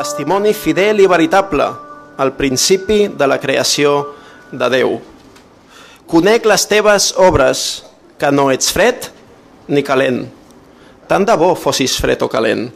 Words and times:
testimoni 0.00 0.54
fidel 0.56 1.02
i 1.04 1.06
veritable, 1.06 1.66
al 2.16 2.32
principi 2.32 3.02
de 3.12 3.26
la 3.28 3.36
creació 3.40 4.14
de 4.48 4.68
Déu. 4.72 4.94
Conec 6.08 6.46
les 6.48 6.64
teves 6.70 7.10
obres, 7.20 7.82
que 8.16 8.30
no 8.32 8.46
ets 8.52 8.72
fred 8.72 9.10
ni 9.68 9.82
calent. 9.84 10.22
Tant 11.08 11.26
de 11.28 11.36
bo 11.36 11.50
fossis 11.52 11.98
fred 12.00 12.24
o 12.24 12.30
calent. 12.32 12.70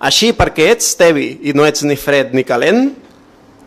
Així, 0.00 0.30
perquè 0.32 0.70
ets 0.72 0.94
tevi 0.96 1.26
i 1.50 1.52
no 1.52 1.66
ets 1.68 1.84
ni 1.84 1.98
fred 2.00 2.32
ni 2.32 2.46
calent, 2.48 2.94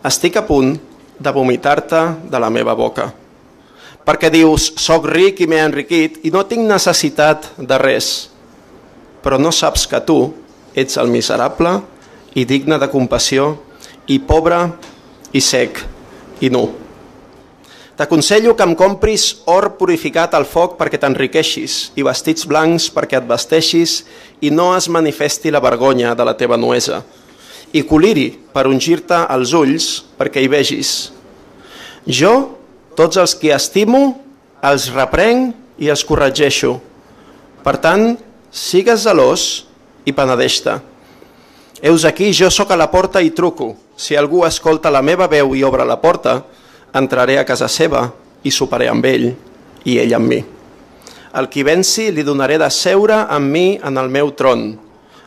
estic 0.02 0.40
a 0.40 0.44
punt 0.48 0.74
de 1.22 1.34
vomitar-te 1.38 2.02
de 2.34 2.42
la 2.42 2.50
meva 2.50 2.74
boca. 2.74 3.12
Perquè 4.02 4.32
dius, 4.34 4.72
soc 4.82 5.06
ric 5.06 5.44
i 5.44 5.46
m'he 5.46 5.62
enriquit 5.62 6.18
i 6.26 6.34
no 6.34 6.42
tinc 6.50 6.66
necessitat 6.66 7.52
de 7.62 7.78
res. 7.78 8.12
Però 9.22 9.38
no 9.38 9.54
saps 9.54 9.86
que 9.86 10.02
tu 10.02 10.20
ets 10.74 10.98
el 10.98 11.14
miserable 11.14 11.78
i 12.34 12.44
digne 12.48 12.78
de 12.80 12.88
compassió 12.90 13.56
i 14.08 14.18
pobre 14.18 14.60
i 15.32 15.40
sec 15.40 15.80
i 16.40 16.50
nu. 16.50 16.64
T'aconsello 17.96 18.54
que 18.56 18.64
em 18.64 18.72
compris 18.74 19.42
or 19.46 19.74
purificat 19.78 20.32
al 20.34 20.46
foc 20.48 20.78
perquè 20.78 20.98
t'enriqueixis 20.98 21.92
i 21.94 22.04
vestits 22.06 22.48
blancs 22.48 22.88
perquè 22.90 23.20
et 23.20 23.28
vesteixis 23.28 24.00
i 24.40 24.50
no 24.50 24.72
es 24.74 24.88
manifesti 24.88 25.52
la 25.52 25.60
vergonya 25.62 26.14
de 26.16 26.24
la 26.26 26.34
teva 26.38 26.56
nuesa 26.56 27.02
i 27.72 27.84
coliri 27.88 28.30
per 28.52 28.66
ungir-te 28.68 29.22
els 29.32 29.52
ulls 29.56 29.88
perquè 30.18 30.42
hi 30.42 30.50
vegis. 30.52 31.12
Jo, 32.04 32.58
tots 32.96 33.16
els 33.20 33.34
que 33.38 33.52
estimo, 33.54 34.02
els 34.60 34.90
reprenc 34.92 35.80
i 35.80 35.88
els 35.92 36.04
corregeixo. 36.04 36.76
Per 37.64 37.76
tant, 37.80 38.16
sigues 38.50 39.06
zelós 39.06 39.64
i 40.04 40.12
penedeix-te. 40.12 40.80
Eus 41.82 42.04
aquí, 42.04 42.30
jo 42.30 42.46
sóc 42.50 42.70
a 42.70 42.76
la 42.78 42.92
porta 42.92 43.20
i 43.20 43.32
truco. 43.34 43.74
Si 43.96 44.14
algú 44.14 44.44
escolta 44.46 44.90
la 44.90 45.02
meva 45.02 45.26
veu 45.26 45.56
i 45.58 45.64
obre 45.66 45.82
la 45.84 45.98
porta, 45.98 46.36
entraré 46.94 47.40
a 47.40 47.44
casa 47.44 47.66
seva 47.66 48.04
i 48.46 48.54
soparé 48.54 48.86
amb 48.86 49.06
ell 49.10 49.32
i 49.84 49.98
ell 49.98 50.14
amb 50.14 50.30
mi. 50.30 50.38
El 51.34 51.48
qui 51.50 51.66
venci 51.66 52.12
li 52.14 52.22
donaré 52.22 52.60
de 52.62 52.70
seure 52.70 53.24
amb 53.26 53.50
mi 53.50 53.80
en 53.82 53.98
el 53.98 54.14
meu 54.14 54.30
tron, 54.38 54.66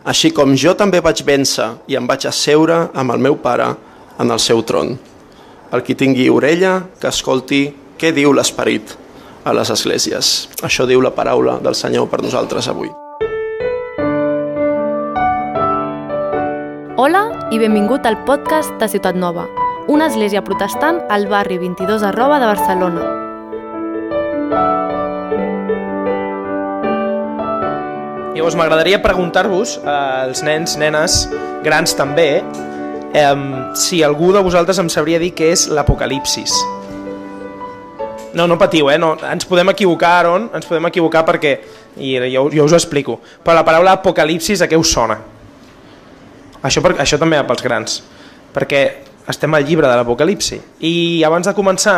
així 0.06 0.32
com 0.32 0.56
jo 0.56 0.78
també 0.80 1.02
vaig 1.04 1.26
vèncer 1.28 1.72
i 1.92 2.00
em 2.00 2.08
vaig 2.08 2.28
asseure 2.30 2.86
amb 2.94 3.12
el 3.12 3.20
meu 3.20 3.36
pare 3.36 3.72
en 4.16 4.32
el 4.32 4.40
seu 4.40 4.64
tron. 4.64 4.96
El 5.74 5.84
qui 5.84 5.96
tingui 6.00 6.30
orella, 6.32 6.86
que 7.02 7.12
escolti 7.12 7.66
què 8.00 8.14
diu 8.16 8.32
l'Esperit 8.32 8.96
a 9.44 9.52
les 9.52 9.74
esglésies. 9.74 10.36
Això 10.64 10.88
diu 10.88 11.04
la 11.04 11.12
paraula 11.12 11.60
del 11.60 11.76
Senyor 11.76 12.08
per 12.08 12.22
nosaltres 12.24 12.70
avui. 12.72 12.94
Hola 17.06 17.28
i 17.54 17.60
benvingut 17.62 18.08
al 18.10 18.16
podcast 18.26 18.80
de 18.82 18.88
Ciutat 18.90 19.14
Nova, 19.14 19.44
una 19.94 20.08
església 20.10 20.42
protestant 20.42 21.04
al 21.14 21.28
barri 21.30 21.60
22 21.62 22.02
arroba 22.02 22.40
de 22.42 22.48
Barcelona. 22.50 23.04
Llavors 28.34 28.58
m'agradaria 28.58 29.04
preguntar-vos, 29.04 29.76
eh, 29.84 29.92
als 29.92 30.42
nens, 30.42 30.80
nenes, 30.82 31.20
grans 31.62 31.94
també, 31.94 32.42
eh, 33.14 33.36
si 33.76 34.02
algú 34.02 34.32
de 34.34 34.42
vosaltres 34.42 34.82
em 34.82 34.90
sabria 34.90 35.22
dir 35.22 35.36
què 35.36 35.52
és 35.52 35.68
l'apocalipsis. 35.70 36.58
No, 38.34 38.48
no 38.48 38.58
patiu, 38.58 38.90
eh? 38.90 38.98
no, 38.98 39.14
ens 39.30 39.46
podem 39.46 39.70
equivocar, 39.70 40.24
Aaron, 40.24 40.50
ens 40.56 40.66
podem 40.66 40.90
equivocar 40.90 41.24
perquè, 41.24 41.60
i 41.98 42.18
jo, 42.34 42.50
jo 42.50 42.66
us 42.66 42.74
ho 42.74 42.82
explico, 42.82 43.20
però 43.44 43.62
la 43.62 43.64
paraula 43.64 44.00
apocalipsis 44.02 44.66
a 44.66 44.68
què 44.68 44.82
us 44.82 44.90
sona? 44.90 45.35
Això, 46.66 46.82
per, 46.82 46.96
això 47.02 47.20
també 47.22 47.40
pels 47.46 47.64
grans, 47.66 48.00
perquè 48.56 48.82
estem 49.30 49.54
al 49.54 49.66
llibre 49.66 49.90
de 49.90 49.98
l'Apocalipsi. 50.00 50.60
I 50.86 51.24
abans 51.28 51.48
de 51.48 51.54
començar, 51.58 51.98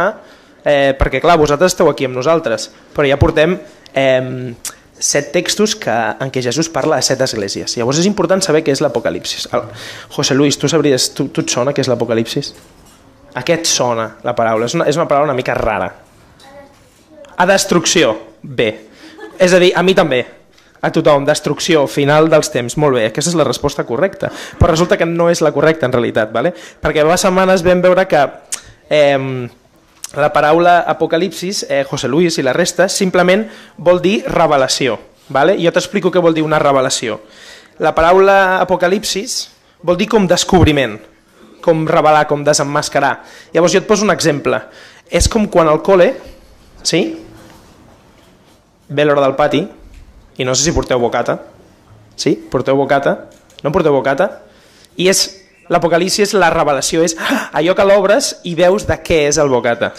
eh, 0.64 0.94
perquè 1.00 1.22
clar, 1.24 1.38
vosaltres 1.40 1.74
esteu 1.74 1.90
aquí 1.92 2.08
amb 2.08 2.18
nosaltres, 2.19 2.69
però 2.96 3.08
ja 3.08 3.19
portem 3.19 3.56
eh, 3.94 4.53
set 5.00 5.31
textos 5.34 5.75
que, 5.78 5.94
en 5.94 6.31
què 6.34 6.42
Jesús 6.44 6.69
parla 6.74 6.97
a 6.97 7.06
set 7.06 7.22
esglésies. 7.22 7.78
Llavors 7.78 8.02
és 8.02 8.09
important 8.09 8.42
saber 8.44 8.64
què 8.66 8.74
és 8.74 8.81
l'Apocalipsis. 8.81 9.47
José 10.16 10.36
Luis, 10.36 10.58
tu 10.58 10.69
sabries, 10.72 11.12
tu, 11.13 11.30
tu 11.30 11.46
et 11.46 11.53
sona 11.53 11.74
què 11.74 11.86
és 11.86 11.92
l'Apocalipsis? 11.92 12.53
A 13.38 13.44
què 13.46 13.59
et 13.59 13.69
sona 13.69 14.09
la 14.25 14.34
paraula? 14.36 14.66
És 14.66 14.75
una, 14.78 14.88
és 14.90 14.97
una 14.97 15.08
paraula 15.09 15.31
una 15.31 15.38
mica 15.38 15.56
rara. 15.58 15.92
A 17.38 17.46
destrucció, 17.46 18.16
bé. 18.42 18.72
És 19.38 19.53
a 19.53 19.62
dir, 19.62 19.69
a 19.78 19.84
mi 19.86 19.94
també, 19.94 20.24
a 20.82 20.92
tothom, 20.94 21.26
destrucció, 21.26 21.86
final 21.90 22.30
dels 22.30 22.52
temps, 22.54 22.78
molt 22.78 22.98
bé, 23.00 23.08
aquesta 23.10 23.32
és 23.34 23.38
la 23.38 23.48
resposta 23.48 23.86
correcta, 23.88 24.30
però 24.60 24.72
resulta 24.72 24.98
que 24.98 25.08
no 25.10 25.30
és 25.32 25.42
la 25.42 25.54
correcta 25.56 25.88
en 25.90 25.96
realitat, 25.96 26.32
vale? 26.34 26.54
perquè 26.54 27.06
fa 27.08 27.18
setmanes 27.18 27.66
vam 27.66 27.82
veure 27.82 28.06
que 28.08 28.24
eh, 28.90 29.50
la 30.16 30.32
paraula 30.32 30.80
apocalipsis, 30.88 31.66
eh, 31.70 31.84
José 31.84 32.08
Luis 32.08 32.38
i 32.38 32.46
la 32.46 32.54
resta, 32.54 32.88
simplement 32.88 33.44
vol 33.78 34.02
dir 34.02 34.22
revelació. 34.28 34.98
Vale? 35.30 35.58
Jo 35.60 35.74
t'explico 35.76 36.12
què 36.12 36.22
vol 36.24 36.38
dir 36.38 36.46
una 36.46 36.60
revelació. 36.60 37.20
La 37.84 37.92
paraula 37.94 38.62
apocalipsis 38.62 39.50
vol 39.84 39.98
dir 40.00 40.08
com 40.08 40.28
descobriment, 40.28 40.96
com 41.62 41.84
revelar, 41.88 42.24
com 42.30 42.46
desemmascarar. 42.46 43.18
Llavors 43.54 43.76
jo 43.76 43.82
et 43.84 43.90
poso 43.90 44.08
un 44.08 44.14
exemple. 44.14 44.62
És 45.12 45.28
com 45.28 45.50
quan 45.52 45.68
al 45.68 45.84
col·le, 45.84 46.14
sí? 46.84 47.02
Ve 48.88 49.04
l'hora 49.04 49.26
del 49.26 49.36
pati, 49.36 49.66
i 50.38 50.46
no 50.46 50.56
sé 50.56 50.68
si 50.68 50.75
porteu 50.75 51.00
bocata. 51.02 51.40
Sí? 52.16 52.36
Porteu 52.36 52.78
bocata? 52.78 53.30
No 53.64 53.72
porteu 53.74 53.94
bocata? 53.94 54.30
I 54.98 55.09
és 55.09 55.25
l'apocalipsi 55.70 56.24
és 56.24 56.34
la 56.38 56.50
revelació, 56.53 57.03
és 57.03 57.18
allò 57.52 57.75
que 57.75 57.86
l'obres 57.86 58.38
i 58.48 58.56
veus 58.58 58.88
de 58.88 58.98
què 59.02 59.25
és 59.28 59.42
el 59.42 59.52
bocata. 59.52 59.92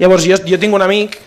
Llavors 0.00 0.24
jo, 0.26 0.38
jo 0.48 0.58
tinc 0.58 0.74
un 0.74 0.82
amic 0.82 1.18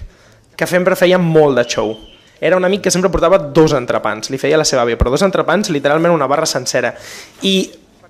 que 0.56 0.68
sempre 0.68 0.98
feia 0.98 1.20
molt 1.22 1.60
de 1.60 1.66
show. 1.70 1.94
Era 2.40 2.58
un 2.58 2.66
amic 2.68 2.86
que 2.86 2.92
sempre 2.92 3.12
portava 3.12 3.38
dos 3.40 3.74
entrepans, 3.76 4.30
li 4.30 4.40
feia 4.40 4.60
la 4.60 4.68
seva 4.68 4.84
àvia, 4.84 4.98
però 5.00 5.12
dos 5.14 5.24
entrepans, 5.24 5.72
literalment 5.72 6.16
una 6.16 6.28
barra 6.28 6.48
sencera. 6.50 6.94
I 7.44 7.56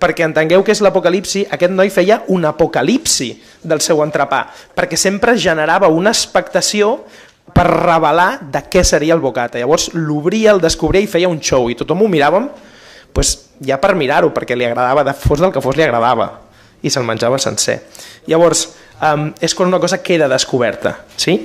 perquè 0.00 0.26
entengueu 0.26 0.64
què 0.64 0.74
és 0.74 0.82
l'apocalipsi, 0.84 1.46
aquest 1.52 1.72
noi 1.72 1.90
feia 1.94 2.20
un 2.32 2.44
apocalipsi 2.48 3.30
del 3.64 3.80
seu 3.84 4.02
entrepà, 4.04 4.46
perquè 4.76 4.98
sempre 5.00 5.36
generava 5.40 5.88
una 5.88 6.12
expectació 6.12 7.06
per 7.54 7.66
revelar 7.70 8.30
de 8.52 8.62
què 8.70 8.82
seria 8.84 9.14
el 9.14 9.22
bocata. 9.22 9.60
Llavors 9.60 9.90
l'obria, 9.94 10.52
el 10.52 10.62
descobria 10.62 11.04
i 11.04 11.10
feia 11.10 11.30
un 11.30 11.40
show 11.40 11.70
i 11.70 11.76
tothom 11.78 12.02
ho 12.02 12.08
miràvem 12.10 12.48
pues, 13.16 13.36
ja 13.64 13.78
per 13.80 13.94
mirar-ho, 13.96 14.32
perquè 14.34 14.56
li 14.56 14.66
agradava, 14.66 15.04
de 15.06 15.14
fos 15.16 15.40
del 15.40 15.52
que 15.54 15.62
fos 15.64 15.78
li 15.78 15.86
agradava 15.86 16.28
i 16.84 16.92
se'l 16.92 17.06
menjava 17.08 17.38
sencer. 17.40 17.78
Llavors, 18.28 18.66
um, 19.00 19.30
és 19.40 19.54
quan 19.56 19.70
una 19.70 19.80
cosa 19.80 20.02
queda 20.04 20.28
descoberta, 20.28 20.92
sí? 21.16 21.38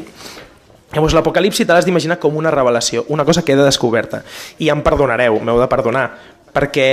Llavors 0.91 1.15
l'apocalipsi 1.15 1.63
te 1.63 1.71
l'has 1.71 1.87
d'imaginar 1.87 2.19
com 2.19 2.35
una 2.35 2.51
revelació, 2.51 3.05
una 3.15 3.23
cosa 3.23 3.45
queda 3.47 3.63
descoberta. 3.63 4.25
I 4.59 4.67
em 4.73 4.81
perdonareu, 4.83 5.39
m'heu 5.39 5.61
de 5.61 5.69
perdonar, 5.71 6.09
perquè 6.51 6.89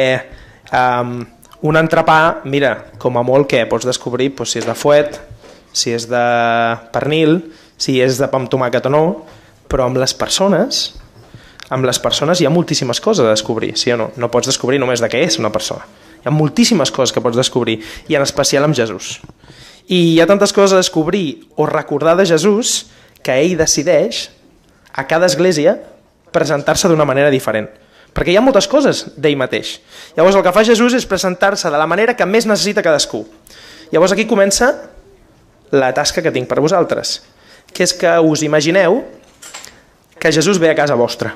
um, 0.71 1.19
un 1.67 1.81
entrepà, 1.81 2.45
mira, 2.47 2.77
com 3.03 3.19
a 3.19 3.25
molt 3.27 3.51
que 3.51 3.65
pots 3.67 3.89
descobrir 3.89 4.31
pues, 4.39 4.55
si 4.55 4.63
és 4.63 4.69
de 4.69 4.77
fuet, 4.79 5.19
si 5.75 5.91
és 5.97 6.07
de 6.11 6.23
pernil, 6.95 7.41
si 7.78 8.00
és 8.03 8.19
de 8.19 8.28
pa 8.28 8.41
amb 8.41 8.50
tomàquet 8.50 8.87
o 8.91 8.93
no, 8.93 9.05
però 9.71 9.87
amb 9.87 10.00
les 10.00 10.15
persones 10.16 10.89
amb 11.69 11.84
les 11.84 11.99
persones 12.00 12.41
hi 12.41 12.47
ha 12.49 12.53
moltíssimes 12.53 13.00
coses 13.05 13.27
a 13.27 13.33
descobrir, 13.34 13.75
sí 13.77 13.93
o 13.93 13.99
no? 14.00 14.11
No 14.16 14.31
pots 14.33 14.49
descobrir 14.49 14.81
només 14.81 15.03
de 15.05 15.09
què 15.12 15.21
és 15.27 15.37
una 15.41 15.53
persona. 15.53 15.84
Hi 16.22 16.31
ha 16.31 16.33
moltíssimes 16.33 16.91
coses 16.94 17.12
que 17.12 17.21
pots 17.21 17.37
descobrir, 17.37 17.78
i 18.09 18.17
en 18.17 18.25
especial 18.25 18.65
amb 18.65 18.77
Jesús. 18.77 19.19
I 19.88 20.15
hi 20.15 20.21
ha 20.21 20.28
tantes 20.28 20.55
coses 20.56 20.75
a 20.75 20.81
descobrir 20.81 21.44
o 21.56 21.69
recordar 21.69 22.17
de 22.17 22.27
Jesús 22.28 22.88
que 23.22 23.37
ell 23.37 23.59
decideix 23.61 24.28
a 24.93 25.06
cada 25.06 25.28
església 25.28 25.77
presentar-se 26.33 26.88
d'una 26.88 27.06
manera 27.09 27.33
diferent. 27.33 27.69
Perquè 28.17 28.33
hi 28.33 28.38
ha 28.41 28.44
moltes 28.44 28.69
coses 28.69 29.05
d'ell 29.20 29.37
mateix. 29.37 29.79
Llavors 30.17 30.37
el 30.37 30.44
que 30.44 30.53
fa 30.56 30.64
Jesús 30.64 30.97
és 30.97 31.06
presentar-se 31.06 31.70
de 31.70 31.81
la 31.81 31.87
manera 31.87 32.17
que 32.17 32.26
més 32.26 32.49
necessita 32.49 32.85
cadascú. 32.85 33.26
Llavors 33.93 34.17
aquí 34.17 34.25
comença 34.29 34.73
la 35.70 35.93
tasca 35.93 36.25
que 36.25 36.32
tinc 36.32 36.49
per 36.49 36.64
vosaltres 36.64 37.20
que 37.73 37.87
és 37.87 37.94
que 37.94 38.11
us 38.20 38.43
imagineu 38.43 39.03
que 40.19 40.32
Jesús 40.32 40.59
ve 40.59 40.70
a 40.70 40.76
casa 40.76 40.99
vostra. 40.99 41.35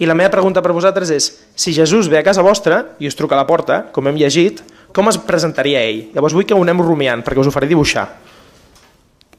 I 0.00 0.08
la 0.08 0.16
meva 0.16 0.32
pregunta 0.32 0.62
per 0.64 0.72
vosaltres 0.72 1.10
és, 1.12 1.26
si 1.52 1.74
Jesús 1.76 2.08
ve 2.08 2.18
a 2.18 2.24
casa 2.24 2.40
vostra 2.40 2.96
i 2.98 3.08
us 3.10 3.16
truca 3.16 3.36
a 3.36 3.42
la 3.42 3.46
porta, 3.46 3.82
com 3.92 4.08
hem 4.08 4.16
llegit, 4.16 4.62
com 4.96 5.10
es 5.12 5.20
presentaria 5.20 5.82
ell? 5.84 6.06
Llavors 6.14 6.34
vull 6.34 6.48
que 6.48 6.56
ho 6.56 6.64
anem 6.64 6.80
rumiant, 6.80 7.22
perquè 7.26 7.42
us 7.42 7.50
ho 7.50 7.54
faré 7.54 7.68
dibuixar. 7.68 8.06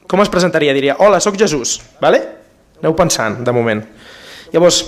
Com 0.06 0.22
es 0.22 0.30
presentaria? 0.30 0.74
Diria, 0.76 0.96
hola, 1.02 1.18
sóc 1.20 1.36
Jesús, 1.40 1.80
vale? 2.00 2.22
Aneu 2.78 2.94
pensant, 2.94 3.42
de 3.42 3.54
moment. 3.54 3.82
Llavors, 4.54 4.82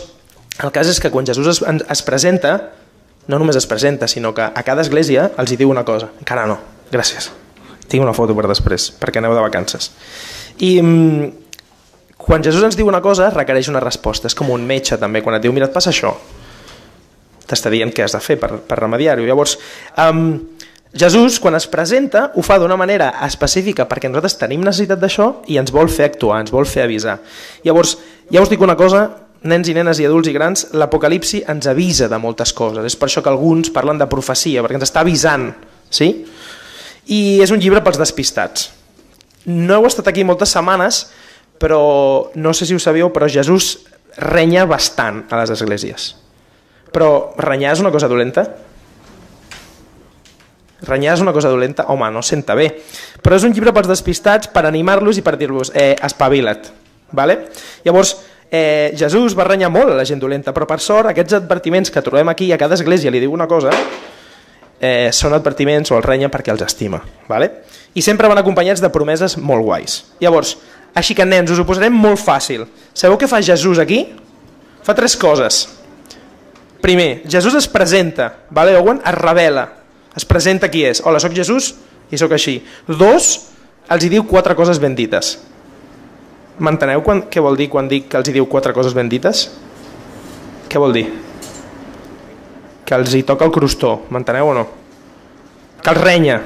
el 0.62 0.70
cas 0.70 0.90
és 0.90 1.02
que 1.02 1.10
quan 1.10 1.26
Jesús 1.26 1.50
es, 1.50 1.62
es 1.66 2.06
presenta, 2.06 2.58
no 3.26 3.40
només 3.40 3.58
es 3.58 3.66
presenta, 3.66 4.06
sinó 4.06 4.34
que 4.36 4.46
a 4.46 4.62
cada 4.66 4.84
església 4.86 5.32
els 5.34 5.50
hi 5.50 5.58
diu 5.58 5.74
una 5.74 5.86
cosa. 5.88 6.12
Encara 6.20 6.46
no, 6.46 6.60
gràcies. 6.92 7.32
Tinc 7.88 8.02
una 8.02 8.14
foto 8.16 8.36
per 8.36 8.46
després, 8.50 8.90
perquè 9.00 9.20
aneu 9.20 9.34
de 9.36 9.44
vacances. 9.44 9.90
I 10.58 10.76
mm, 10.80 11.32
quan 12.24 12.44
Jesús 12.44 12.64
ens 12.64 12.78
diu 12.78 12.88
una 12.88 13.02
cosa, 13.04 13.28
requereix 13.34 13.68
una 13.68 13.82
resposta. 13.84 14.30
És 14.30 14.36
com 14.38 14.50
un 14.54 14.64
metge, 14.66 14.96
també. 15.00 15.22
Quan 15.22 15.36
et 15.36 15.44
diu, 15.44 15.52
mira, 15.52 15.68
et 15.68 15.74
passa 15.74 15.92
això. 15.92 16.14
t'està 17.44 17.68
dient 17.68 17.90
què 17.92 18.06
has 18.06 18.14
de 18.16 18.20
fer 18.24 18.38
per, 18.40 18.54
per 18.64 18.78
remediar-ho. 18.78 19.26
Llavors, 19.28 19.58
um, 20.00 20.38
Jesús, 20.96 21.36
quan 21.42 21.58
es 21.58 21.66
presenta, 21.68 22.30
ho 22.34 22.42
fa 22.42 22.56
d'una 22.62 22.78
manera 22.80 23.10
específica 23.26 23.84
perquè 23.90 24.08
nosaltres 24.08 24.38
tenim 24.40 24.62
necessitat 24.64 25.02
d'això 25.02 25.26
i 25.52 25.58
ens 25.60 25.74
vol 25.74 25.90
fer 25.92 26.06
actuar, 26.06 26.38
ens 26.40 26.54
vol 26.54 26.64
fer 26.70 26.86
avisar. 26.86 27.18
Llavors, 27.66 27.98
ja 28.32 28.40
us 28.40 28.48
dic 28.48 28.62
una 28.64 28.78
cosa, 28.78 29.02
nens 29.44 29.68
i 29.68 29.74
nenes 29.76 30.00
i 30.00 30.06
adults 30.08 30.30
i 30.30 30.34
grans, 30.36 30.68
l'Apocalipsi 30.72 31.42
ens 31.50 31.66
avisa 31.68 32.08
de 32.08 32.20
moltes 32.22 32.54
coses. 32.56 32.86
És 32.86 32.96
per 32.96 33.10
això 33.10 33.20
que 33.20 33.32
alguns 33.32 33.74
parlen 33.74 34.00
de 34.00 34.08
profecia, 34.08 34.62
perquè 34.64 34.78
ens 34.78 34.86
està 34.88 35.02
avisant. 35.04 35.50
Sí? 35.92 36.08
I 37.06 37.40
és 37.44 37.52
un 37.52 37.60
llibre 37.60 37.82
pels 37.84 38.00
despistats. 38.00 38.70
No 39.44 39.76
heu 39.76 39.88
estat 39.88 40.08
aquí 40.08 40.24
moltes 40.24 40.54
setmanes, 40.56 41.04
però 41.60 42.30
no 42.34 42.52
sé 42.56 42.66
si 42.66 42.74
ho 42.74 42.80
sabíeu, 42.80 43.10
però 43.12 43.28
Jesús 43.28 43.84
renya 44.16 44.64
bastant 44.66 45.24
a 45.30 45.42
les 45.42 45.52
esglésies. 45.54 46.14
Però 46.94 47.34
renyar 47.40 47.74
és 47.74 47.82
una 47.82 47.92
cosa 47.92 48.08
dolenta? 48.08 48.46
Renyar 50.84 51.16
és 51.16 51.24
una 51.24 51.32
cosa 51.32 51.50
dolenta? 51.50 51.88
Home, 51.92 52.10
no 52.12 52.22
senta 52.22 52.54
bé. 52.54 52.68
Però 53.24 53.36
és 53.36 53.44
un 53.46 53.54
llibre 53.56 53.72
pels 53.74 53.90
despistats 53.90 54.50
per 54.52 54.66
animar-los 54.68 55.18
i 55.18 55.24
per 55.24 55.36
dir-los 55.40 55.72
eh, 55.74 55.94
espavila't. 56.04 56.70
Vale? 57.14 57.38
Llavors, 57.84 58.16
eh, 58.50 58.94
Jesús 58.96 59.36
va 59.36 59.46
renyar 59.48 59.70
molt 59.72 59.92
a 59.92 59.98
la 59.98 60.06
gent 60.06 60.20
dolenta, 60.22 60.54
però 60.54 60.68
per 60.70 60.80
sort 60.80 61.10
aquests 61.10 61.38
advertiments 61.40 61.90
que 61.90 62.02
trobem 62.02 62.30
aquí, 62.30 62.52
a 62.52 62.58
cada 62.60 62.78
església 62.78 63.10
li 63.10 63.22
diu 63.22 63.32
una 63.34 63.48
cosa, 63.50 63.72
eh, 64.84 65.10
són 65.12 65.34
advertiments 65.36 65.92
o 65.92 65.98
el 65.98 66.04
renya 66.04 66.30
perquè 66.32 66.52
els 66.52 66.64
estima. 66.66 67.00
Vale? 67.28 67.50
I 67.94 68.02
sempre 68.04 68.28
van 68.28 68.40
acompanyats 68.40 68.82
de 68.82 68.90
promeses 68.92 69.38
molt 69.38 69.64
guais. 69.64 70.02
Llavors, 70.20 70.56
així 70.94 71.16
que 71.16 71.26
nens, 71.26 71.50
us 71.50 71.62
ho 71.62 71.66
posarem 71.66 71.94
molt 71.94 72.20
fàcil. 72.20 72.66
Sabeu 72.92 73.16
què 73.18 73.30
fa 73.30 73.42
Jesús 73.42 73.80
aquí? 73.82 74.04
Fa 74.84 74.94
tres 74.94 75.16
coses. 75.16 75.64
Primer, 76.84 77.24
Jesús 77.30 77.56
es 77.56 77.68
presenta, 77.70 78.28
vale? 78.52 78.76
Owen 78.76 79.00
es 79.00 79.16
revela, 79.16 79.64
es 80.14 80.26
presenta 80.28 80.68
qui 80.68 80.84
és. 80.84 81.00
Hola, 81.00 81.22
sóc 81.22 81.32
Jesús 81.32 81.72
i 82.12 82.20
sóc 82.20 82.34
així. 82.36 82.58
Dos, 82.86 83.30
els 83.88 84.04
hi 84.04 84.10
diu 84.12 84.26
quatre 84.28 84.56
coses 84.58 84.78
ben 84.82 84.94
dites. 84.98 85.38
M'enteneu 86.60 87.00
què 87.02 87.42
vol 87.42 87.56
dir 87.58 87.70
quan 87.72 87.88
dic 87.90 88.10
que 88.12 88.20
els 88.20 88.28
hi 88.28 88.36
diu 88.36 88.46
quatre 88.50 88.76
coses 88.76 88.94
ben 88.94 89.08
dites? 89.08 89.48
Què 90.68 90.82
vol 90.82 90.94
dir? 90.94 91.08
Que 92.84 92.96
els 92.98 93.14
hi 93.16 93.22
toca 93.24 93.46
el 93.46 93.52
crostó, 93.52 94.02
m'enteneu 94.12 94.50
o 94.52 94.54
no? 94.56 94.64
Que 95.82 95.92
els 95.92 96.00
renya, 96.00 96.40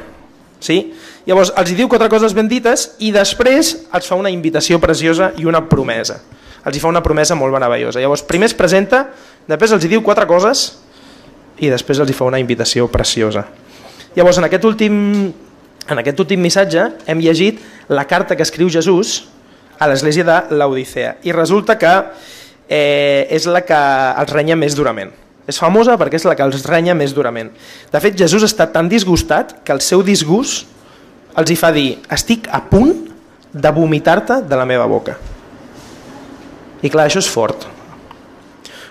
sí? 0.62 0.81
Llavors, 1.29 1.52
els 1.61 1.70
hi 1.73 1.76
diu 1.76 1.90
quatre 1.90 2.08
coses 2.08 2.32
ben 2.35 2.49
dites 2.49 2.93
i 3.05 3.11
després 3.12 3.75
els 3.94 4.06
fa 4.08 4.17
una 4.17 4.31
invitació 4.32 4.79
preciosa 4.81 5.32
i 5.37 5.44
una 5.44 5.61
promesa. 5.69 6.23
Els 6.64 6.76
hi 6.76 6.81
fa 6.82 6.88
una 6.88 7.02
promesa 7.05 7.37
molt 7.38 7.52
meravellosa. 7.55 8.00
Llavors, 8.00 8.25
primer 8.26 8.49
es 8.49 8.56
presenta, 8.56 9.08
després 9.49 9.75
els 9.76 9.85
hi 9.85 9.90
diu 9.93 10.02
quatre 10.05 10.26
coses 10.31 10.70
i 11.61 11.69
després 11.69 12.00
els 12.00 12.11
hi 12.11 12.17
fa 12.17 12.26
una 12.29 12.40
invitació 12.40 12.88
preciosa. 12.88 13.44
Llavors, 14.17 14.40
en 14.40 14.49
aquest 14.49 14.64
últim, 14.64 14.96
en 15.88 16.00
aquest 16.00 16.20
últim 16.25 16.40
missatge 16.43 16.88
hem 17.06 17.20
llegit 17.23 17.61
la 17.93 18.06
carta 18.08 18.37
que 18.37 18.46
escriu 18.46 18.70
Jesús 18.73 19.20
a 19.79 19.87
l'església 19.87 20.25
de 20.26 20.58
l'Odissea 20.58 21.17
i 21.23 21.32
resulta 21.32 21.79
que 21.79 21.93
eh, 22.69 23.29
és 23.31 23.46
la 23.46 23.62
que 23.69 23.79
els 24.25 24.32
renya 24.32 24.56
més 24.58 24.76
durament. 24.76 25.12
És 25.49 25.56
famosa 25.56 25.97
perquè 25.97 26.19
és 26.21 26.27
la 26.29 26.35
que 26.37 26.45
els 26.45 26.67
renya 26.69 26.95
més 26.95 27.15
durament. 27.17 27.49
De 27.89 28.00
fet, 28.05 28.19
Jesús 28.21 28.45
està 28.45 28.67
tan 28.69 28.91
disgustat 28.91 29.59
que 29.65 29.73
el 29.73 29.81
seu 29.81 30.05
disgust 30.05 30.69
els 31.39 31.50
hi 31.50 31.56
fa 31.56 31.71
dir 31.73 31.89
estic 32.12 32.50
a 32.53 32.61
punt 32.69 33.06
de 33.53 33.73
vomitar-te 33.73 34.43
de 34.45 34.59
la 34.59 34.67
meva 34.69 34.87
boca. 34.91 35.17
I 36.83 36.91
clar, 36.93 37.09
això 37.09 37.23
és 37.23 37.31
fort. 37.31 37.65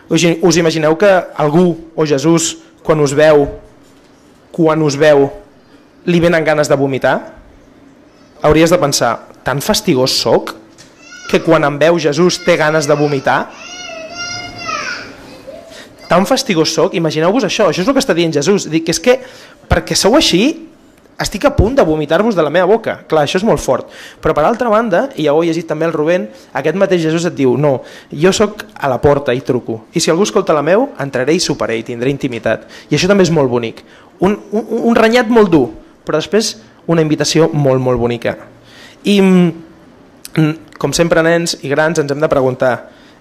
Us 0.09 0.57
imagineu 0.57 0.95
que 0.97 1.11
algú 1.35 1.91
o 1.95 2.05
Jesús, 2.07 2.55
quan 2.83 2.99
us 3.03 3.13
veu, 3.13 3.45
quan 4.55 4.81
us 4.81 4.95
veu, 4.97 5.27
li 6.07 6.21
venen 6.23 6.45
ganes 6.47 6.71
de 6.71 6.79
vomitar? 6.79 7.17
Hauries 8.41 8.71
de 8.71 8.79
pensar, 8.79 9.27
tan 9.43 9.61
fastigós 9.61 10.15
sóc 10.15 10.55
que 11.27 11.41
quan 11.43 11.65
em 11.67 11.77
veu 11.77 11.99
Jesús 11.99 12.39
té 12.45 12.55
ganes 12.57 12.87
de 12.87 12.95
vomitar? 12.95 13.51
Tan 16.07 16.25
fastigós 16.25 16.71
sóc? 16.73 16.95
Imagineu-vos 16.95 17.43
això, 17.47 17.67
això 17.67 17.83
és 17.83 17.87
el 17.87 17.95
que 17.95 18.03
està 18.03 18.15
dient 18.15 18.33
Jesús. 18.33 18.69
Dic 18.71 18.87
que 18.87 18.95
és 18.95 19.01
que 19.03 19.19
perquè 19.67 19.95
sou 19.95 20.15
així, 20.15 20.67
estic 21.17 21.47
a 21.49 21.51
punt 21.57 21.75
de 21.75 21.83
vomitar-vos 21.83 22.35
de 22.37 22.43
la 22.45 22.51
meva 22.53 22.67
boca. 22.69 22.99
Clar, 23.09 23.25
això 23.25 23.39
és 23.41 23.45
molt 23.45 23.59
fort. 23.59 23.89
Però 24.21 24.35
per 24.37 24.45
altra 24.45 24.69
banda, 24.69 25.07
i 25.17 25.25
ja 25.25 25.33
ho 25.33 25.41
he 25.41 25.49
llegit 25.49 25.67
també 25.67 25.87
el 25.87 25.95
Rubén, 25.95 26.27
aquest 26.53 26.77
mateix 26.77 27.01
Jesús 27.07 27.25
et 27.25 27.35
diu, 27.35 27.55
no, 27.57 27.81
jo 28.13 28.31
sóc 28.31 28.63
a 28.77 28.89
la 28.91 28.99
porta 29.01 29.33
i 29.33 29.41
truco. 29.41 29.81
I 29.93 30.03
si 30.03 30.13
algú 30.13 30.27
escolta 30.27 30.55
la 30.55 30.63
meu, 30.65 30.91
entraré 31.01 31.33
i 31.33 31.41
soparé 31.41 31.79
i 31.81 31.85
tindré 31.87 32.13
intimitat. 32.13 32.67
I 32.91 32.99
això 32.99 33.09
també 33.09 33.25
és 33.25 33.33
molt 33.33 33.49
bonic. 33.49 33.81
Un, 34.21 34.37
un, 34.51 34.67
un 34.91 34.97
renyat 34.97 35.29
molt 35.33 35.51
dur, 35.51 35.65
però 36.05 36.21
després 36.21 36.55
una 36.87 37.03
invitació 37.03 37.49
molt, 37.51 37.81
molt 37.81 37.99
bonica. 37.99 38.37
I 39.03 39.17
mm, 39.21 40.53
com 40.77 40.93
sempre 40.93 41.25
nens 41.25 41.57
i 41.65 41.73
grans 41.73 41.99
ens 41.99 42.13
hem 42.13 42.21
de 42.21 42.29
preguntar 42.29 42.75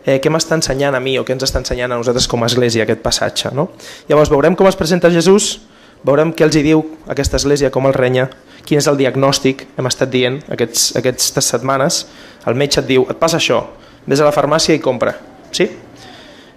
eh, 0.06 0.20
què 0.22 0.30
m'està 0.32 0.56
ensenyant 0.56 0.94
a 0.96 1.02
mi 1.02 1.18
o 1.18 1.24
què 1.26 1.34
ens 1.34 1.44
està 1.44 1.60
ensenyant 1.60 1.92
a 1.92 1.98
nosaltres 1.98 2.28
com 2.30 2.42
a 2.42 2.48
església 2.48 2.86
aquest 2.86 3.02
passatge. 3.04 3.52
No? 3.52 3.68
Llavors 4.08 4.30
veurem 4.32 4.56
com 4.56 4.70
es 4.70 4.78
presenta 4.78 5.10
Jesús, 5.12 5.58
veurem 6.06 6.32
què 6.32 6.46
els 6.46 6.56
hi 6.56 6.62
diu 6.64 6.84
aquesta 7.10 7.40
església, 7.40 7.72
com 7.74 7.88
el 7.90 7.96
renya, 7.96 8.28
quin 8.66 8.80
és 8.80 8.86
el 8.90 8.98
diagnòstic, 8.98 9.66
hem 9.78 9.90
estat 9.90 10.10
dient 10.12 10.40
aquests, 10.52 10.92
aquestes 10.98 11.50
setmanes, 11.52 12.04
el 12.46 12.58
metge 12.58 12.80
et 12.82 12.88
diu, 12.88 13.06
et 13.10 13.18
passa 13.18 13.40
això, 13.40 13.64
vés 14.06 14.22
a 14.22 14.28
la 14.28 14.34
farmàcia 14.34 14.74
i 14.74 14.82
compra. 14.82 15.16
Sí? 15.54 15.68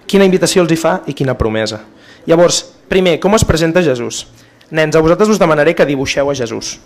Quina 0.09 0.25
invitació 0.25 0.63
els 0.63 0.73
hi 0.73 0.77
fa 0.79 0.99
i 1.09 1.17
quina 1.17 1.37
promesa. 1.37 1.81
Llavors, 2.29 2.63
primer, 2.89 3.17
com 3.21 3.37
es 3.37 3.45
presenta 3.45 3.83
Jesús? 3.85 4.25
Nens, 4.69 4.95
a 4.95 5.01
vosaltres 5.01 5.33
us 5.33 5.41
demanaré 5.41 5.73
que 5.73 5.85
dibuixeu 5.85 6.29
a 6.29 6.35
Jesús. 6.37 6.77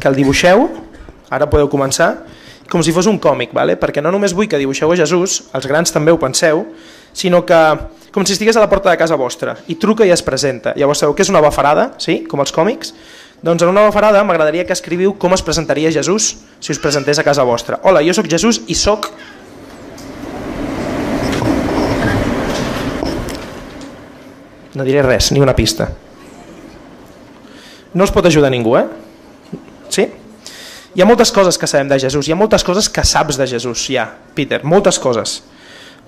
Que 0.00 0.08
el 0.08 0.16
dibuixeu, 0.16 0.68
ara 1.32 1.48
podeu 1.48 1.68
començar, 1.68 2.12
com 2.68 2.82
si 2.84 2.92
fos 2.92 3.08
un 3.08 3.18
còmic, 3.18 3.54
vale? 3.56 3.78
perquè 3.80 4.02
no 4.04 4.12
només 4.12 4.34
vull 4.36 4.48
que 4.48 4.60
dibuixeu 4.60 4.92
a 4.92 4.96
Jesús, 4.96 5.40
els 5.56 5.66
grans 5.66 5.92
també 5.92 6.12
ho 6.12 6.20
penseu, 6.20 6.66
sinó 7.16 7.44
que 7.48 7.56
com 8.12 8.26
si 8.26 8.34
estigués 8.36 8.56
a 8.56 8.64
la 8.64 8.68
porta 8.68 8.90
de 8.92 9.00
casa 9.00 9.16
vostra 9.16 9.56
i 9.68 9.78
truca 9.80 10.06
i 10.06 10.12
es 10.12 10.22
presenta. 10.24 10.74
Llavors 10.76 11.00
sabeu 11.00 11.16
que 11.16 11.24
és 11.24 11.32
una 11.32 11.42
bafarada, 11.44 11.92
sí? 12.00 12.22
com 12.28 12.44
els 12.44 12.52
còmics? 12.52 12.92
Doncs 13.44 13.62
en 13.62 13.70
una 13.70 13.86
bafarada 13.86 14.24
m'agradaria 14.26 14.66
que 14.66 14.74
escriviu 14.74 15.14
com 15.16 15.32
es 15.32 15.44
presentaria 15.46 15.92
Jesús 15.94 16.36
si 16.60 16.72
us 16.74 16.80
presentés 16.82 17.18
a 17.18 17.24
casa 17.24 17.46
vostra. 17.46 17.80
Hola, 17.84 18.02
jo 18.04 18.14
sóc 18.16 18.28
Jesús 18.28 18.62
i 18.66 18.76
sóc... 18.76 19.12
No 24.78 24.84
diré 24.86 25.00
res, 25.02 25.32
ni 25.32 25.40
una 25.42 25.56
pista. 25.58 25.88
No 27.94 28.04
us 28.04 28.12
pot 28.14 28.26
ajudar 28.28 28.50
ningú, 28.52 28.76
eh? 28.78 28.84
Hi 30.98 31.02
ha 31.02 31.06
moltes 31.06 31.30
coses 31.30 31.54
que 31.54 31.68
sabem 31.70 31.86
de 31.86 31.96
Jesús, 32.02 32.26
hi 32.26 32.32
ha 32.34 32.36
moltes 32.36 32.64
coses 32.66 32.88
que 32.90 33.04
saps 33.06 33.36
de 33.38 33.46
Jesús, 33.46 33.84
ja, 33.86 34.08
Peter, 34.34 34.64
moltes 34.66 34.96
coses. 34.98 35.44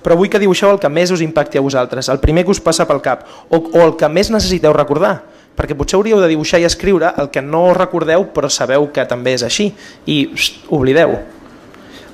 Però 0.02 0.16
vull 0.18 0.26
que 0.32 0.40
dibuixeu 0.42 0.73
el 0.75 0.80
que 0.82 0.88
més 0.90 1.12
us 1.14 1.23
impacti 1.23 1.61
a 1.61 1.62
vosaltres, 1.62 2.09
el 2.11 2.18
primer 2.18 2.42
que 2.42 2.50
us 2.50 2.59
passa 2.59 2.88
pel 2.88 2.99
cap, 3.04 3.23
o, 3.47 3.61
o 3.70 3.85
el 3.85 3.94
que 4.00 4.09
més 4.11 4.32
necessiteu 4.35 4.75
recordar, 4.75 5.12
perquè 5.54 5.76
potser 5.78 6.00
hauríeu 6.00 6.18
de 6.18 6.32
dibuixar 6.32 6.59
i 6.59 6.66
escriure 6.66 7.12
el 7.23 7.30
que 7.30 7.38
no 7.38 7.68
recordeu 7.78 8.26
però 8.35 8.50
sabeu 8.50 8.88
que 8.90 9.06
també 9.06 9.37
és 9.38 9.47
així, 9.47 9.68
i 10.11 10.18
pst, 10.35 10.66
oblideu. 10.75 11.14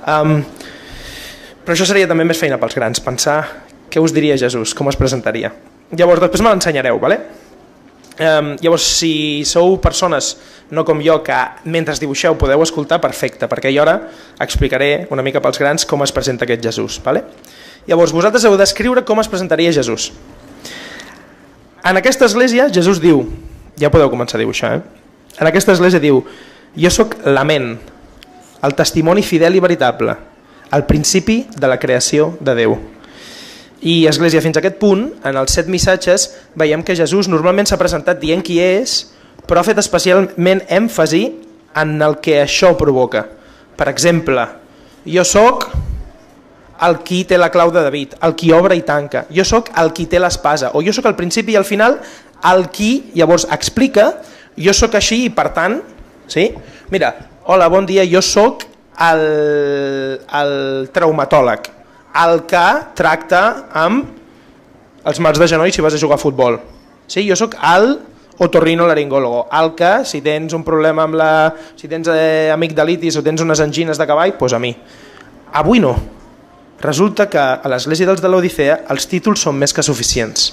Um, 0.04 0.42
però 1.64 1.78
això 1.78 1.88
seria 1.88 2.12
també 2.12 2.28
més 2.28 2.44
feina 2.44 2.60
pels 2.60 2.76
grans, 2.76 3.00
pensar 3.00 3.38
què 3.88 4.04
us 4.04 4.12
diria 4.12 4.36
Jesús, 4.36 4.76
com 4.76 4.92
es 4.92 5.00
presentaria. 5.00 5.54
Llavors, 5.96 6.20
després 6.28 6.44
me 6.44 6.52
l'ensenyareu, 6.52 7.00
vale? 7.00 7.22
Um, 8.16 8.54
llavors, 8.64 8.84
si 8.96 9.44
sou 9.44 9.76
persones 9.76 10.36
no 10.70 10.86
com 10.88 11.02
jo, 11.04 11.18
que 11.22 11.36
mentre 11.68 11.94
dibuixeu 12.00 12.34
podeu 12.40 12.62
escoltar, 12.64 12.96
perfecte, 13.02 13.44
perquè 13.50 13.70
jo 13.74 13.84
ara 13.84 13.98
explicaré 14.40 15.06
una 15.12 15.22
mica 15.22 15.42
pels 15.44 15.60
grans 15.60 15.84
com 15.86 16.02
es 16.02 16.14
presenta 16.16 16.48
aquest 16.48 16.64
Jesús. 16.64 16.96
Vale? 17.04 17.22
Llavors, 17.86 18.14
vosaltres 18.16 18.46
heu 18.48 18.56
d'escriure 18.58 19.04
com 19.04 19.20
es 19.20 19.28
presentaria 19.28 19.74
Jesús. 19.74 20.10
En 21.86 22.00
aquesta 22.00 22.26
església, 22.26 22.70
Jesús 22.72 22.98
diu, 23.04 23.20
ja 23.78 23.92
podeu 23.92 24.10
començar 24.10 24.40
a 24.40 24.42
dibuixar, 24.42 24.72
eh? 24.80 25.04
en 25.38 25.46
aquesta 25.46 25.76
església 25.76 26.00
diu, 26.02 26.24
jo 26.74 26.90
sóc 26.90 27.14
la 27.28 27.44
ment, 27.46 27.76
el 28.64 28.74
testimoni 28.74 29.22
fidel 29.22 29.54
i 29.54 29.62
veritable, 29.62 30.16
el 30.72 30.84
principi 30.88 31.44
de 31.54 31.68
la 31.70 31.78
creació 31.78 32.32
de 32.40 32.56
Déu. 32.58 32.74
I 33.84 34.06
Església, 34.08 34.40
fins 34.40 34.56
a 34.56 34.62
aquest 34.62 34.78
punt, 34.80 35.10
en 35.26 35.36
els 35.36 35.52
set 35.52 35.68
missatges, 35.68 36.30
veiem 36.56 36.84
que 36.84 36.96
Jesús 36.96 37.28
normalment 37.28 37.68
s'ha 37.68 37.80
presentat 37.80 38.20
dient 38.22 38.44
qui 38.44 38.56
és, 38.62 39.02
però 39.46 39.60
ha 39.60 39.66
fet 39.66 39.78
especialment 39.82 40.62
èmfasi 40.72 41.24
en 41.76 41.98
el 42.02 42.16
que 42.24 42.40
això 42.42 42.72
provoca. 42.78 43.26
Per 43.76 43.88
exemple, 43.92 44.46
jo 45.04 45.24
sóc 45.28 45.68
el 46.86 46.98
qui 47.04 47.22
té 47.28 47.38
la 47.38 47.50
clau 47.52 47.70
de 47.72 47.82
David, 47.84 48.16
el 48.24 48.34
qui 48.36 48.52
obre 48.52 48.76
i 48.76 48.84
tanca, 48.84 49.26
jo 49.32 49.44
sóc 49.44 49.70
el 49.80 49.92
qui 49.96 50.08
té 50.08 50.20
l'espasa, 50.20 50.72
o 50.76 50.82
jo 50.84 50.92
sóc 50.96 51.08
al 51.08 51.16
principi 51.16 51.54
i 51.54 51.60
al 51.60 51.68
final 51.68 52.00
el 52.48 52.66
qui 52.72 53.12
llavors 53.16 53.46
explica, 53.52 54.10
jo 54.56 54.72
sóc 54.76 54.96
així 54.96 55.24
i 55.26 55.30
per 55.32 55.50
tant, 55.56 55.78
sí? 56.28 56.50
mira, 56.92 57.14
hola, 57.44 57.68
bon 57.72 57.88
dia, 57.88 58.04
jo 58.08 58.20
sóc 58.24 58.66
el, 59.06 59.24
el 60.40 60.54
traumatòleg, 60.92 61.70
el 62.24 62.44
que 62.48 62.66
tracta 62.96 63.42
amb 63.76 64.16
els 65.06 65.20
mals 65.22 65.38
de 65.38 65.48
genoll 65.50 65.72
si 65.72 65.84
vas 65.84 65.94
a 65.94 66.00
jugar 66.00 66.18
a 66.18 66.22
futbol. 66.22 66.58
Sí, 67.06 67.22
jo 67.28 67.36
sóc 67.38 67.54
el 67.62 67.96
otorrinolaringòlogo, 68.42 69.46
el 69.56 69.72
que 69.78 69.92
si 70.04 70.20
tens 70.20 70.52
un 70.56 70.64
problema 70.66 71.06
amb 71.06 71.16
la... 71.16 71.30
si 71.78 71.88
tens 71.88 72.10
eh, 72.12 72.50
amigdalitis 72.52 73.16
o 73.16 73.24
tens 73.24 73.40
unes 73.40 73.62
angines 73.64 73.98
de 73.98 74.06
cavall, 74.08 74.34
doncs 74.36 74.56
a 74.56 74.60
mi. 74.60 74.74
Avui 75.56 75.80
no. 75.80 75.94
Resulta 76.82 77.30
que 77.32 77.40
a 77.40 77.70
l'església 77.72 78.08
dels 78.08 78.20
de 78.20 78.28
l'Odissea 78.28 78.82
els 78.92 79.08
títols 79.08 79.46
són 79.46 79.56
més 79.56 79.72
que 79.72 79.84
suficients. 79.86 80.50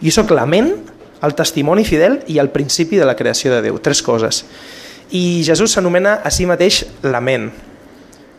Jo 0.00 0.14
sóc 0.14 0.32
la 0.32 0.46
ment, 0.48 0.72
el 1.20 1.34
testimoni 1.36 1.84
fidel 1.84 2.22
i 2.30 2.38
el 2.40 2.52
principi 2.54 2.96
de 2.96 3.06
la 3.08 3.16
creació 3.18 3.52
de 3.52 3.60
Déu. 3.66 3.80
Tres 3.82 4.00
coses. 4.06 4.44
I 5.10 5.42
Jesús 5.44 5.74
s'anomena 5.74 6.20
a 6.24 6.30
si 6.32 6.46
mateix 6.48 6.84
la 7.02 7.20
ment. 7.20 7.50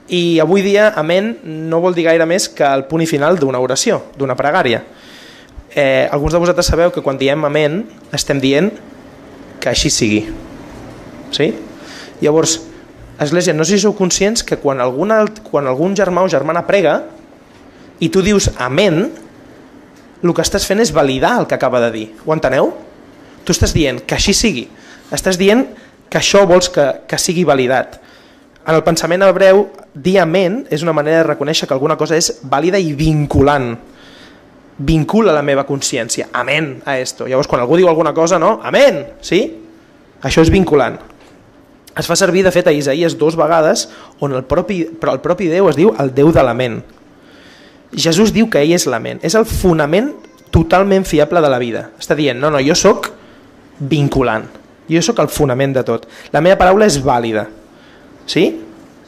I 0.10 0.40
avui 0.42 0.64
dia, 0.66 0.90
amén, 0.98 1.36
no 1.44 1.82
vol 1.84 1.94
dir 1.94 2.08
gaire 2.08 2.26
més 2.26 2.48
que 2.50 2.66
el 2.66 2.88
punt 2.90 3.04
i 3.06 3.10
final 3.10 3.38
d'una 3.38 3.62
oració, 3.62 4.02
d'una 4.18 4.38
pregària. 4.38 4.82
Eh, 5.70 6.08
alguns 6.10 6.34
de 6.34 6.42
vosaltres 6.42 6.66
sabeu 6.66 6.90
que 6.90 7.04
quan 7.06 7.20
diem 7.20 7.46
amén 7.46 7.84
estem 8.12 8.42
dient 8.42 8.72
que 9.62 9.70
així 9.70 9.92
sigui. 9.94 10.24
Sí? 11.30 11.52
Llavors, 12.24 12.58
Església, 13.20 13.54
no 13.54 13.66
sé 13.68 13.76
si 13.76 13.84
sou 13.84 13.94
conscients 14.00 14.46
que 14.48 14.56
quan, 14.64 14.80
alguna, 14.80 15.26
quan 15.44 15.68
algun 15.68 15.92
germà 15.92 16.24
o 16.24 16.30
germana 16.32 16.64
prega 16.64 17.02
i 18.00 18.08
tu 18.08 18.24
dius 18.24 18.48
amén, 18.56 19.10
el 20.24 20.32
que 20.36 20.44
estàs 20.44 20.64
fent 20.68 20.80
és 20.80 20.94
validar 20.96 21.34
el 21.42 21.48
que 21.48 21.58
acaba 21.58 21.82
de 21.84 21.92
dir. 21.92 22.06
Ho 22.24 22.32
enteneu? 22.32 22.72
Tu 23.44 23.52
estàs 23.52 23.76
dient 23.76 24.00
que 24.08 24.16
així 24.16 24.32
sigui. 24.34 24.70
Estàs 25.12 25.36
dient 25.40 25.66
que 26.08 26.22
això 26.22 26.46
vols 26.48 26.72
que, 26.72 26.86
que 27.12 27.20
sigui 27.20 27.44
validat. 27.44 28.00
En 28.68 28.76
el 28.76 28.84
pensament 28.84 29.24
hebreu, 29.26 29.68
dir 29.94 30.20
amén 30.22 30.64
és 30.70 30.84
una 30.86 30.94
manera 30.94 31.22
de 31.22 31.30
reconèixer 31.32 31.68
que 31.68 31.74
alguna 31.74 31.98
cosa 31.98 32.18
és 32.20 32.42
vàlida 32.44 32.80
i 32.82 32.92
vinculant. 32.98 33.72
Vincula 34.80 35.34
la 35.36 35.44
meva 35.44 35.66
consciència. 35.68 36.30
Amén 36.34 36.78
a 36.86 36.98
esto. 37.00 37.28
Llavors, 37.28 37.48
quan 37.48 37.64
algú 37.64 37.80
diu 37.80 37.90
alguna 37.90 38.14
cosa, 38.14 38.40
no? 38.40 38.60
Amén! 38.64 39.02
Sí? 39.22 39.42
Això 40.24 40.44
és 40.44 40.52
vinculant. 40.52 41.00
Es 42.00 42.08
fa 42.08 42.16
servir, 42.16 42.46
de 42.46 42.52
fet, 42.56 42.68
a 42.68 42.72
Isaías 42.76 43.18
dos 43.18 43.36
vegades, 43.36 43.90
on 44.24 44.36
el 44.38 44.46
propi, 44.48 44.86
però 45.00 45.16
el 45.16 45.24
propi 45.24 45.50
Déu 45.52 45.68
es 45.72 45.76
diu 45.76 45.92
el 46.00 46.14
Déu 46.16 46.32
de 46.32 46.44
la 46.46 46.54
ment. 46.56 46.80
Jesús 47.92 48.32
diu 48.32 48.48
que 48.52 48.62
ell 48.62 48.76
és 48.76 48.86
la 48.88 49.02
ment, 49.04 49.20
és 49.26 49.36
el 49.36 49.48
fonament 49.50 50.14
totalment 50.54 51.04
fiable 51.06 51.42
de 51.42 51.50
la 51.52 51.60
vida. 51.60 51.90
Està 52.00 52.16
dient, 52.16 52.40
no, 52.40 52.52
no, 52.54 52.62
jo 52.64 52.78
sóc 52.78 53.10
vinculant, 53.80 54.46
jo 54.90 55.02
sóc 55.04 55.20
el 55.24 55.32
fonament 55.34 55.74
de 55.76 55.84
tot. 55.88 56.06
La 56.32 56.44
meva 56.46 56.60
paraula 56.62 56.88
és 56.88 57.00
vàlida. 57.04 57.48
Sí? 58.30 58.46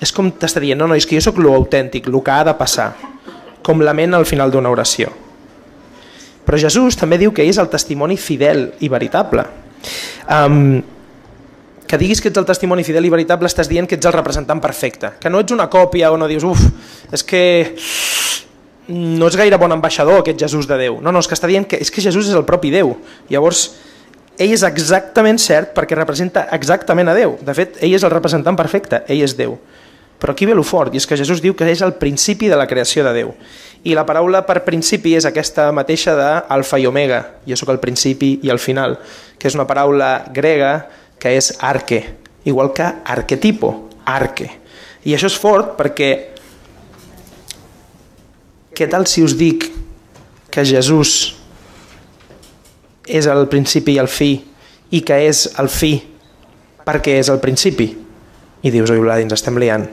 És 0.01 0.13
com 0.16 0.32
t'està 0.34 0.63
dient, 0.63 0.80
no, 0.82 0.88
no, 0.90 0.98
és 0.98 1.06
que 1.06 1.18
jo 1.20 1.22
sóc 1.28 1.38
lo 1.38 1.54
autèntic, 1.54 2.08
el 2.10 2.22
que 2.25 2.34
ha 2.34 2.46
de 2.48 2.56
passar, 2.58 2.92
com 3.62 3.84
la 3.86 3.94
ment 3.94 4.18
al 4.18 4.25
final 4.25 4.50
d'una 4.54 4.72
oració. 4.74 5.12
Però 6.46 6.58
Jesús 6.58 6.98
també 6.98 7.20
diu 7.22 7.34
que 7.36 7.46
és 7.46 7.60
el 7.62 7.70
testimoni 7.70 8.18
fidel 8.18 8.72
i 8.82 8.90
veritable. 8.90 9.46
Um, 10.25 10.82
que 11.86 12.00
diguis 12.00 12.22
que 12.24 12.32
ets 12.32 12.40
el 12.40 12.48
testimoni 12.48 12.86
fidel 12.88 13.06
i 13.06 13.12
veritable 13.13 13.50
estàs 13.51 13.70
dient 13.70 13.86
que 13.90 13.98
ets 14.00 14.08
el 14.10 14.16
representant 14.16 14.62
perfecte, 14.63 15.13
que 15.20 15.30
no 15.30 15.42
ets 15.44 15.54
una 15.54 15.68
còpia 15.70 16.10
o 16.13 16.18
no 16.18 16.30
dius, 16.32 16.46
uf, 16.48 16.62
és 17.12 17.24
que 17.28 17.44
no 18.92 19.28
és 19.28 19.38
gaire 19.38 19.60
bon 19.62 19.75
ambaixador 19.75 20.22
aquest 20.22 20.40
Jesús 20.40 20.70
de 20.70 20.78
Déu. 20.80 21.00
No, 21.04 21.12
no, 21.12 21.22
és 21.22 21.30
que 21.30 21.38
està 21.38 21.50
dient 21.51 21.68
que 21.68 21.78
és 21.84 21.92
que 21.92 22.04
Jesús 22.04 22.30
és 22.32 22.38
el 22.38 22.48
propi 22.48 22.72
Déu. 22.74 22.96
Llavors, 23.30 23.68
ell 24.42 24.56
és 24.56 24.64
exactament 24.66 25.40
cert 25.42 25.76
perquè 25.78 25.98
representa 25.98 26.48
exactament 26.56 27.12
a 27.12 27.16
Déu. 27.18 27.38
De 27.46 27.54
fet, 27.58 27.78
ell 27.84 27.94
és 27.98 28.04
el 28.04 28.14
representant 28.14 28.58
perfecte, 28.58 29.04
ell 29.08 29.22
és 29.22 29.36
Déu. 29.38 29.58
Però 30.22 30.36
aquí 30.36 30.46
ve 30.46 30.54
lo 30.54 30.62
fort, 30.62 30.94
i 30.94 31.00
és 31.02 31.08
que 31.10 31.18
Jesús 31.18 31.42
diu 31.42 31.56
que 31.58 31.66
és 31.66 31.82
el 31.82 31.96
principi 31.98 32.50
de 32.50 32.58
la 32.58 32.68
creació 32.70 33.06
de 33.08 33.14
Déu. 33.16 33.32
I 33.84 33.96
la 33.98 34.06
paraula 34.06 34.44
per 34.46 34.62
principi 34.68 35.16
és 35.18 35.26
aquesta 35.26 35.72
mateixa 35.74 36.14
d'alfa 36.18 36.78
i 36.78 36.86
omega, 36.86 37.24
jo 37.50 37.58
sóc 37.58 37.72
el 37.74 37.82
principi 37.82 38.36
i 38.46 38.52
el 38.54 38.62
final, 38.62 39.00
que 39.42 39.50
és 39.50 39.58
una 39.58 39.66
paraula 39.66 40.28
grega 40.34 40.76
que 41.22 41.34
és 41.38 41.56
arque, 41.60 42.04
igual 42.46 42.70
que 42.74 42.86
arquetipo, 42.86 43.90
arque. 44.06 44.52
I 45.06 45.16
això 45.18 45.30
és 45.30 45.38
fort 45.42 45.74
perquè 45.80 46.12
què 48.78 48.88
tal 48.90 49.10
si 49.10 49.26
us 49.26 49.34
dic 49.38 49.66
que 50.54 50.66
Jesús 50.66 51.41
és 53.08 53.27
el 53.27 53.48
principi 53.50 53.96
i 53.96 54.01
el 54.01 54.10
fi 54.12 54.31
i 54.91 55.01
que 55.05 55.17
és 55.27 55.48
el 55.62 55.70
fi 55.72 55.93
perquè 56.86 57.17
és 57.22 57.29
el 57.29 57.39
principi? 57.39 57.88
I 58.62 58.70
dius, 58.74 58.91
oi, 58.93 59.01
ens 59.22 59.34
estem 59.34 59.58
liant. 59.58 59.88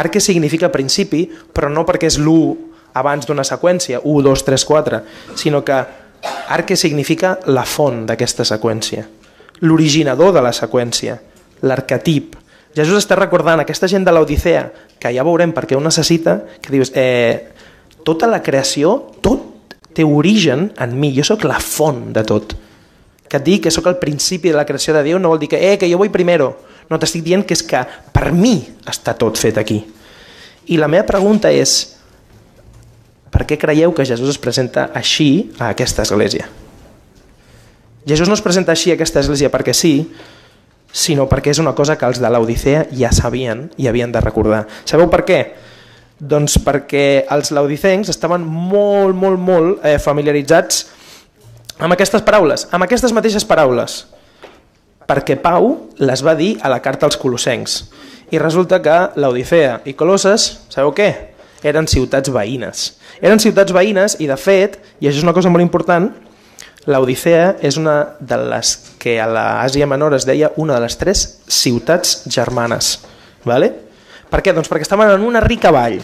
Arque 0.00 0.20
significa 0.20 0.72
principi, 0.72 1.26
però 1.28 1.68
no 1.70 1.84
perquè 1.84 2.08
és 2.08 2.18
l'1 2.18 2.94
abans 2.94 3.26
d'una 3.26 3.44
seqüència, 3.44 4.00
1, 4.04 4.22
2, 4.24 4.44
3, 4.46 4.64
4, 4.64 5.02
sinó 5.36 5.64
que 5.64 5.82
arque 6.48 6.76
significa 6.76 7.38
la 7.46 7.66
font 7.68 8.04
d'aquesta 8.06 8.46
seqüència 8.48 9.04
l'originador 9.60 10.32
de 10.34 10.42
la 10.42 10.52
seqüència, 10.52 11.18
l'arquetip. 11.62 12.36
Jesús 12.74 13.04
està 13.04 13.16
recordant 13.18 13.60
aquesta 13.62 13.88
gent 13.90 14.04
de 14.06 14.12
l'Odissea, 14.12 14.66
que 14.98 15.12
ja 15.14 15.24
veurem 15.26 15.54
per 15.54 15.66
què 15.68 15.76
ho 15.78 15.82
necessita, 15.82 16.40
que 16.60 16.72
dius, 16.74 16.90
eh, 16.94 17.54
tota 18.04 18.26
la 18.26 18.42
creació, 18.42 18.96
tot 19.22 19.53
té 19.94 20.04
origen 20.04 20.68
en 20.80 20.94
mi, 21.00 21.12
jo 21.16 21.24
sóc 21.26 21.46
la 21.48 21.60
font 21.62 22.12
de 22.14 22.24
tot. 22.26 22.54
Que 23.28 23.40
et 23.40 23.46
dic 23.46 23.64
que 23.64 23.72
sóc 23.74 23.86
el 23.90 23.98
principi 24.02 24.52
de 24.52 24.58
la 24.58 24.66
creació 24.68 24.94
de 24.94 25.02
Déu 25.06 25.18
no 25.18 25.32
vol 25.32 25.40
dir 25.42 25.48
que, 25.52 25.60
eh, 25.60 25.78
que 25.78 25.90
jo 25.90 25.98
vull 26.00 26.12
primero. 26.14 26.52
No, 26.90 26.98
t'estic 27.00 27.24
dient 27.24 27.44
que 27.46 27.56
és 27.56 27.62
que 27.64 27.80
per 28.12 28.32
mi 28.32 28.58
està 28.90 29.16
tot 29.16 29.40
fet 29.40 29.58
aquí. 29.58 29.80
I 30.68 30.78
la 30.80 30.88
meva 30.88 31.06
pregunta 31.08 31.52
és, 31.52 31.94
per 33.32 33.46
què 33.48 33.58
creieu 33.58 33.92
que 33.92 34.06
Jesús 34.06 34.30
es 34.34 34.38
presenta 34.38 34.90
així 34.94 35.50
a 35.58 35.72
aquesta 35.72 36.04
església? 36.04 36.46
Jesús 38.06 38.28
no 38.28 38.36
es 38.36 38.44
presenta 38.44 38.72
així 38.72 38.92
a 38.92 38.98
aquesta 38.98 39.22
església 39.24 39.50
perquè 39.50 39.72
sí, 39.74 39.94
sinó 40.94 41.26
perquè 41.26 41.50
és 41.50 41.58
una 41.58 41.74
cosa 41.74 41.96
que 41.98 42.06
els 42.06 42.20
de 42.22 42.30
l'Odissea 42.30 42.84
ja 42.94 43.10
sabien 43.12 43.66
i 43.80 43.88
havien 43.88 44.12
de 44.12 44.20
recordar. 44.22 44.66
Sabeu 44.84 45.08
per 45.10 45.24
què? 45.26 45.40
Doncs 46.24 46.56
perquè 46.64 47.26
els 47.34 47.50
laodicencs 47.52 48.08
estaven 48.12 48.44
molt, 48.46 49.16
molt, 49.18 49.40
molt 49.40 49.84
eh, 49.84 49.98
familiaritzats 50.00 50.84
amb 51.82 51.92
aquestes 51.92 52.22
paraules, 52.24 52.68
amb 52.72 52.86
aquestes 52.86 53.12
mateixes 53.12 53.44
paraules, 53.44 54.04
perquè 55.04 55.36
Pau 55.42 55.72
les 56.00 56.22
va 56.24 56.36
dir 56.38 56.54
a 56.62 56.70
la 56.72 56.80
carta 56.80 57.04
als 57.08 57.18
colossencs. 57.20 57.82
I 58.32 58.40
resulta 58.40 58.80
que 58.82 58.96
l'Odissea 59.20 59.80
i 59.84 59.92
Colosses, 59.98 60.46
sabeu 60.72 60.94
què? 60.96 61.10
Eren 61.64 61.88
ciutats 61.90 62.32
veïnes. 62.32 62.86
Eren 63.20 63.40
ciutats 63.42 63.72
veïnes 63.72 64.16
i, 64.20 64.28
de 64.30 64.36
fet, 64.40 64.78
i 65.00 65.08
això 65.08 65.20
és 65.20 65.26
una 65.26 65.36
cosa 65.36 65.52
molt 65.52 65.64
important, 65.64 66.08
L'Odissea 66.84 67.54
és 67.64 67.78
una 67.80 67.94
de 68.20 68.36
les 68.50 68.74
que 69.00 69.16
a 69.20 69.26
l'Àsia 69.28 69.86
Menor 69.88 70.16
es 70.18 70.26
deia 70.28 70.50
una 70.60 70.76
de 70.76 70.84
les 70.84 70.98
tres 71.00 71.22
ciutats 71.48 72.18
germanes. 72.28 72.98
Vale? 73.48 73.70
Per 74.34 74.40
què? 74.42 74.50
Doncs 74.50 74.66
perquè 74.66 74.82
estaven 74.82 75.12
en 75.14 75.22
una 75.22 75.38
rica 75.38 75.70
vall, 75.70 76.00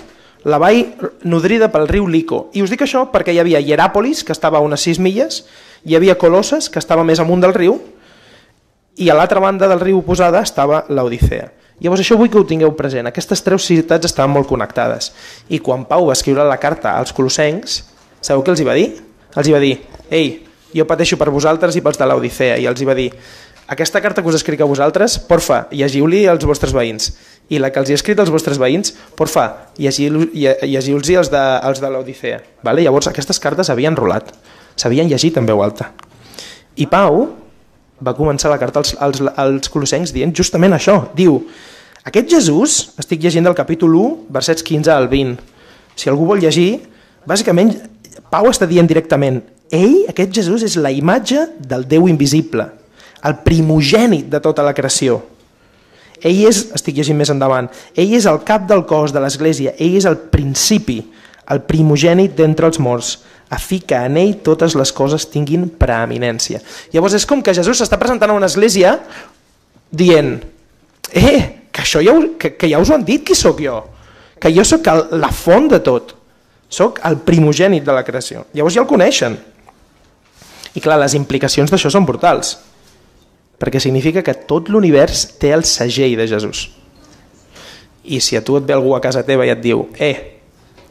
la 0.46 0.58
vall 0.62 0.84
nodrida 1.26 1.66
pel 1.72 1.88
riu 1.90 2.06
Lico. 2.06 2.44
I 2.54 2.62
us 2.62 2.70
dic 2.70 2.84
això 2.86 3.08
perquè 3.10 3.34
hi 3.34 3.40
havia 3.42 3.58
Hieràpolis, 3.58 4.22
que 4.22 4.30
estava 4.30 4.60
a 4.60 4.62
unes 4.62 4.84
6 4.86 5.00
milles, 5.02 5.40
hi 5.82 5.96
havia 5.98 6.14
Colosses, 6.14 6.68
que 6.70 6.78
estava 6.78 7.02
més 7.02 7.18
amunt 7.18 7.42
del 7.42 7.56
riu, 7.56 7.80
i 9.02 9.10
a 9.10 9.16
l'altra 9.18 9.42
banda 9.42 9.66
del 9.66 9.82
riu 9.82 9.98
oposada 9.98 10.44
estava 10.46 10.84
l'Odissea. 10.94 11.50
Llavors 11.82 12.04
això 12.04 12.14
vull 12.20 12.30
que 12.30 12.38
ho 12.38 12.46
tingueu 12.46 12.70
present. 12.78 13.08
Aquestes 13.10 13.42
tres 13.42 13.66
ciutats 13.66 14.06
estaven 14.06 14.30
molt 14.36 14.46
connectades. 14.46 15.10
I 15.50 15.58
quan 15.58 15.86
Pau 15.88 16.06
va 16.06 16.14
escriure 16.14 16.46
la 16.46 16.60
carta 16.62 16.94
als 17.00 17.10
colossencs, 17.16 17.80
sabeu 18.20 18.44
què 18.46 18.54
els 18.54 18.62
hi 18.62 18.68
va 18.68 18.78
dir? 18.78 18.90
Els 19.34 19.48
hi 19.48 19.56
va 19.56 19.64
dir, 19.64 19.74
ei, 20.06 20.34
jo 20.76 20.86
pateixo 20.86 21.18
per 21.18 21.32
vosaltres 21.34 21.74
i 21.74 21.82
pels 21.82 21.98
de 21.98 22.06
l'Odissea, 22.06 22.60
i 22.62 22.70
els 22.70 22.78
hi 22.78 22.86
va 22.86 22.94
dir, 22.94 23.10
aquesta 23.70 24.00
carta 24.02 24.22
que 24.22 24.26
us 24.26 24.34
escric 24.34 24.60
a 24.64 24.66
vosaltres, 24.66 25.14
porfa, 25.28 25.64
llegiu-li 25.70 26.24
als 26.26 26.42
vostres 26.42 26.72
veïns, 26.74 27.12
i 27.50 27.58
la 27.58 27.72
que 27.74 27.82
els 27.82 27.90
he 27.90 27.96
escrit 27.98 28.20
als 28.22 28.30
vostres 28.30 28.60
veïns, 28.62 28.94
porfa, 29.18 29.46
llegiu-los 29.76 31.10
als 31.18 31.30
de, 31.32 31.42
als 31.42 31.82
de 31.82 31.90
l'Odissea. 31.90 32.38
Vale? 32.62 32.84
Llavors 32.86 33.10
aquestes 33.10 33.42
cartes 33.42 33.70
havien 33.72 33.98
rolat, 33.98 34.30
s'havien 34.78 35.10
llegit 35.10 35.36
en 35.40 35.48
veu 35.50 35.62
alta. 35.64 35.90
I 36.78 36.86
Pau 36.90 37.24
va 38.00 38.14
començar 38.16 38.52
la 38.52 38.58
carta 38.60 38.80
als, 38.80 38.94
als, 39.02 39.20
als 39.36 39.72
colossencs 39.72 40.14
dient 40.14 40.32
justament 40.36 40.76
això, 40.76 41.02
diu, 41.18 41.40
aquest 42.06 42.30
Jesús, 42.32 42.78
estic 43.02 43.20
llegint 43.20 43.44
del 43.44 43.58
capítol 43.58 43.98
1, 43.98 44.30
versets 44.32 44.64
15 44.64 44.94
al 44.94 45.10
20, 45.10 45.42
si 45.98 46.08
algú 46.08 46.30
vol 46.30 46.40
llegir, 46.40 46.86
bàsicament 47.28 47.74
Pau 48.30 48.46
està 48.46 48.66
dient 48.70 48.86
directament, 48.86 49.40
ell, 49.74 50.06
aquest 50.10 50.32
Jesús, 50.38 50.62
és 50.66 50.78
la 50.78 50.92
imatge 50.94 51.48
del 51.58 51.84
Déu 51.90 52.06
invisible, 52.10 52.68
el 53.26 53.36
primogènit 53.44 54.30
de 54.30 54.40
tota 54.42 54.62
la 54.66 54.74
creació. 54.74 55.18
Ell 56.26 56.44
és, 56.48 56.66
estic 56.76 56.98
llegint 56.98 57.18
més 57.18 57.32
endavant, 57.32 57.70
ell 57.96 58.14
és 58.16 58.28
el 58.28 58.42
cap 58.46 58.66
del 58.68 58.84
cos 58.88 59.14
de 59.14 59.22
l'Església, 59.22 59.74
ell 59.78 59.96
és 59.98 60.06
el 60.08 60.18
principi, 60.32 61.00
el 61.50 61.62
primogènit 61.66 62.36
d'entre 62.38 62.68
els 62.70 62.80
morts, 62.82 63.16
a 63.50 63.58
fi 63.58 63.80
que 63.82 63.98
en 63.98 64.18
ell 64.20 64.36
totes 64.46 64.76
les 64.78 64.92
coses 64.94 65.26
tinguin 65.32 65.66
preeminència. 65.80 66.60
Llavors 66.92 67.16
és 67.18 67.26
com 67.26 67.42
que 67.42 67.54
Jesús 67.56 67.80
s'està 67.80 67.98
presentant 67.98 68.30
a 68.30 68.36
una 68.38 68.50
església 68.50 68.94
dient 69.90 70.36
eh, 71.10 71.66
que 71.72 71.82
això 71.82 72.02
ja, 72.04 72.14
que, 72.38 72.54
que 72.54 72.70
ja 72.70 72.78
us 72.78 72.92
ho 72.92 72.98
han 72.98 73.06
dit 73.08 73.24
qui 73.26 73.34
sóc 73.34 73.58
jo, 73.64 73.80
que 74.38 74.52
jo 74.54 74.62
sóc 74.64 74.86
la 75.18 75.32
font 75.34 75.66
de 75.72 75.82
tot, 75.82 76.14
Soc 76.70 77.00
el 77.04 77.18
primogènit 77.26 77.82
de 77.82 77.94
la 77.94 78.04
creació. 78.06 78.44
Llavors 78.54 78.76
ja 78.76 78.84
el 78.84 78.88
coneixen. 78.88 79.34
I 80.78 80.82
clar, 80.82 81.00
les 81.02 81.16
implicacions 81.18 81.72
d'això 81.72 81.90
són 81.90 82.06
brutals. 82.06 82.54
Perquè 83.60 83.80
significa 83.82 84.24
que 84.24 84.34
tot 84.48 84.70
l'univers 84.72 85.26
té 85.40 85.52
el 85.52 85.66
segell 85.68 86.16
de 86.16 86.26
Jesús. 86.28 86.68
I 88.08 88.20
si 88.24 88.38
a 88.38 88.44
tu 88.44 88.56
et 88.56 88.64
ve 88.64 88.72
algú 88.72 88.94
a 88.96 89.02
casa 89.04 89.22
teva 89.26 89.44
i 89.44 89.52
et 89.52 89.60
diu 89.60 89.84
eh, 90.00 90.14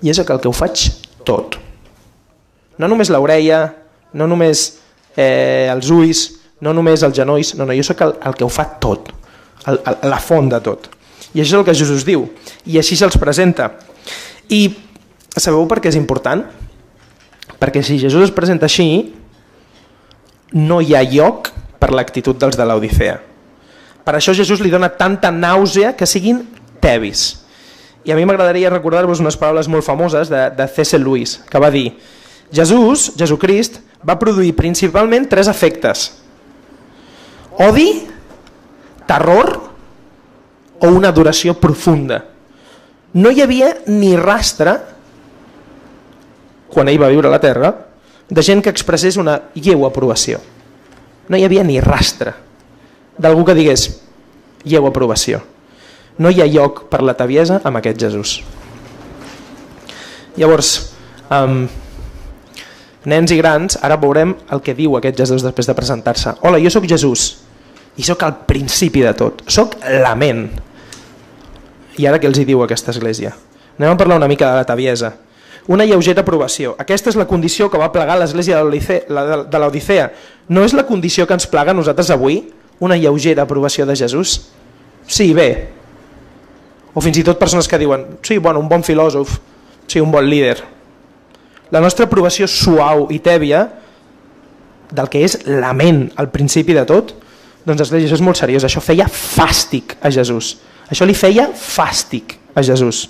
i 0.02 0.12
és 0.12 0.20
el 0.22 0.28
que 0.30 0.48
ho 0.48 0.54
faig 0.56 0.86
tot. 1.28 1.58
No 2.80 2.88
només 2.88 3.10
l'orella, 3.12 3.64
no 4.14 4.28
només 4.30 4.68
eh, 5.18 5.68
els 5.72 5.90
ulls, 5.92 6.22
no 6.62 6.74
només 6.76 7.04
els 7.04 7.16
genolls, 7.16 7.54
no, 7.58 7.66
no, 7.68 7.76
jo 7.76 7.86
sóc 7.88 8.06
el, 8.06 8.16
el 8.30 8.38
que 8.38 8.46
ho 8.46 8.52
fa 8.52 8.66
tot, 8.80 9.12
el, 9.66 9.80
el, 9.80 10.00
la 10.12 10.20
font 10.24 10.50
de 10.52 10.62
tot. 10.64 10.90
I 11.34 11.44
això 11.44 11.58
és 11.58 11.60
el 11.60 11.66
que 11.68 11.78
Jesús 11.78 12.06
diu, 12.08 12.26
i 12.66 12.80
així 12.80 12.98
se'ls 13.00 13.20
presenta. 13.22 13.74
I 14.50 14.62
sabeu 15.36 15.68
per 15.70 15.80
què 15.84 15.92
és 15.92 16.00
important? 16.00 16.46
Perquè 17.60 17.84
si 17.86 18.00
Jesús 18.02 18.30
es 18.30 18.36
presenta 18.36 18.70
així, 18.70 18.88
no 20.56 20.80
hi 20.82 20.96
ha 20.96 21.04
lloc 21.06 21.52
per 21.79 21.91
l'actitud 21.95 22.38
dels 22.39 22.57
de 22.59 22.67
l'Odissea. 22.67 23.17
Per 24.05 24.15
això 24.17 24.33
Jesús 24.36 24.62
li 24.63 24.71
dona 24.71 24.89
tanta 24.89 25.31
nàusea 25.31 25.93
que 25.95 26.07
siguin 26.09 26.43
tebis. 26.81 27.43
I 28.07 28.13
a 28.13 28.17
mi 28.17 28.25
m'agradaria 28.25 28.71
recordar-vos 28.71 29.19
unes 29.21 29.38
paraules 29.38 29.67
molt 29.71 29.86
famoses 29.86 30.31
de, 30.31 30.48
de 30.55 30.67
C.S. 30.67 30.98
Lewis, 31.00 31.39
que 31.50 31.59
va 31.62 31.71
dir 31.71 31.91
Jesús, 32.51 33.12
Jesucrist, 33.19 33.79
va 34.01 34.17
produir 34.19 34.55
principalment 34.57 35.27
tres 35.29 35.50
efectes. 35.51 36.07
Odi, 37.59 37.89
terror 39.05 39.51
o 40.79 40.88
una 40.88 41.12
adoració 41.12 41.53
profunda. 41.59 42.24
No 43.13 43.31
hi 43.33 43.43
havia 43.43 43.74
ni 43.89 44.15
rastre, 44.17 44.77
quan 46.69 46.89
ell 46.89 47.01
va 47.01 47.12
viure 47.12 47.27
a 47.27 47.33
la 47.33 47.41
Terra, 47.43 47.74
de 48.29 48.45
gent 48.45 48.62
que 48.63 48.71
expressés 48.71 49.17
una 49.17 49.39
lleu 49.57 49.86
aprovació. 49.88 50.39
No 51.29 51.38
hi 51.38 51.45
havia 51.45 51.63
ni 51.63 51.79
rastre 51.81 52.33
d'algú 53.19 53.43
que 53.45 53.57
digués 53.57 53.89
lleu 54.65 54.88
aprovació. 54.88 55.41
No 56.19 56.31
hi 56.31 56.41
ha 56.41 56.48
lloc 56.50 56.88
per 56.91 57.03
la 57.05 57.15
taviesa 57.15 57.59
amb 57.63 57.79
aquest 57.79 58.00
Jesús. 58.01 58.39
Llavors, 60.39 60.71
um, 61.31 61.67
nens 63.09 63.31
i 63.31 63.38
grans, 63.39 63.77
ara 63.83 64.00
veurem 64.00 64.33
el 64.51 64.63
que 64.63 64.75
diu 64.75 64.98
aquest 64.98 65.19
Jesús 65.19 65.45
després 65.45 65.67
de 65.69 65.75
presentar-se. 65.75 66.36
Hola, 66.41 66.59
jo 66.63 66.71
sóc 66.74 66.88
Jesús 66.89 67.29
i 68.00 68.05
sóc 68.07 68.24
al 68.24 68.36
principi 68.48 69.03
de 69.03 69.13
tot, 69.17 69.43
sóc 69.51 69.75
la 69.83 70.15
ment. 70.15 70.48
I 72.00 72.07
ara 72.07 72.19
què 72.19 72.29
els 72.29 72.39
hi 72.39 72.48
diu 72.48 72.63
aquesta 72.63 72.93
església? 72.95 73.33
Anem 73.77 73.93
a 73.93 74.00
parlar 74.00 74.19
una 74.19 74.27
mica 74.31 74.48
de 74.51 74.62
la 74.62 74.67
taviesa. 74.67 75.13
Una 75.70 75.86
lleugera 75.86 76.24
aprovació. 76.26 76.74
Aquesta 76.82 77.12
és 77.12 77.18
la 77.20 77.28
condició 77.30 77.68
que 77.70 77.78
va 77.78 77.92
plegar 77.94 78.16
l'església 78.18 78.58
de 78.58 79.60
l'Odissea. 79.62 80.08
No 80.50 80.64
és 80.66 80.74
la 80.74 80.88
condició 80.88 81.28
que 81.30 81.36
ens 81.38 81.46
plaga 81.46 81.76
nosaltres 81.78 82.10
avui? 82.10 82.40
Una 82.82 82.98
lleugera 82.98 83.46
aprovació 83.46 83.86
de 83.86 83.96
Jesús? 84.00 84.40
Sí, 85.06 85.30
bé. 85.38 85.70
O 86.94 87.04
fins 87.06 87.20
i 87.22 87.26
tot 87.28 87.38
persones 87.38 87.70
que 87.70 87.78
diuen, 87.78 88.08
sí, 88.26 88.40
bueno, 88.42 88.64
un 88.64 88.70
bon 88.70 88.82
filòsof, 88.84 89.38
sí, 89.86 90.02
un 90.02 90.10
bon 90.10 90.26
líder. 90.26 90.58
La 91.70 91.84
nostra 91.86 92.10
aprovació 92.10 92.50
suau 92.50 93.06
i 93.14 93.20
tèbia 93.22 93.68
del 94.90 95.10
que 95.14 95.22
és 95.22 95.38
la 95.46 95.76
ment 95.78 96.08
al 96.18 96.32
principi 96.34 96.74
de 96.74 96.88
tot, 96.90 97.14
doncs 97.62 97.84
l'església 97.84 98.18
és 98.18 98.26
molt 98.26 98.42
seriós. 98.42 98.66
Això 98.66 98.82
feia 98.82 99.06
fàstic 99.06 100.00
a 100.02 100.10
Jesús. 100.10 100.56
Això 100.90 101.06
li 101.06 101.14
feia 101.14 101.52
fàstic 101.54 102.40
a 102.58 102.66
Jesús. 102.66 103.06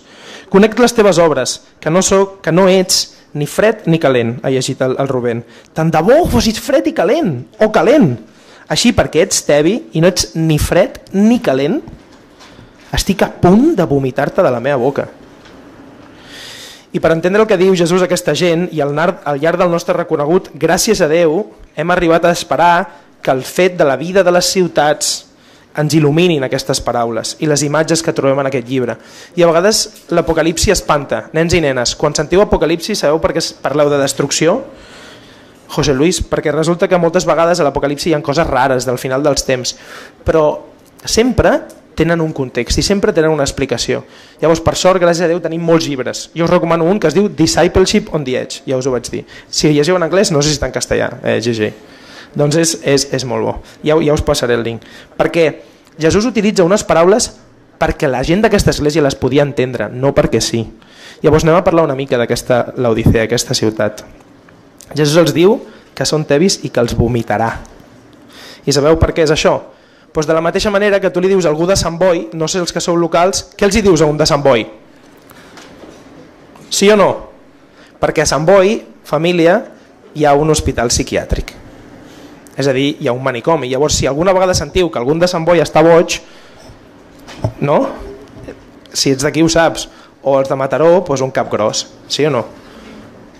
Conec 0.49 0.77
les 0.81 0.95
teves 0.97 1.19
obres, 1.21 1.59
que 1.79 1.91
no, 1.93 2.01
soc, 2.01 2.39
que 2.41 2.51
no 2.51 2.67
ets 2.69 3.19
ni 3.37 3.45
fred 3.45 3.85
ni 3.85 3.99
calent, 4.01 4.39
ha 4.41 4.49
llegit 4.49 4.81
el, 4.81 4.95
el 4.97 5.07
Rubén. 5.07 5.43
Tant 5.77 5.91
de 5.93 6.01
bo 6.01 6.23
fossis 6.29 6.57
fred 6.63 6.89
i 6.89 6.95
calent, 6.97 7.35
o 7.61 7.69
calent. 7.73 8.15
Així, 8.69 8.91
perquè 8.97 9.23
ets 9.25 9.43
tebi 9.45 9.75
i 9.93 10.01
no 10.01 10.09
ets 10.09 10.31
ni 10.37 10.57
fred 10.61 10.99
ni 11.13 11.37
calent, 11.45 11.79
estic 12.93 13.21
a 13.21 13.29
punt 13.29 13.75
de 13.77 13.85
vomitar-te 13.85 14.41
de 14.41 14.51
la 14.51 14.61
meva 14.61 14.81
boca. 14.81 15.05
I 16.89 16.97
per 16.97 17.13
entendre 17.13 17.43
el 17.43 17.49
que 17.49 17.57
diu 17.57 17.75
Jesús 17.77 18.01
a 18.01 18.07
aquesta 18.09 18.33
gent 18.33 18.65
i 18.73 18.81
al, 18.81 18.97
al 18.97 19.37
llarg 19.41 19.61
del 19.61 19.69
nostre 19.69 19.93
reconegut, 19.93 20.49
gràcies 20.57 21.01
a 21.05 21.09
Déu, 21.09 21.43
hem 21.77 21.93
arribat 21.93 22.25
a 22.25 22.33
esperar 22.33 22.87
que 23.21 23.29
el 23.29 23.43
fet 23.45 23.77
de 23.77 23.85
la 23.85 23.97
vida 23.99 24.23
de 24.25 24.33
les 24.33 24.49
ciutats 24.49 25.28
ens 25.79 25.95
il·luminin 25.95 26.43
aquestes 26.45 26.81
paraules 26.83 27.35
i 27.39 27.47
les 27.49 27.63
imatges 27.63 28.03
que 28.03 28.13
trobem 28.15 28.41
en 28.43 28.49
aquest 28.49 28.67
llibre. 28.67 28.97
I 29.39 29.43
a 29.43 29.49
vegades 29.49 29.85
l'Apocalipsi 30.11 30.73
espanta, 30.75 31.27
nens 31.33 31.55
i 31.55 31.63
nenes. 31.63 31.95
Quan 31.99 32.15
sentiu 32.17 32.43
Apocalipsi 32.43 32.97
sabeu 32.97 33.21
per 33.23 33.33
què 33.37 33.43
parleu 33.63 33.91
de 33.91 34.01
destrucció? 34.01 34.59
José 35.69 35.93
Luis, 35.93 36.19
perquè 36.25 36.51
resulta 36.51 36.87
que 36.89 36.97
moltes 36.97 37.27
vegades 37.29 37.59
a 37.59 37.67
l'Apocalipsi 37.67 38.09
hi 38.09 38.15
ha 38.17 38.23
coses 38.25 38.47
rares 38.47 38.87
del 38.89 38.97
final 38.97 39.21
dels 39.23 39.45
temps, 39.45 39.75
però 40.25 40.45
sempre 41.05 41.59
tenen 41.99 42.23
un 42.23 42.31
context 42.33 42.79
i 42.79 42.83
sempre 42.85 43.13
tenen 43.13 43.33
una 43.35 43.45
explicació. 43.45 44.01
Llavors, 44.41 44.63
per 44.63 44.75
sort, 44.79 45.01
gràcies 45.03 45.27
a 45.27 45.29
Déu, 45.29 45.41
tenim 45.43 45.61
molts 45.67 45.85
llibres. 45.89 46.29
Jo 46.33 46.47
us 46.47 46.51
recomano 46.53 46.87
un 46.87 46.99
que 46.99 47.11
es 47.11 47.15
diu 47.15 47.27
Discipleship 47.29 48.13
on 48.15 48.25
the 48.25 48.37
Edge, 48.39 48.63
ja 48.65 48.79
us 48.79 48.87
ho 48.87 48.95
vaig 48.95 49.11
dir. 49.11 49.25
Si 49.51 49.69
llegiu 49.75 49.99
en 49.99 50.07
anglès, 50.07 50.31
no 50.31 50.41
sé 50.41 50.49
si 50.49 50.57
està 50.57 50.71
en 50.71 50.75
castellà, 50.75 51.11
eh, 51.21 51.39
GG. 51.43 51.73
Doncs 52.37 52.59
és, 52.61 52.75
és, 52.85 53.07
és 53.15 53.25
molt 53.25 53.45
bo. 53.45 53.55
Ja, 53.83 53.97
ja 54.03 54.13
us 54.13 54.25
passaré 54.25 54.57
el 54.57 54.65
link. 54.65 54.85
Perquè 55.17 55.49
Jesús 55.99 56.27
utilitza 56.29 56.67
unes 56.67 56.85
paraules 56.85 57.31
perquè 57.79 58.09
la 58.11 58.21
gent 58.27 58.43
d'aquesta 58.43 58.73
església 58.75 59.01
les 59.01 59.15
podia 59.15 59.45
entendre, 59.47 59.87
no 59.89 60.11
perquè 60.13 60.41
sí. 60.43 60.65
Llavors 61.23 61.45
anem 61.45 61.57
a 61.57 61.63
parlar 61.63 61.87
una 61.87 61.95
mica 61.95 62.19
d'aquesta 62.19 62.75
l'Odissea, 62.77 63.25
aquesta 63.25 63.55
ciutat. 63.55 64.03
Jesús 64.93 65.17
els 65.19 65.33
diu 65.35 65.57
que 65.95 66.07
són 66.07 66.25
tebis 66.27 66.59
i 66.67 66.71
que 66.71 66.83
els 66.83 66.95
vomitarà. 66.95 67.49
I 68.67 68.75
sabeu 68.75 68.99
per 68.99 69.13
què 69.15 69.23
és 69.23 69.33
això? 69.33 69.57
Doncs 70.09 70.27
de 70.27 70.35
la 70.35 70.43
mateixa 70.43 70.71
manera 70.73 70.99
que 70.99 71.11
tu 71.15 71.21
li 71.23 71.29
dius 71.31 71.45
a 71.45 71.51
algú 71.53 71.63
de 71.69 71.77
Sant 71.79 71.95
Boi, 71.99 72.25
no 72.35 72.47
sé 72.51 72.59
els 72.59 72.73
que 72.75 72.81
sou 72.83 72.97
locals, 72.99 73.45
què 73.55 73.63
els 73.63 73.77
hi 73.77 73.83
dius 73.85 74.01
a 74.01 74.09
un 74.09 74.17
de 74.19 74.27
Sant 74.27 74.43
Boi? 74.43 74.65
Sí 76.69 76.89
o 76.91 76.97
no? 76.99 77.09
Perquè 78.01 78.25
a 78.25 78.27
Sant 78.27 78.43
Boi, 78.43 78.81
família, 79.07 79.61
hi 80.15 80.25
ha 80.25 80.35
un 80.35 80.51
hospital 80.51 80.91
psiquiàtric. 80.91 81.53
És 82.59 82.67
a 82.67 82.75
dir, 82.75 82.97
hi 82.99 83.07
ha 83.07 83.15
un 83.15 83.23
manicomi. 83.23 83.69
Llavors, 83.71 83.95
si 83.95 84.07
alguna 84.07 84.33
vegada 84.35 84.53
sentiu 84.57 84.89
que 84.91 84.99
algun 84.99 85.21
de 85.21 85.29
Sant 85.31 85.45
Boi 85.47 85.63
està 85.63 85.83
boig, 85.85 86.17
no? 87.63 87.79
Si 88.91 89.13
ets 89.13 89.23
d'aquí 89.23 89.43
ho 89.45 89.51
saps. 89.51 89.87
O 90.27 90.35
els 90.35 90.49
de 90.51 90.57
Mataró, 90.59 90.97
doncs 91.07 91.23
un 91.23 91.31
cap 91.31 91.47
gros. 91.51 91.85
Sí 92.11 92.25
o 92.27 92.33
no? 92.33 92.43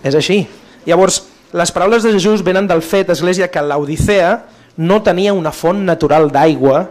És 0.08 0.16
així. 0.16 0.46
Llavors, 0.88 1.26
les 1.52 1.74
paraules 1.76 2.06
de 2.06 2.14
Jesús 2.16 2.46
venen 2.48 2.70
del 2.70 2.82
fet, 2.86 3.12
Església, 3.12 3.50
que 3.52 3.64
l'Odissea 3.66 4.38
no 4.80 5.02
tenia 5.04 5.36
una 5.36 5.52
font 5.52 5.84
natural 5.84 6.30
d'aigua 6.32 6.86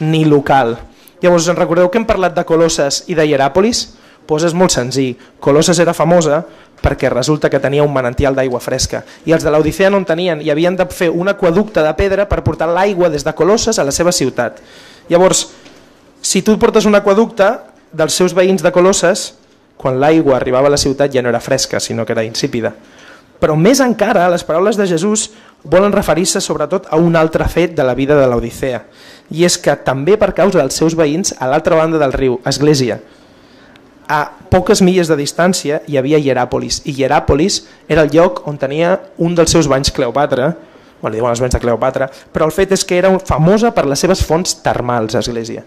ni 0.00 0.24
local. 0.24 0.78
Llavors, 1.20 1.50
recordeu 1.58 1.90
que 1.90 2.00
hem 2.00 2.06
parlat 2.08 2.36
de 2.36 2.46
Colosses 2.48 3.02
i 3.12 3.18
de 3.18 3.26
Hieràpolis? 3.28 3.84
Doncs 4.28 4.44
és 4.48 4.54
molt 4.56 4.72
senzill. 4.72 5.16
Colosses 5.44 5.80
era 5.82 5.96
famosa 5.96 6.42
perquè 6.82 7.10
resulta 7.10 7.50
que 7.50 7.60
tenia 7.60 7.84
un 7.84 7.92
manantial 7.92 8.36
d'aigua 8.36 8.60
fresca 8.62 9.02
i 9.26 9.34
els 9.34 9.44
de 9.44 9.50
l'Odissea 9.52 9.90
no 9.90 9.98
en 10.00 10.06
tenien 10.08 10.42
i 10.44 10.50
havien 10.50 10.76
de 10.76 10.86
fer 10.86 11.10
un 11.10 11.28
aquaducte 11.28 11.82
de 11.82 11.94
pedra 11.98 12.28
per 12.28 12.44
portar 12.46 12.68
l'aigua 12.70 13.10
des 13.10 13.24
de 13.26 13.34
Colosses 13.34 13.78
a 13.78 13.84
la 13.84 13.94
seva 13.94 14.12
ciutat. 14.12 14.62
Llavors, 15.08 15.48
si 16.20 16.42
tu 16.42 16.58
portes 16.58 16.86
un 16.86 16.94
aquaducte 16.94 17.50
dels 17.92 18.14
seus 18.14 18.34
veïns 18.34 18.62
de 18.62 18.72
Colosses, 18.72 19.32
quan 19.78 20.00
l'aigua 20.00 20.36
arribava 20.36 20.68
a 20.68 20.74
la 20.74 20.80
ciutat 20.80 21.12
ja 21.14 21.22
no 21.22 21.30
era 21.30 21.40
fresca, 21.40 21.80
sinó 21.80 22.04
que 22.04 22.12
era 22.12 22.26
insípida. 22.26 22.74
Però 23.38 23.54
més 23.54 23.78
encara, 23.80 24.26
les 24.32 24.42
paraules 24.42 24.76
de 24.76 24.86
Jesús 24.90 25.28
volen 25.62 25.94
referir-se 25.94 26.42
sobretot 26.42 26.88
a 26.90 26.98
un 26.98 27.14
altre 27.16 27.46
fet 27.48 27.76
de 27.76 27.86
la 27.86 27.94
vida 27.94 28.18
de 28.18 28.26
l'Odissea, 28.26 28.82
i 29.30 29.44
és 29.46 29.58
que 29.62 29.76
també 29.86 30.16
per 30.18 30.32
causa 30.34 30.58
dels 30.58 30.74
seus 30.74 30.96
veïns, 30.98 31.34
a 31.38 31.46
l'altra 31.46 31.78
banda 31.78 32.00
del 32.02 32.12
riu, 32.12 32.40
Església, 32.44 32.98
a 34.08 34.32
poques 34.48 34.80
milles 34.80 35.10
de 35.10 35.16
distància 35.20 35.82
hi 35.86 35.98
havia 36.00 36.18
Hieràpolis, 36.18 36.80
i 36.88 36.94
Hieràpolis 36.96 37.60
era 37.92 38.02
el 38.06 38.12
lloc 38.14 38.40
on 38.48 38.56
tenia 38.58 38.96
un 39.20 39.36
dels 39.36 39.52
seus 39.52 39.68
banys 39.68 39.92
Cleopatra, 39.92 40.54
bueno, 41.02 41.12
li 41.12 41.20
diuen 41.20 41.34
els 41.34 41.42
banys 41.44 41.54
de 41.54 41.60
Cleopatra, 41.62 42.08
però 42.32 42.48
el 42.48 42.54
fet 42.56 42.72
és 42.74 42.84
que 42.88 42.96
era 42.98 43.12
famosa 43.20 43.70
per 43.76 43.84
les 43.86 44.00
seves 44.00 44.24
fonts 44.24 44.56
termals, 44.64 45.14
església. 45.14 45.62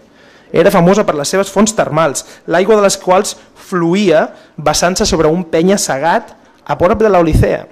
Era 0.52 0.72
famosa 0.74 1.06
per 1.08 1.14
les 1.16 1.30
seves 1.32 1.48
fonts 1.48 1.72
termals, 1.72 2.26
l'aigua 2.46 2.76
de 2.76 2.84
les 2.84 2.98
quals 3.00 3.38
fluïa 3.56 4.26
vessant-se 4.58 5.06
sobre 5.08 5.30
un 5.30 5.46
penya 5.48 5.78
segat 5.80 6.34
a 6.66 6.76
prop 6.76 7.00
de 7.00 7.08
l'Olicea. 7.08 7.62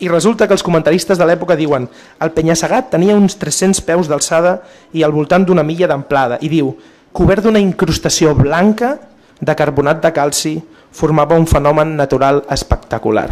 I 0.00 0.08
resulta 0.08 0.46
que 0.48 0.56
els 0.56 0.64
comentaristes 0.64 1.18
de 1.20 1.26
l'època 1.28 1.58
diuen 1.58 1.84
el 2.24 2.32
penya-segat 2.32 2.88
tenia 2.94 3.18
uns 3.18 3.36
300 3.36 3.82
peus 3.84 4.08
d'alçada 4.08 4.62
i 4.96 5.04
al 5.04 5.12
voltant 5.12 5.44
d'una 5.44 5.66
milla 5.66 5.90
d'amplada, 5.90 6.38
i 6.40 6.48
diu, 6.48 6.72
cobert 7.12 7.44
d'una 7.44 7.60
incrustació 7.60 8.32
blanca 8.38 8.94
de 9.40 9.56
carbonat 9.56 10.02
de 10.02 10.12
calci 10.12 10.54
formava 10.92 11.38
un 11.38 11.46
fenomen 11.46 11.94
natural 11.96 12.44
espectacular. 12.50 13.28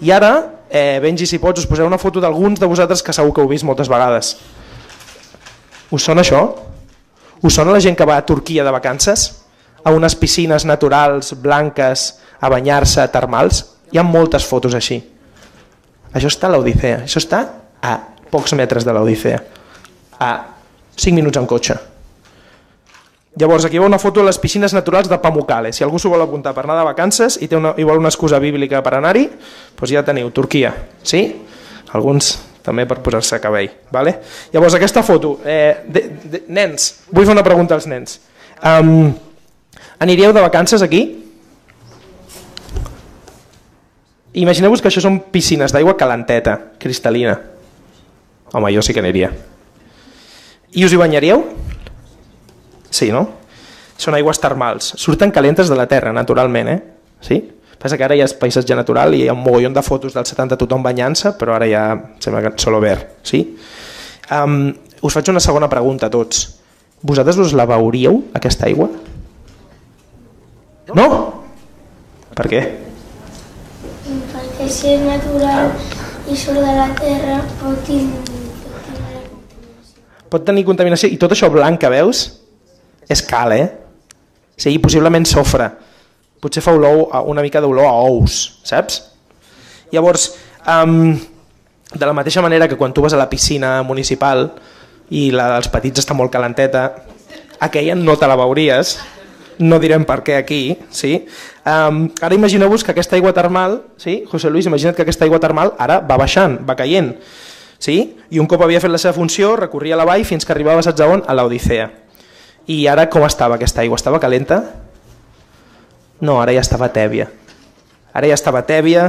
I 0.00 0.10
ara, 0.10 0.32
eh, 0.70 0.98
Benji, 1.02 1.26
si 1.26 1.38
pots, 1.38 1.60
us 1.60 1.68
poseu 1.68 1.86
una 1.86 1.98
foto 1.98 2.20
d'alguns 2.20 2.60
de 2.60 2.66
vosaltres 2.66 3.02
que 3.02 3.12
segur 3.12 3.34
que 3.34 3.42
heu 3.42 3.50
vist 3.50 3.64
moltes 3.64 3.90
vegades. 3.90 4.36
Us 5.90 6.02
sona 6.06 6.22
això? 6.22 6.54
Us 7.42 7.54
sona 7.54 7.72
la 7.72 7.80
gent 7.80 7.96
que 7.96 8.06
va 8.06 8.16
a 8.16 8.26
Turquia 8.26 8.64
de 8.64 8.70
vacances? 8.70 9.42
A 9.84 9.90
unes 9.90 10.14
piscines 10.14 10.64
naturals, 10.64 11.34
blanques, 11.40 12.20
a 12.40 12.48
banyar-se 12.48 13.06
termals. 13.08 13.64
Hi 13.90 13.98
ha 13.98 14.06
moltes 14.06 14.46
fotos 14.46 14.74
així. 14.74 15.00
Això 16.12 16.30
està 16.30 16.48
a 16.48 16.54
l'Odissea, 16.54 17.04
això 17.04 17.20
està 17.22 17.44
a 17.82 17.98
pocs 18.30 18.54
metres 18.54 18.84
de 18.86 18.94
l'Odissea, 18.94 19.42
a 20.18 20.30
5 20.96 21.14
minuts 21.14 21.38
en 21.38 21.46
cotxe. 21.46 21.89
Llavors, 23.36 23.64
aquí 23.64 23.76
ha 23.76 23.82
una 23.82 23.98
foto 23.98 24.20
de 24.20 24.26
les 24.26 24.38
piscines 24.38 24.74
naturals 24.74 25.08
de 25.08 25.18
Pamukkale. 25.22 25.72
Si 25.72 25.84
algú 25.86 26.00
s'ho 26.02 26.10
vol 26.10 26.22
apuntar 26.24 26.50
per 26.54 26.64
anar 26.64 26.80
de 26.80 26.86
vacances 26.88 27.38
i, 27.38 27.46
té 27.48 27.56
una, 27.56 27.76
i 27.78 27.86
vol 27.86 28.02
una 28.02 28.10
excusa 28.10 28.40
bíblica 28.42 28.82
per 28.82 28.96
anar-hi, 28.98 29.28
doncs 29.78 29.92
ja 29.92 30.02
teniu, 30.04 30.32
Turquia. 30.34 30.72
Sí? 31.06 31.22
Alguns 31.94 32.32
també 32.66 32.88
per 32.90 32.98
posar-se 33.04 33.38
cabell. 33.40 33.70
Vale? 33.94 34.16
Llavors, 34.52 34.74
aquesta 34.74 35.04
foto, 35.06 35.38
eh, 35.44 35.86
de, 35.86 36.04
de, 36.24 36.42
nens, 36.50 36.90
vull 37.10 37.28
fer 37.28 37.36
una 37.36 37.46
pregunta 37.46 37.78
als 37.78 37.86
nens. 37.90 38.18
Um, 38.66 39.12
aniríeu 40.02 40.34
de 40.34 40.42
vacances 40.42 40.82
aquí? 40.82 41.04
Imagineu-vos 44.42 44.82
que 44.82 44.90
això 44.90 45.02
són 45.02 45.22
piscines 45.30 45.72
d'aigua 45.74 45.96
calenteta, 45.98 46.58
cristal·lina. 46.82 47.38
Home, 48.52 48.74
jo 48.74 48.82
sí 48.82 48.94
que 48.94 49.02
aniria. 49.02 49.30
I 50.74 50.84
us 50.86 50.92
hi 50.94 50.98
banyaríeu? 50.98 51.69
Sí, 52.90 53.10
no? 53.14 53.26
Són 54.00 54.16
aigües 54.16 54.40
termals. 54.40 54.94
Surten 54.98 55.32
calentes 55.32 55.68
de 55.68 55.76
la 55.76 55.86
terra, 55.88 56.12
naturalment, 56.16 56.68
eh? 56.72 56.78
Sí? 57.20 57.40
Passa 57.80 57.96
que 57.96 58.04
ara 58.04 58.16
ja 58.16 58.26
és 58.28 58.34
paisatge 58.36 58.76
natural 58.76 59.14
i 59.16 59.22
hi 59.24 59.28
ha 59.30 59.34
un 59.36 59.40
mogollon 59.40 59.72
de 59.76 59.82
fotos 59.84 60.12
del 60.16 60.26
70 60.28 60.58
tothom 60.60 60.82
banyant-se, 60.84 61.32
però 61.40 61.54
ara 61.56 61.68
ja 61.68 61.84
sembla 62.20 62.42
que 62.44 62.52
solo 62.60 62.80
verd. 62.82 63.06
Sí? 63.24 63.40
Um, 64.36 64.72
us 65.00 65.16
faig 65.16 65.30
una 65.32 65.40
segona 65.40 65.68
pregunta 65.72 66.10
a 66.10 66.12
tots. 66.12 66.42
Vosaltres 67.00 67.38
us 67.40 67.54
la 67.56 67.64
veuríeu, 67.68 68.18
aquesta 68.36 68.68
aigua? 68.68 68.90
No? 70.96 71.06
Per 72.36 72.46
què? 72.52 72.60
Perquè 74.34 74.68
si 74.68 74.92
és 74.92 75.06
natural 75.06 75.72
i 76.28 76.36
surt 76.36 76.60
de 76.60 76.74
la 76.76 76.90
terra 76.98 77.40
pot 77.62 77.80
tenir, 77.86 78.10
pot 78.60 78.84
tenir 78.84 79.08
contaminació. 79.40 80.28
Pot 80.32 80.46
tenir 80.52 80.66
contaminació 80.68 81.12
i 81.12 81.18
tot 81.20 81.32
això 81.32 81.48
blanc 81.52 81.80
que 81.80 81.92
veus 81.92 82.26
és 83.10 83.22
cal, 83.26 83.52
eh? 83.52 83.66
Sí, 84.60 84.76
possiblement 84.78 85.26
sofre. 85.26 85.66
Potser 86.40 86.62
fa 86.64 86.72
olor, 86.76 87.08
una 87.28 87.42
mica 87.42 87.60
d'olor 87.60 87.88
a 87.88 87.94
ous, 88.06 88.60
saps? 88.64 89.02
Llavors, 89.90 90.30
um, 90.64 91.10
de 91.92 92.06
la 92.06 92.14
mateixa 92.14 92.42
manera 92.42 92.68
que 92.68 92.78
quan 92.78 92.94
tu 92.94 93.02
vas 93.02 93.12
a 93.12 93.18
la 93.18 93.28
piscina 93.28 93.80
municipal 93.82 94.52
i 95.10 95.30
la 95.34 95.48
dels 95.56 95.68
petits 95.72 96.04
està 96.04 96.14
molt 96.14 96.30
calenteta, 96.30 96.84
aquella 97.58 97.96
no 97.98 98.14
te 98.16 98.28
la 98.30 98.38
veuries, 98.38 98.94
no 99.60 99.80
direm 99.82 100.06
per 100.08 100.20
què 100.24 100.38
aquí, 100.38 100.78
sí? 100.88 101.16
Um, 101.66 102.06
ara 102.22 102.36
imagineu-vos 102.38 102.86
que 102.86 102.94
aquesta 102.94 103.18
aigua 103.18 103.34
termal, 103.36 103.80
sí? 104.00 104.22
José 104.30 104.48
Luis, 104.54 104.70
imagina't 104.70 104.96
que 104.96 105.02
aquesta 105.02 105.26
aigua 105.26 105.42
termal 105.42 105.74
ara 105.78 105.98
va 106.00 106.16
baixant, 106.20 106.60
va 106.64 106.78
caient, 106.78 107.12
sí? 107.82 107.98
I 108.30 108.40
un 108.40 108.48
cop 108.48 108.62
havia 108.64 108.80
fet 108.80 108.94
la 108.94 109.02
seva 109.02 109.18
funció, 109.18 109.56
recorria 109.58 109.98
la 109.98 110.08
vall 110.08 110.24
fins 110.24 110.46
que 110.46 110.54
arribava, 110.54 110.86
saps 110.86 111.02
a 111.02 111.10
on? 111.10 111.26
A 111.26 111.36
l'Odissea. 111.36 111.90
I 112.70 112.84
ara 112.86 113.08
com 113.10 113.24
estava 113.26 113.56
aquesta 113.58 113.82
aigua? 113.82 113.98
Estava 113.98 114.20
calenta? 114.22 114.60
No, 116.20 116.36
ara 116.38 116.54
ja 116.54 116.62
estava 116.62 116.90
tèbia. 116.94 117.26
Ara 118.14 118.28
ja 118.30 118.36
estava 118.36 118.62
tèbia 118.66 119.08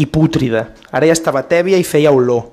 i 0.00 0.06
pútrida. 0.06 0.70
Ara 0.92 1.10
ja 1.10 1.16
estava 1.16 1.42
tèbia 1.50 1.76
i 1.76 1.84
feia 1.84 2.12
olor. 2.14 2.46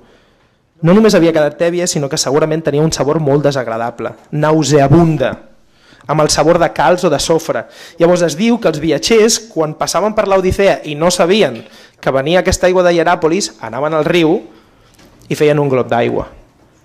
No 0.82 0.92
només 0.92 1.14
havia 1.14 1.32
quedat 1.32 1.56
tèbia, 1.60 1.86
sinó 1.86 2.10
que 2.10 2.18
segurament 2.18 2.64
tenia 2.66 2.82
un 2.82 2.92
sabor 2.92 3.20
molt 3.22 3.46
desagradable, 3.46 4.10
nauseabunda, 4.34 5.30
amb 6.10 6.24
el 6.24 6.30
sabor 6.34 6.58
de 6.58 6.68
calç 6.74 7.06
o 7.06 7.10
de 7.12 7.20
sofre. 7.22 7.64
Llavors 8.02 8.26
es 8.26 8.36
diu 8.36 8.58
que 8.58 8.68
els 8.72 8.82
viatgers, 8.82 9.38
quan 9.54 9.76
passaven 9.78 10.16
per 10.18 10.26
l'Odissea 10.26 10.80
i 10.90 10.96
no 10.98 11.12
sabien 11.14 11.62
que 12.02 12.12
venia 12.12 12.42
aquesta 12.42 12.66
aigua 12.66 12.82
de 12.82 12.96
Hieràpolis, 12.98 13.52
anaven 13.62 13.94
al 13.94 14.04
riu 14.10 14.40
i 15.30 15.38
feien 15.38 15.62
un 15.62 15.70
glob 15.70 15.86
d'aigua, 15.88 16.26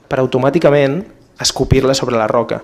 per 0.07 0.21
automàticament 0.21 1.01
escopir-la 1.41 1.97
sobre 1.97 2.21
la 2.21 2.29
roca. 2.29 2.61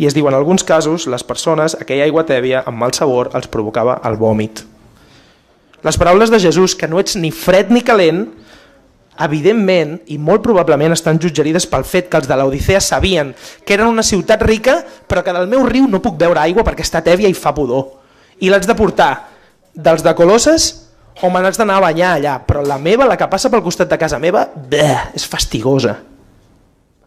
I 0.00 0.08
es 0.08 0.14
diu 0.16 0.28
en 0.28 0.34
alguns 0.34 0.64
casos, 0.64 1.06
les 1.06 1.24
persones, 1.24 1.76
aquella 1.78 2.06
aigua 2.06 2.24
tèbia 2.28 2.62
amb 2.66 2.80
mal 2.80 2.94
sabor 2.96 3.30
els 3.36 3.50
provocava 3.52 3.98
el 4.08 4.16
vòmit. 4.16 4.64
Les 5.82 5.98
paraules 5.98 6.30
de 6.30 6.40
Jesús, 6.40 6.76
que 6.78 6.88
no 6.88 7.00
ets 7.02 7.16
ni 7.18 7.32
fred 7.34 7.72
ni 7.74 7.82
calent, 7.82 8.28
evidentment 9.20 9.98
i 10.08 10.16
molt 10.18 10.42
probablement 10.44 10.94
estan 10.94 11.18
jutgerides 11.20 11.66
pel 11.68 11.84
fet 11.84 12.08
que 12.08 12.16
els 12.16 12.28
de 12.30 12.36
l'Odissea 12.38 12.80
sabien 12.80 13.34
que 13.66 13.74
eren 13.74 13.90
una 13.90 14.04
ciutat 14.06 14.40
rica 14.42 14.78
però 15.06 15.20
que 15.22 15.34
del 15.36 15.50
meu 15.50 15.66
riu 15.68 15.84
no 15.90 16.00
puc 16.00 16.16
beure 16.16 16.40
aigua 16.40 16.64
perquè 16.64 16.86
està 16.86 17.02
tèbia 17.04 17.28
i 17.28 17.36
fa 17.36 17.52
pudor. 17.54 18.00
I 18.40 18.48
l'haig 18.48 18.64
de 18.66 18.78
portar 18.78 19.12
dels 19.74 20.02
de 20.02 20.14
Colosses 20.16 20.70
o 21.20 21.28
me 21.28 21.42
n'haig 21.42 21.58
d'anar 21.58 21.76
a 21.76 21.84
banyar 21.84 22.14
allà, 22.16 22.38
però 22.46 22.62
la 22.64 22.78
meva, 22.80 23.04
la 23.04 23.18
que 23.20 23.28
passa 23.28 23.50
pel 23.52 23.62
costat 23.62 23.90
de 23.90 23.98
casa 24.00 24.18
meva, 24.18 24.46
bleh, 24.48 25.12
és 25.14 25.28
fastigosa. 25.28 25.98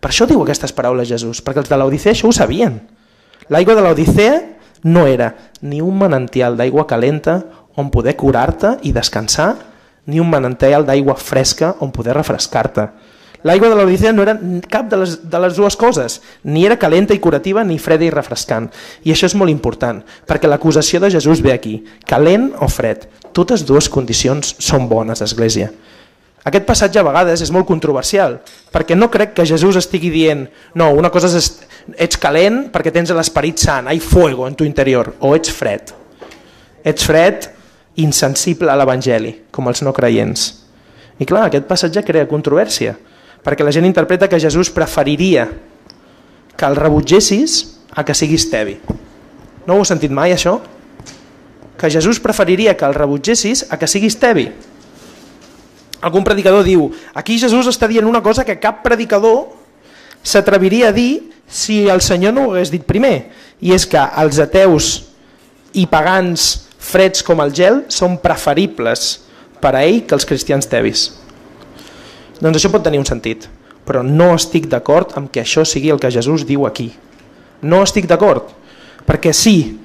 Per 0.06 0.12
això 0.12 0.28
diu 0.30 0.44
aquestes 0.44 0.70
paraules 0.70 1.08
Jesús, 1.10 1.40
perquè 1.42 1.64
els 1.64 1.70
de 1.72 1.78
l'Odissea 1.82 2.12
això 2.14 2.28
ho 2.30 2.34
sabien. 2.36 2.76
L'aigua 3.50 3.74
de 3.74 3.82
l'Odissea 3.82 4.36
no 4.86 5.08
era 5.10 5.32
ni 5.66 5.80
un 5.82 5.98
manantial 5.98 6.54
d'aigua 6.60 6.84
calenta 6.86 7.40
on 7.74 7.90
poder 7.90 8.14
curar-te 8.14 8.76
i 8.86 8.92
descansar, 8.94 9.56
ni 10.06 10.22
un 10.22 10.30
manantial 10.30 10.86
d'aigua 10.86 11.16
fresca 11.18 11.72
on 11.82 11.90
poder 11.90 12.14
refrescar-te. 12.14 12.86
L'aigua 13.50 13.72
de 13.74 13.80
l'Odissea 13.80 14.14
no 14.14 14.22
era 14.22 14.38
cap 14.70 14.94
de 14.94 15.02
les, 15.02 15.18
de 15.26 15.42
les 15.42 15.58
dues 15.58 15.74
coses, 15.74 16.20
ni 16.44 16.68
era 16.70 16.78
calenta 16.78 17.18
i 17.18 17.24
curativa 17.24 17.66
ni 17.66 17.80
freda 17.82 18.06
i 18.06 18.14
refrescant. 18.14 18.70
I 19.10 19.16
això 19.16 19.26
és 19.26 19.34
molt 19.34 19.50
important, 19.50 20.04
perquè 20.30 20.46
l'acusació 20.46 21.02
de 21.02 21.10
Jesús 21.18 21.42
ve 21.42 21.58
aquí, 21.58 21.80
calent 22.06 22.52
o 22.62 22.70
fred. 22.70 23.10
Totes 23.34 23.66
dues 23.66 23.90
condicions 23.90 24.54
són 24.62 24.86
bones, 24.86 25.26
Església. 25.26 25.74
Aquest 26.46 26.66
passatge 26.68 27.00
a 27.02 27.06
vegades 27.08 27.42
és 27.42 27.50
molt 27.50 27.66
controversial, 27.66 28.36
perquè 28.70 28.94
no 28.94 29.10
crec 29.10 29.32
que 29.34 29.48
Jesús 29.50 29.80
estigui 29.80 30.12
dient 30.14 30.44
no, 30.78 30.92
una 30.94 31.10
cosa 31.10 31.32
és 31.40 31.48
ets 31.98 32.20
calent 32.22 32.68
perquè 32.74 32.92
tens 32.94 33.10
l'esperit 33.18 33.58
sant, 33.58 33.90
hay 33.90 33.98
fuego 33.98 34.46
en 34.46 34.54
tu 34.54 34.68
interior, 34.68 35.16
o 35.26 35.34
ets 35.34 35.50
fred. 35.50 35.90
Ets 36.86 37.08
fred, 37.10 37.48
insensible 37.98 38.70
a 38.70 38.76
l'Evangeli, 38.78 39.32
com 39.50 39.72
els 39.72 39.82
no 39.82 39.94
creients. 39.98 40.44
I 41.18 41.26
clar, 41.26 41.48
aquest 41.48 41.66
passatge 41.66 42.06
crea 42.06 42.30
controvèrsia, 42.30 42.94
perquè 43.42 43.66
la 43.66 43.74
gent 43.74 43.90
interpreta 43.90 44.30
que 44.30 44.42
Jesús 44.42 44.70
preferiria 44.70 45.48
que 46.56 46.70
el 46.70 46.78
rebutgessis 46.78 47.58
a 47.98 48.06
que 48.06 48.14
siguis 48.14 48.46
tebi. 48.54 48.78
No 49.66 49.74
ho 49.74 49.82
heu 49.82 49.90
sentit 49.90 50.14
mai, 50.14 50.38
això? 50.38 50.60
Que 51.74 51.90
Jesús 51.90 52.22
preferiria 52.22 52.78
que 52.78 52.86
el 52.86 52.94
rebutgessis 52.94 53.66
a 53.74 53.82
que 53.82 53.90
siguis 53.90 54.22
tebi 54.22 54.52
algun 56.06 56.26
predicador 56.28 56.64
diu 56.66 56.92
aquí 57.18 57.40
Jesús 57.42 57.70
està 57.72 57.90
dient 57.90 58.06
una 58.06 58.22
cosa 58.22 58.46
que 58.46 58.60
cap 58.62 58.84
predicador 58.86 59.50
s'atreviria 60.22 60.94
a 60.94 60.96
dir 60.96 61.34
si 61.50 61.86
el 61.90 62.02
Senyor 62.02 62.34
no 62.34 62.48
ho 62.48 62.54
hagués 62.54 62.72
dit 62.74 62.86
primer. 62.86 63.30
I 63.62 63.74
és 63.74 63.86
que 63.90 64.02
els 64.22 64.40
ateus 64.42 64.94
i 65.74 65.86
pagans 65.90 66.66
freds 66.78 67.26
com 67.26 67.42
el 67.42 67.54
gel 67.54 67.84
són 67.90 68.18
preferibles 68.22 69.26
per 69.62 69.74
a 69.74 69.84
ell 69.86 70.04
que 70.06 70.18
els 70.18 70.28
cristians 70.28 70.70
tevis 70.70 71.10
doncs 72.42 72.60
això 72.60 72.70
pot 72.72 72.84
tenir 72.84 73.00
un 73.00 73.08
sentit 73.08 73.48
però 73.86 74.02
no 74.04 74.34
estic 74.36 74.68
d'acord 74.72 75.14
amb 75.20 75.30
que 75.32 75.44
això 75.44 75.64
sigui 75.68 75.92
el 75.94 76.02
que 76.02 76.10
Jesús 76.12 76.44
diu 76.48 76.66
aquí. 76.66 76.90
No 77.62 77.84
estic 77.86 78.08
d'acord 78.10 78.50
perquè 79.06 79.32
sí, 79.34 79.78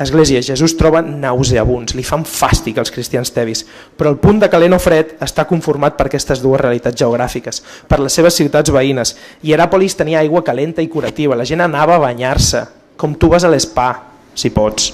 Església, 0.00 0.40
Jesús 0.40 0.78
troba 0.80 1.02
nauseabuns, 1.04 1.92
li 1.92 2.02
fan 2.06 2.22
fàstic 2.24 2.78
als 2.80 2.88
cristians 2.94 3.34
tevis, 3.36 3.66
però 4.00 4.08
el 4.14 4.16
punt 4.16 4.38
de 4.40 4.48
calent 4.48 4.72
o 4.72 4.78
fred 4.80 5.10
està 5.20 5.44
conformat 5.44 5.98
per 5.98 6.06
aquestes 6.08 6.40
dues 6.40 6.60
realitats 6.62 6.96
geogràfiques, 6.96 7.58
per 7.84 7.98
les 8.00 8.14
seves 8.16 8.38
ciutats 8.40 8.72
veïnes. 8.72 9.12
Hieràpolis 9.44 9.98
tenia 9.98 10.22
aigua 10.22 10.40
calenta 10.46 10.80
i 10.80 10.88
curativa, 10.88 11.36
la 11.36 11.44
gent 11.44 11.60
anava 11.60 11.98
a 11.98 12.00
banyar-se, 12.00 12.62
com 12.96 13.12
tu 13.12 13.28
vas 13.28 13.44
a 13.44 13.50
l'espa, 13.52 13.90
si 14.32 14.48
pots. 14.54 14.86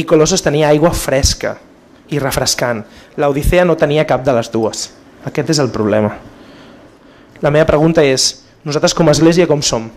I 0.00 0.04
Colossos 0.08 0.40
tenia 0.44 0.70
aigua 0.70 0.94
fresca 0.96 1.58
i 2.08 2.20
refrescant. 2.22 2.80
L'Odissea 3.20 3.66
no 3.68 3.76
tenia 3.76 4.06
cap 4.08 4.24
de 4.24 4.32
les 4.36 4.48
dues. 4.52 4.86
Aquest 5.28 5.52
és 5.52 5.60
el 5.60 5.68
problema. 5.74 6.14
La 7.44 7.52
meva 7.52 7.68
pregunta 7.68 8.00
és, 8.04 8.30
nosaltres 8.64 8.96
com 8.96 9.08
a 9.08 9.12
església 9.12 9.48
com 9.48 9.60
som? 9.60 9.90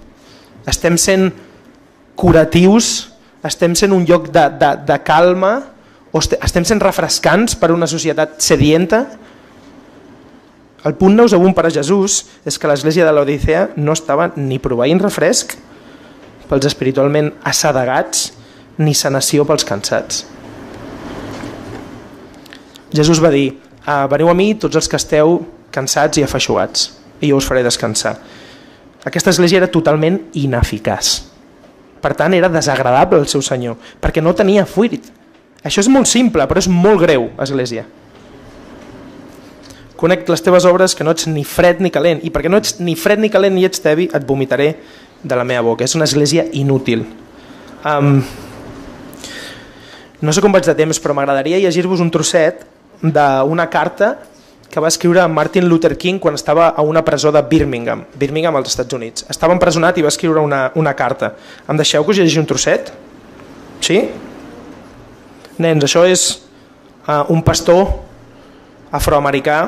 Estem 0.68 1.00
sent 1.00 1.30
curatius 2.20 3.08
estem 3.46 3.76
sent 3.76 3.94
un 3.96 4.06
lloc 4.08 4.30
de, 4.34 4.46
de, 4.60 4.72
de 4.88 4.98
calma 5.06 5.54
o 6.12 6.20
estem 6.20 6.66
sent 6.66 6.82
refrescants 6.84 7.56
per 7.60 7.72
una 7.72 7.88
societat 7.88 8.40
sedienta? 8.44 9.04
El 10.88 10.96
punt 11.00 11.16
nauseabund 11.16 11.56
per 11.56 11.68
a 11.68 11.74
Jesús 11.74 12.24
és 12.48 12.58
que 12.60 12.68
l'església 12.72 13.06
de 13.08 13.14
l'Odissea 13.16 13.70
no 13.78 13.96
estava 13.96 14.30
ni 14.36 14.60
proveint 14.64 15.02
refresc 15.04 15.56
pels 16.50 16.66
espiritualment 16.66 17.34
assedegats 17.46 18.30
ni 18.80 18.96
sanació 18.96 19.46
pels 19.46 19.68
cansats. 19.68 20.24
Jesús 22.96 23.20
va 23.22 23.30
dir, 23.30 23.60
ah, 23.86 24.08
veniu 24.10 24.32
a 24.32 24.36
mi 24.36 24.54
tots 24.58 24.80
els 24.80 24.88
que 24.90 24.98
esteu 24.98 25.38
cansats 25.72 26.18
i 26.18 26.26
afeixuats 26.26 26.90
i 27.22 27.30
jo 27.30 27.38
us 27.38 27.46
faré 27.46 27.62
descansar. 27.64 28.16
Aquesta 29.06 29.32
església 29.36 29.60
era 29.60 29.72
totalment 29.72 30.24
ineficaç 30.34 31.29
per 32.02 32.16
tant, 32.18 32.34
era 32.34 32.50
desagradable 32.52 33.20
el 33.20 33.28
seu 33.32 33.44
senyor, 33.46 33.78
perquè 34.02 34.24
no 34.24 34.36
tenia 34.36 34.66
fruit. 34.70 35.12
Això 35.64 35.84
és 35.84 35.90
molt 35.92 36.08
simple, 36.08 36.46
però 36.48 36.62
és 36.62 36.70
molt 36.72 37.02
greu, 37.04 37.30
Església. 37.44 37.86
Conec 40.00 40.24
les 40.32 40.42
teves 40.44 40.64
obres 40.64 40.96
que 40.96 41.04
no 41.04 41.12
ets 41.12 41.28
ni 41.28 41.44
fred 41.44 41.82
ni 41.84 41.92
calent, 41.92 42.22
i 42.24 42.32
perquè 42.32 42.52
no 42.52 42.62
ets 42.62 42.78
ni 42.80 42.96
fred 42.96 43.20
ni 43.20 43.32
calent 43.32 43.58
ni 43.58 43.66
ets 43.68 43.84
tevi, 43.84 44.08
et 44.16 44.28
vomitaré 44.28 44.70
de 45.24 45.36
la 45.36 45.44
meva 45.44 45.66
boca. 45.68 45.84
És 45.84 45.96
una 46.00 46.08
església 46.08 46.46
inútil. 46.56 47.04
Um, 47.84 48.22
no 50.22 50.32
sé 50.36 50.44
com 50.44 50.56
vaig 50.56 50.68
de 50.68 50.76
temps, 50.76 51.00
però 51.04 51.16
m'agradaria 51.16 51.60
llegir-vos 51.60 52.00
un 52.04 52.12
trosset 52.12 52.64
d'una 53.04 53.68
carta 53.72 54.14
que 54.70 54.80
va 54.80 54.92
escriure 54.92 55.26
Martin 55.28 55.68
Luther 55.68 55.98
King 55.98 56.20
quan 56.22 56.36
estava 56.38 56.70
a 56.70 56.84
una 56.86 57.04
presó 57.06 57.32
de 57.32 57.42
Birmingham, 57.42 58.04
Birmingham 58.16 58.56
als 58.56 58.70
Estats 58.74 58.94
Units. 58.94 59.26
Estava 59.30 59.56
empresonat 59.56 59.98
i 59.98 60.06
va 60.06 60.12
escriure 60.14 60.42
una, 60.42 60.68
una 60.76 60.94
carta. 60.96 61.34
Em 61.68 61.78
deixeu 61.78 62.06
que 62.06 62.14
us 62.14 62.20
llegeixi 62.22 62.42
un 62.42 62.50
trosset? 62.50 62.92
Sí? 63.82 64.04
Nens, 65.60 65.84
això 65.84 66.06
és 66.08 66.28
uh, 67.08 67.26
un 67.34 67.42
pastor 67.44 67.88
afroamericà 68.94 69.64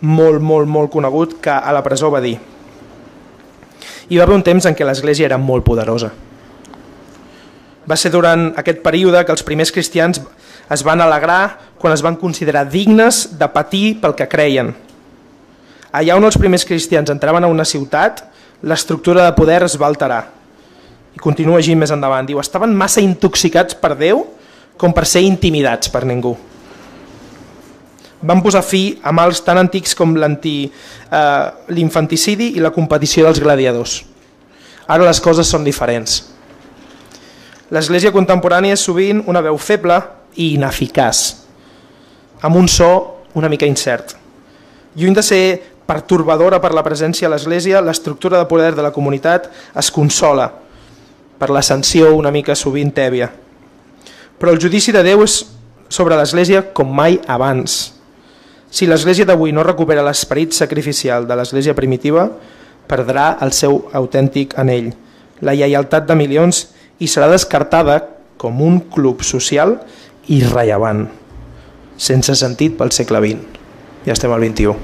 molt, 0.00 0.42
molt, 0.42 0.68
molt 0.68 0.90
conegut 0.92 1.38
que 1.42 1.54
a 1.54 1.72
la 1.72 1.82
presó 1.86 2.10
va 2.12 2.20
dir 2.24 2.36
hi 4.08 4.18
va 4.18 4.24
haver 4.24 4.36
un 4.36 4.44
temps 4.44 4.66
en 4.68 4.76
què 4.76 4.84
l'església 4.84 5.26
era 5.26 5.38
molt 5.40 5.64
poderosa. 5.64 6.10
Va 7.88 7.96
ser 8.00 8.10
durant 8.12 8.50
aquest 8.60 8.80
període 8.84 9.24
que 9.24 9.32
els 9.32 9.44
primers 9.44 9.72
cristians 9.72 10.20
es 10.70 10.84
van 10.84 11.00
alegrar 11.00 11.58
quan 11.78 11.92
es 11.92 12.02
van 12.02 12.16
considerar 12.16 12.68
dignes 12.70 13.38
de 13.38 13.48
patir 13.52 14.00
pel 14.00 14.14
que 14.16 14.28
creien. 14.28 14.72
Allà 15.94 16.16
on 16.16 16.24
els 16.26 16.38
primers 16.40 16.64
cristians 16.66 17.12
entraven 17.12 17.44
a 17.44 17.50
una 17.50 17.66
ciutat, 17.68 18.24
l'estructura 18.62 19.26
de 19.26 19.36
poder 19.36 19.62
es 19.66 19.76
va 19.80 19.86
alterar. 19.86 20.24
I 21.14 21.20
continua 21.22 21.60
així 21.60 21.76
més 21.78 21.92
endavant. 21.94 22.26
Diu, 22.26 22.40
estaven 22.40 22.74
massa 22.74 23.04
intoxicats 23.04 23.76
per 23.78 23.92
Déu 23.98 24.24
com 24.80 24.92
per 24.92 25.04
ser 25.06 25.22
intimidats 25.22 25.92
per 25.92 26.02
ningú. 26.08 26.34
Van 28.24 28.40
posar 28.42 28.64
fi 28.64 28.96
a 29.04 29.12
mals 29.12 29.42
tan 29.44 29.60
antics 29.60 29.94
com 29.94 30.16
eh, 30.16 30.72
l'infanticidi 31.68 32.54
i 32.56 32.64
la 32.64 32.72
competició 32.72 33.26
dels 33.28 33.40
gladiadors. 33.44 34.00
Ara 34.88 35.04
les 35.04 35.20
coses 35.20 35.46
són 35.46 35.64
diferents. 35.64 36.22
L'església 37.70 38.12
contemporània 38.12 38.74
és 38.74 38.82
sovint 38.82 39.22
una 39.28 39.42
veu 39.44 39.56
feble 39.58 40.00
i 40.36 40.54
ineficaç, 40.54 41.22
amb 42.42 42.56
un 42.56 42.68
so 42.68 42.90
una 43.34 43.48
mica 43.48 43.66
incert. 43.66 44.14
Lluny 44.94 45.14
de 45.14 45.22
ser 45.26 45.44
pertorbadora 45.86 46.60
per 46.62 46.72
la 46.74 46.84
presència 46.86 47.28
a 47.28 47.32
l'església, 47.32 47.82
l'estructura 47.82 48.38
de 48.38 48.48
poder 48.48 48.74
de 48.74 48.84
la 48.84 48.92
comunitat 48.94 49.50
es 49.76 49.90
consola 49.92 50.50
per 51.38 51.50
l'ascensió 51.50 52.14
una 52.14 52.32
mica 52.32 52.54
sovint 52.56 52.92
tèbia. 52.94 53.28
Però 54.38 54.52
el 54.52 54.60
judici 54.62 54.94
de 54.94 55.02
Déu 55.04 55.24
és 55.24 55.42
sobre 55.92 56.16
l'església 56.16 56.62
com 56.72 56.90
mai 56.90 57.18
abans. 57.30 57.94
Si 58.70 58.86
l'església 58.86 59.26
d'avui 59.26 59.52
no 59.54 59.62
recupera 59.62 60.02
l'esperit 60.02 60.54
sacrificial 60.56 61.28
de 61.28 61.36
l'església 61.38 61.74
primitiva, 61.74 62.26
perdrà 62.88 63.36
el 63.44 63.52
seu 63.54 63.84
autèntic 63.92 64.56
anell, 64.60 64.92
la 65.40 65.54
lleialtat 65.54 66.08
de 66.08 66.16
milions 66.18 66.66
i 66.98 67.08
serà 67.10 67.28
descartada 67.30 68.00
com 68.38 68.60
un 68.62 68.80
club 68.92 69.22
social 69.22 69.78
irrellevant, 70.28 71.06
sense 71.96 72.34
sentit 72.38 72.76
pel 72.78 72.92
segle 72.92 73.20
XX. 73.24 73.60
Ja 74.04 74.14
estem 74.16 74.32
al 74.32 74.42
XXI. 74.44 74.74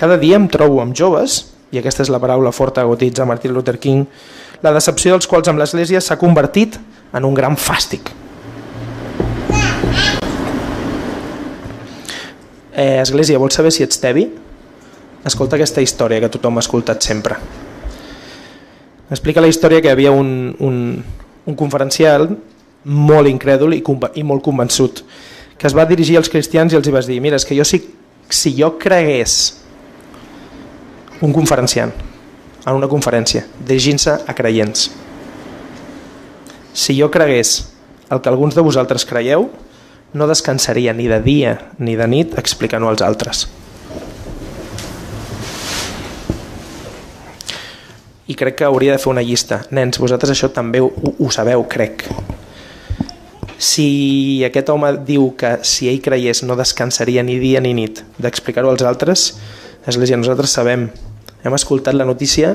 Cada 0.00 0.16
dia 0.16 0.38
em 0.40 0.48
trobo 0.48 0.80
amb 0.80 0.96
joves, 0.96 1.42
i 1.70 1.78
aquesta 1.78 2.02
és 2.02 2.10
la 2.10 2.18
paraula 2.18 2.52
forta 2.52 2.82
que 2.82 3.26
Martin 3.26 3.52
Luther 3.52 3.78
King, 3.78 4.06
la 4.62 4.72
decepció 4.72 5.12
dels 5.12 5.28
quals 5.28 5.48
amb 5.48 5.60
l'Església 5.60 6.00
s'ha 6.00 6.18
convertit 6.18 6.78
en 7.12 7.24
un 7.24 7.34
gran 7.34 7.56
fàstic. 7.56 8.10
Eh, 12.72 13.00
Església, 13.00 13.38
vols 13.38 13.54
saber 13.54 13.72
si 13.72 13.82
ets 13.84 14.00
tevi? 14.00 14.24
Escolta 15.26 15.58
aquesta 15.58 15.82
història 15.84 16.20
que 16.20 16.30
tothom 16.32 16.56
ha 16.56 16.64
escoltat 16.64 17.02
sempre. 17.04 17.36
Explica 19.10 19.42
la 19.42 19.50
història 19.50 19.82
que 19.82 19.90
havia 19.90 20.12
un, 20.14 20.54
un, 20.64 20.76
un 21.44 21.56
conferencial 21.58 22.28
molt 22.84 23.28
incrèdul 23.28 23.74
i, 23.76 23.82
i 24.14 24.24
molt 24.24 24.44
convençut 24.44 25.04
que 25.60 25.68
es 25.68 25.76
va 25.76 25.84
dirigir 25.84 26.16
als 26.16 26.30
cristians 26.32 26.72
i 26.72 26.78
els 26.78 26.88
hi 26.88 26.94
va 26.94 27.02
dir 27.04 27.20
mira, 27.20 27.36
és 27.36 27.44
que 27.44 27.56
jo 27.56 27.64
si, 27.64 27.82
si 28.28 28.54
jo 28.56 28.72
cregués 28.80 29.56
un 31.20 31.34
conferenciant 31.36 31.92
en 32.64 32.76
una 32.76 32.88
conferència 32.88 33.44
dirigint-se 33.58 34.16
a 34.24 34.36
creients 34.36 34.88
si 36.72 36.96
jo 36.96 37.10
cregués 37.10 37.70
el 38.10 38.20
que 38.20 38.28
alguns 38.28 38.56
de 38.56 38.64
vosaltres 38.64 39.04
creieu 39.04 39.50
no 40.12 40.26
descansaria 40.26 40.92
ni 40.92 41.06
de 41.06 41.20
dia 41.22 41.70
ni 41.78 41.94
de 41.96 42.06
nit 42.10 42.36
explicant-ho 42.38 42.90
als 42.90 43.02
altres. 43.02 43.46
I 48.26 48.34
crec 48.38 48.58
que 48.58 48.66
hauria 48.66 48.94
de 48.94 49.02
fer 49.02 49.10
una 49.10 49.22
llista. 49.26 49.64
Nens, 49.74 49.98
vosaltres 49.98 50.34
això 50.34 50.50
també 50.54 50.82
ho, 50.82 50.90
ho 50.90 51.30
sabeu, 51.34 51.64
crec 51.70 52.06
si 53.60 54.40
aquest 54.46 54.70
home 54.72 54.94
diu 55.04 55.34
que 55.36 55.58
si 55.68 55.90
ell 55.90 56.00
creiés 56.00 56.40
no 56.48 56.56
descansaria 56.56 57.22
ni 57.22 57.36
dia 57.38 57.60
ni 57.60 57.74
nit 57.76 58.00
d'explicar-ho 58.16 58.72
als 58.72 58.86
altres, 58.88 59.34
Església, 59.86 60.16
nosaltres 60.16 60.52
sabem, 60.52 60.90
hem 61.40 61.54
escoltat 61.56 61.96
la 61.96 62.04
notícia 62.04 62.52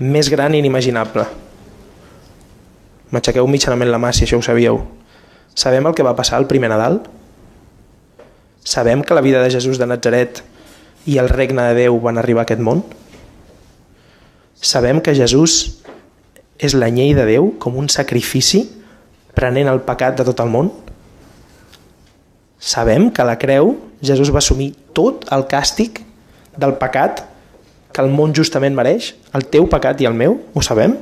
més 0.00 0.30
gran 0.32 0.54
i 0.56 0.62
inimaginable. 0.62 1.26
M'aixequeu 3.12 3.48
mitjanament 3.48 3.92
la 3.92 4.00
mà 4.00 4.12
si 4.16 4.24
això 4.24 4.40
ho 4.40 4.44
sabíeu. 4.44 4.80
Sabem 5.54 5.84
el 5.86 5.94
que 5.94 6.04
va 6.04 6.16
passar 6.16 6.40
el 6.40 6.48
primer 6.48 6.70
Nadal? 6.72 7.02
Sabem 8.64 9.04
que 9.04 9.14
la 9.14 9.20
vida 9.20 9.42
de 9.44 9.50
Jesús 9.52 9.78
de 9.78 9.86
Nazaret 9.86 10.40
i 11.06 11.20
el 11.20 11.28
regne 11.28 11.68
de 11.68 11.76
Déu 11.84 12.00
van 12.00 12.18
arribar 12.18 12.46
a 12.46 12.48
aquest 12.48 12.64
món? 12.64 12.82
Sabem 14.56 15.02
que 15.04 15.14
Jesús 15.14 15.84
és 16.56 16.72
la 16.72 16.88
llei 16.88 17.12
de 17.14 17.28
Déu 17.28 17.52
com 17.60 17.76
un 17.76 17.92
sacrifici 17.92 18.64
prenent 19.36 19.68
el 19.68 19.82
pecat 19.84 20.16
de 20.18 20.24
tot 20.26 20.40
el 20.42 20.50
món? 20.52 20.72
Sabem 22.58 23.10
que 23.12 23.22
a 23.22 23.28
la 23.28 23.36
creu 23.38 23.74
Jesús 24.00 24.32
va 24.32 24.40
assumir 24.40 24.72
tot 24.96 25.28
el 25.32 25.44
càstig 25.50 26.00
del 26.56 26.74
pecat 26.80 27.22
que 27.92 28.04
el 28.04 28.10
món 28.12 28.34
justament 28.36 28.74
mereix, 28.76 29.14
el 29.36 29.46
teu 29.52 29.68
pecat 29.72 30.00
i 30.00 30.08
el 30.08 30.16
meu, 30.16 30.38
ho 30.52 30.64
sabem? 30.64 30.96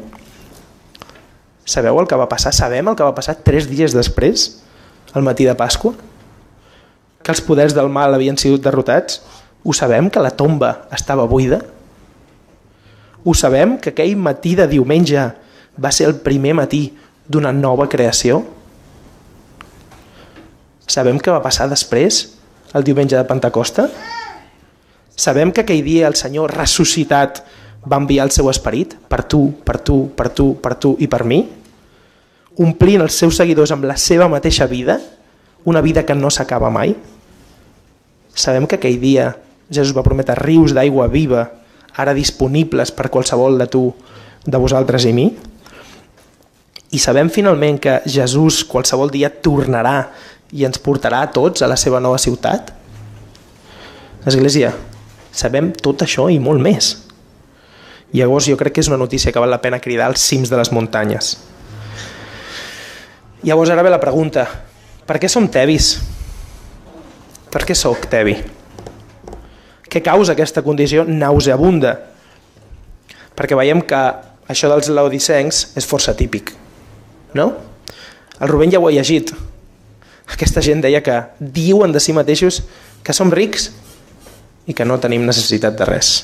Sabeu 1.67 1.99
el 1.99 2.07
que 2.11 2.19
va 2.19 2.29
passar? 2.31 2.53
Sabem 2.55 2.91
el 2.91 2.99
que 2.99 3.07
va 3.07 3.15
passar 3.17 3.35
tres 3.43 3.67
dies 3.71 3.95
després, 3.97 4.45
al 5.15 5.25
matí 5.27 5.47
de 5.49 5.55
Pasqua? 5.59 5.95
Que 7.25 7.33
els 7.33 7.43
poders 7.43 7.75
del 7.75 7.89
mal 7.89 8.15
havien 8.15 8.39
sigut 8.39 8.63
derrotats? 8.63 9.23
Ho 9.65 9.73
sabem 9.73 10.11
que 10.13 10.23
la 10.23 10.35
tomba 10.37 10.85
estava 10.93 11.25
buida? 11.27 11.63
Ho 13.25 13.33
sabem 13.35 13.79
que 13.81 13.95
aquell 13.95 14.19
matí 14.21 14.53
de 14.55 14.69
diumenge 14.69 15.25
va 15.81 15.91
ser 15.91 16.11
el 16.11 16.19
primer 16.21 16.53
matí 16.55 16.85
d'una 17.29 17.53
nova 17.53 17.89
creació? 17.89 18.43
Sabem 20.87 21.19
què 21.19 21.33
va 21.33 21.43
passar 21.45 21.69
després, 21.71 22.27
el 22.77 22.85
diumenge 22.85 23.17
de 23.17 23.25
Pentecosta? 23.29 23.89
Sabem 25.17 25.53
que 25.55 25.63
aquell 25.63 25.85
dia 25.87 26.09
el 26.11 26.19
Senyor 26.19 26.53
ressuscitat 26.53 27.41
va 27.89 28.01
enviar 28.01 28.27
el 28.27 28.33
seu 28.35 28.51
esperit 28.51 28.97
per 29.09 29.23
tu, 29.29 29.47
per 29.65 29.79
tu, 29.79 30.09
per 30.17 30.29
tu, 30.35 30.53
per 30.61 30.75
tu 30.81 30.95
i 31.01 31.09
per 31.09 31.23
mi? 31.25 31.41
Omplint 32.61 33.03
els 33.05 33.17
seus 33.19 33.39
seguidors 33.41 33.73
amb 33.75 33.87
la 33.89 33.97
seva 33.99 34.29
mateixa 34.29 34.67
vida, 34.71 34.99
una 35.65 35.81
vida 35.81 36.05
que 36.05 36.15
no 36.15 36.31
s'acaba 36.31 36.71
mai? 36.71 36.95
Sabem 38.35 38.67
que 38.67 38.77
aquell 38.77 39.01
dia 39.01 39.33
Jesús 39.71 39.95
va 39.97 40.05
prometre 40.05 40.37
rius 40.39 40.75
d'aigua 40.77 41.09
viva, 41.09 41.47
ara 41.97 42.15
disponibles 42.15 42.93
per 42.93 43.09
qualsevol 43.11 43.59
de 43.59 43.69
tu, 43.71 43.87
de 44.45 44.61
vosaltres 44.61 45.07
i 45.09 45.15
mi? 45.17 45.29
I 46.95 46.99
sabem 47.03 47.27
finalment 47.27 47.81
que 47.83 47.97
Jesús 48.07 48.61
qualsevol 48.71 49.11
dia 49.11 49.27
tornarà 49.27 49.97
i 50.55 50.63
ens 50.63 50.79
portarà 50.79 51.25
a 51.25 51.31
tots 51.35 51.65
a 51.65 51.71
la 51.71 51.79
seva 51.81 51.99
nova 51.99 52.21
ciutat? 52.23 52.71
Església, 54.31 54.71
sabem 55.35 55.73
tot 55.75 56.05
això 56.07 56.29
i 56.31 56.39
molt 56.39 56.63
més. 56.63 56.93
Llavors 58.15 58.47
jo 58.47 58.55
crec 58.61 58.77
que 58.77 58.85
és 58.85 58.93
una 58.93 59.01
notícia 59.01 59.35
que 59.35 59.43
val 59.43 59.51
la 59.51 59.59
pena 59.59 59.83
cridar 59.83 60.07
als 60.07 60.23
cims 60.23 60.53
de 60.53 60.61
les 60.61 60.71
muntanyes. 60.71 61.35
Llavors 63.43 63.75
ara 63.75 63.83
ve 63.83 63.91
la 63.91 64.01
pregunta, 64.01 64.47
per 65.05 65.19
què 65.19 65.29
som 65.29 65.51
tevis? 65.51 65.97
Per 67.51 67.67
què 67.67 67.75
sóc 67.75 68.07
tevi? 68.11 68.39
Què 69.91 70.03
causa 70.03 70.39
aquesta 70.39 70.63
condició 70.63 71.03
nauseabunda? 71.05 71.99
Perquè 73.35 73.59
veiem 73.59 73.83
que 73.83 74.11
això 74.47 74.71
dels 74.71 74.95
laodicencs 74.95 75.73
és 75.75 75.91
força 75.91 76.15
típic 76.15 76.55
no? 77.35 77.53
El 78.41 78.49
Rubén 78.49 78.73
ja 78.73 78.81
ho 78.81 78.89
ha 78.89 78.95
llegit. 78.95 79.33
Aquesta 80.31 80.63
gent 80.65 80.81
deia 80.83 81.03
que 81.05 81.21
diuen 81.39 81.93
de 81.93 82.01
si 82.01 82.15
mateixos 82.17 82.63
que 83.05 83.13
som 83.13 83.31
rics 83.31 83.69
i 84.67 84.75
que 84.75 84.87
no 84.89 84.97
tenim 84.99 85.27
necessitat 85.27 85.77
de 85.77 85.87
res. 85.89 86.15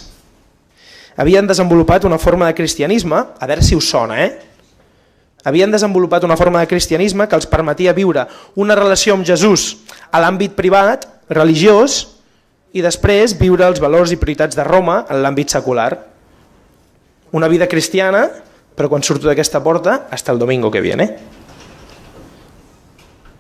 Havien 1.21 1.47
desenvolupat 1.47 2.07
una 2.09 2.19
forma 2.19 2.47
de 2.49 2.57
cristianisme, 2.57 3.19
a 3.39 3.47
veure 3.47 3.63
si 3.63 3.77
us 3.77 3.91
sona, 3.91 4.23
eh? 4.25 4.31
Havien 5.45 5.73
desenvolupat 5.73 6.25
una 6.25 6.37
forma 6.37 6.61
de 6.61 6.69
cristianisme 6.69 7.27
que 7.29 7.37
els 7.37 7.49
permetia 7.49 7.95
viure 7.97 8.27
una 8.61 8.77
relació 8.77 9.17
amb 9.17 9.27
Jesús 9.27 9.83
a 10.13 10.21
l'àmbit 10.21 10.57
privat, 10.57 11.07
religiós, 11.29 12.03
i 12.73 12.85
després 12.85 13.35
viure 13.39 13.67
els 13.67 13.81
valors 13.83 14.13
i 14.13 14.19
prioritats 14.21 14.57
de 14.57 14.65
Roma 14.65 15.03
en 15.09 15.23
l'àmbit 15.25 15.51
secular. 15.51 15.91
Una 17.33 17.49
vida 17.49 17.69
cristiana, 17.69 18.29
però 18.81 18.89
quan 18.89 19.03
surto 19.05 19.29
d'aquesta 19.29 19.61
porta, 19.61 20.07
hasta 20.09 20.33
el 20.33 20.39
domingo 20.41 20.71
que 20.73 20.81
viene. 20.81 21.05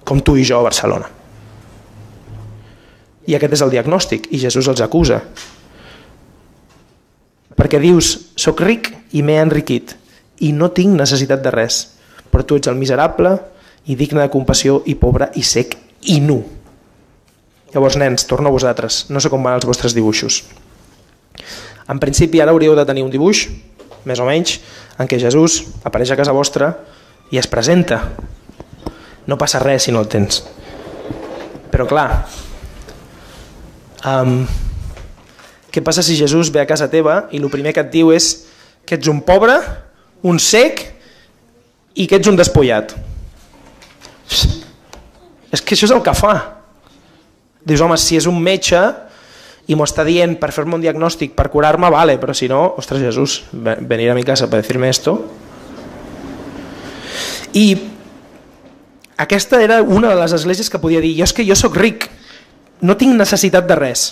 Com 0.04 0.20
tu 0.20 0.34
i 0.36 0.44
jo 0.44 0.58
a 0.58 0.66
Barcelona. 0.66 1.06
I 3.24 3.38
aquest 3.38 3.56
és 3.56 3.62
el 3.64 3.72
diagnòstic, 3.72 4.26
i 4.36 4.40
Jesús 4.42 4.68
els 4.68 4.82
acusa. 4.84 5.22
Perquè 7.56 7.80
dius, 7.80 8.10
soc 8.36 8.60
ric 8.60 8.90
i 9.16 9.24
m'he 9.24 9.38
enriquit, 9.40 9.94
i 10.44 10.52
no 10.52 10.68
tinc 10.76 10.92
necessitat 10.98 11.40
de 11.40 11.54
res, 11.56 11.80
però 12.28 12.44
tu 12.44 12.60
ets 12.60 12.68
el 12.68 12.76
miserable 12.76 13.32
i 13.88 13.96
digne 13.96 14.20
de 14.20 14.28
compassió 14.28 14.82
i 14.84 14.98
pobre 15.00 15.30
i 15.40 15.46
sec 15.46 15.78
i 16.12 16.18
nu. 16.20 16.36
Llavors, 17.72 17.96
nens, 17.96 18.28
torno 18.28 18.52
a 18.52 18.58
vosaltres. 18.58 19.06
No 19.08 19.24
sé 19.24 19.32
com 19.32 19.40
van 19.40 19.56
els 19.56 19.64
vostres 19.64 19.96
dibuixos. 19.96 20.42
En 21.88 21.96
principi, 21.96 22.44
ara 22.44 22.52
hauríeu 22.52 22.76
de 22.76 22.84
tenir 22.84 23.08
un 23.08 23.14
dibuix, 23.14 23.46
més 24.04 24.20
o 24.20 24.28
menys, 24.28 24.58
en 25.00 25.08
què 25.08 25.18
Jesús 25.20 25.62
apareix 25.86 26.12
a 26.12 26.18
casa 26.18 26.34
vostra 26.36 26.74
i 27.32 27.40
es 27.40 27.48
presenta. 27.48 28.02
No 29.26 29.38
passa 29.40 29.62
res 29.62 29.86
si 29.86 29.94
no 29.94 30.02
el 30.02 30.10
tens. 30.12 30.42
Però 31.70 31.86
clar, 31.88 32.08
um, 34.04 34.42
què 35.70 35.82
passa 35.86 36.04
si 36.04 36.18
Jesús 36.18 36.50
ve 36.52 36.60
a 36.60 36.68
casa 36.68 36.90
teva 36.92 37.22
i 37.30 37.40
el 37.40 37.50
primer 37.52 37.72
que 37.72 37.84
et 37.84 37.92
diu 37.92 38.10
és 38.12 38.32
que 38.84 38.98
ets 38.98 39.08
un 39.08 39.22
pobre, 39.24 39.56
un 40.26 40.40
sec 40.42 40.82
i 41.94 42.08
que 42.10 42.18
ets 42.18 42.28
un 42.28 42.36
despullat? 42.36 42.92
És 45.50 45.62
que 45.62 45.74
això 45.74 45.88
és 45.88 45.94
el 45.94 46.02
que 46.04 46.14
fa. 46.14 46.34
Dius, 47.66 47.80
home, 47.82 47.96
si 47.98 48.18
és 48.18 48.26
un 48.30 48.36
metge 48.42 48.78
i 49.70 49.76
m'ho 49.78 49.86
està 49.86 50.02
dient 50.02 50.34
per 50.40 50.50
fer-me 50.50 50.74
un 50.74 50.82
diagnòstic, 50.82 51.36
per 51.38 51.46
curar-me, 51.52 51.90
vale, 51.94 52.16
però 52.18 52.34
si 52.34 52.48
no, 52.50 52.74
ostres, 52.80 53.02
Jesús, 53.04 53.44
venir 53.52 54.10
a 54.10 54.16
mi 54.18 54.24
casa 54.26 54.48
per 54.50 54.64
dir-me 54.66 54.90
esto. 54.90 55.14
I 57.54 57.66
aquesta 59.20 59.60
era 59.62 59.82
una 59.82 60.10
de 60.10 60.18
les 60.18 60.34
esglésies 60.34 60.70
que 60.70 60.80
podia 60.82 61.02
dir, 61.02 61.12
jo 61.18 61.28
és 61.28 61.34
que 61.36 61.46
jo 61.46 61.54
sóc 61.54 61.78
ric, 61.78 62.08
no 62.82 62.96
tinc 62.98 63.14
necessitat 63.14 63.68
de 63.68 63.76
res. 63.78 64.08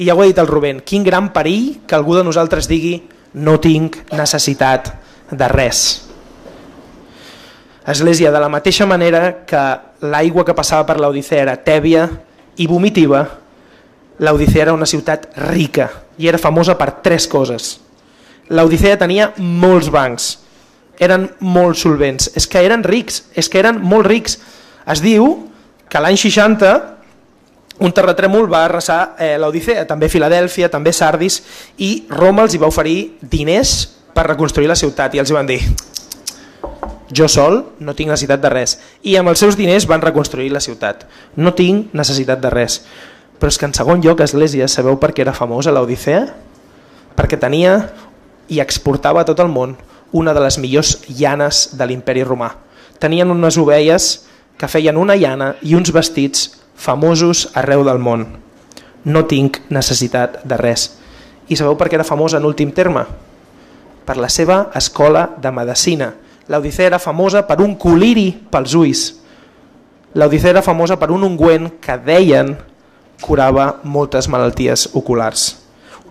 I 0.00 0.08
ja 0.08 0.16
ho 0.16 0.22
ha 0.22 0.28
dit 0.30 0.40
el 0.40 0.48
Rubén, 0.48 0.80
quin 0.80 1.04
gran 1.04 1.28
perill 1.34 1.82
que 1.84 1.98
algú 1.98 2.16
de 2.16 2.24
nosaltres 2.24 2.70
digui 2.70 3.02
no 3.34 3.58
tinc 3.60 4.00
necessitat 4.16 4.94
de 5.28 5.48
res. 5.52 6.08
Església, 7.84 8.30
de 8.32 8.40
la 8.40 8.48
mateixa 8.48 8.86
manera 8.86 9.42
que 9.44 9.62
l'aigua 10.06 10.46
que 10.46 10.54
passava 10.56 10.86
per 10.88 11.00
l'Odissea 11.02 11.42
era 11.42 11.58
tèbia, 11.60 12.06
i 12.56 12.68
vomitiva, 12.68 13.26
l'Odissea 14.22 14.68
era 14.68 14.74
una 14.76 14.86
ciutat 14.86 15.28
rica 15.50 15.88
i 16.18 16.28
era 16.30 16.38
famosa 16.38 16.76
per 16.78 17.02
tres 17.02 17.26
coses. 17.26 17.74
L'Odissea 18.52 18.98
tenia 19.00 19.32
molts 19.38 19.90
bancs, 19.90 20.28
eren 21.02 21.26
molt 21.40 21.78
solvents, 21.80 22.30
és 22.38 22.46
que 22.46 22.62
eren 22.62 22.84
rics, 22.86 23.24
és 23.34 23.48
que 23.50 23.58
eren 23.58 23.80
molt 23.82 24.06
rics. 24.06 24.38
Es 24.86 25.02
diu 25.02 25.48
que 25.90 26.02
l'any 26.02 26.18
60 26.20 26.72
un 27.82 27.90
terratrèmol 27.90 28.46
va 28.50 28.66
arrasar 28.66 29.16
eh, 29.18 29.34
l'Odissea, 29.40 29.86
també 29.88 30.10
Filadèlfia, 30.12 30.70
també 30.70 30.92
Sardis, 30.94 31.40
i 31.82 32.04
Roma 32.12 32.44
els 32.46 32.54
hi 32.54 32.60
va 32.62 32.70
oferir 32.70 33.16
diners 33.22 33.74
per 34.14 34.28
reconstruir 34.28 34.68
la 34.70 34.78
ciutat 34.78 35.16
i 35.16 35.22
els 35.22 35.32
van 35.34 35.48
dir 35.48 35.62
jo 37.12 37.28
sol 37.28 37.58
no 37.84 37.94
tinc 37.96 38.08
necessitat 38.08 38.40
de 38.40 38.50
res. 38.52 38.78
I 39.04 39.18
amb 39.20 39.32
els 39.32 39.42
seus 39.42 39.56
diners 39.58 39.84
van 39.88 40.00
reconstruir 40.00 40.48
la 40.52 40.62
ciutat. 40.64 41.04
No 41.36 41.52
tinc 41.56 41.92
necessitat 41.96 42.40
de 42.40 42.50
res. 42.52 42.80
Però 43.42 43.50
és 43.50 43.56
que 43.58 43.66
en 43.66 43.72
segon 43.74 43.98
lloc, 43.98 44.20
Església, 44.22 44.68
sabeu 44.70 44.94
per 45.02 45.08
què 45.10 45.24
era 45.24 45.32
famosa 45.34 45.72
l'Odissea? 45.74 46.28
Perquè 47.18 47.34
tenia 47.42 47.72
i 48.46 48.60
exportava 48.62 49.24
a 49.24 49.26
tot 49.26 49.42
el 49.42 49.50
món 49.50 49.72
una 50.14 50.30
de 50.30 50.44
les 50.44 50.60
millors 50.62 50.92
llanes 51.08 51.72
de 51.74 51.90
l'imperi 51.90 52.22
romà. 52.22 52.52
Tenien 53.02 53.34
unes 53.34 53.58
ovelles 53.58 54.06
que 54.54 54.70
feien 54.70 54.94
una 54.94 55.18
llana 55.18 55.56
i 55.66 55.74
uns 55.74 55.90
vestits 55.90 56.52
famosos 56.78 57.48
arreu 57.58 57.82
del 57.82 57.98
món. 57.98 58.28
No 59.10 59.26
tinc 59.26 59.58
necessitat 59.74 60.44
de 60.46 60.62
res. 60.62 60.92
I 61.50 61.58
sabeu 61.58 61.74
per 61.74 61.90
què 61.90 61.98
era 61.98 62.06
famosa 62.06 62.38
en 62.38 62.46
últim 62.46 62.70
terme? 62.70 63.08
Per 64.06 64.20
la 64.22 64.30
seva 64.30 64.68
escola 64.78 65.32
de 65.42 65.50
medicina, 65.50 66.12
L'Odissea 66.46 66.94
era 66.94 67.02
famosa 67.02 67.42
per 67.42 67.58
un 67.58 67.74
coliri 67.74 68.28
pels 68.54 68.78
ulls. 68.78 69.08
L'Odissea 70.14 70.60
era 70.60 70.62
famosa 70.62 70.94
per 70.94 71.10
un 71.10 71.26
ungüent 71.26 71.72
que 71.82 71.98
deien 72.06 72.54
curava 73.22 73.68
moltes 73.84 74.28
malalties 74.28 74.88
oculars. 74.98 75.52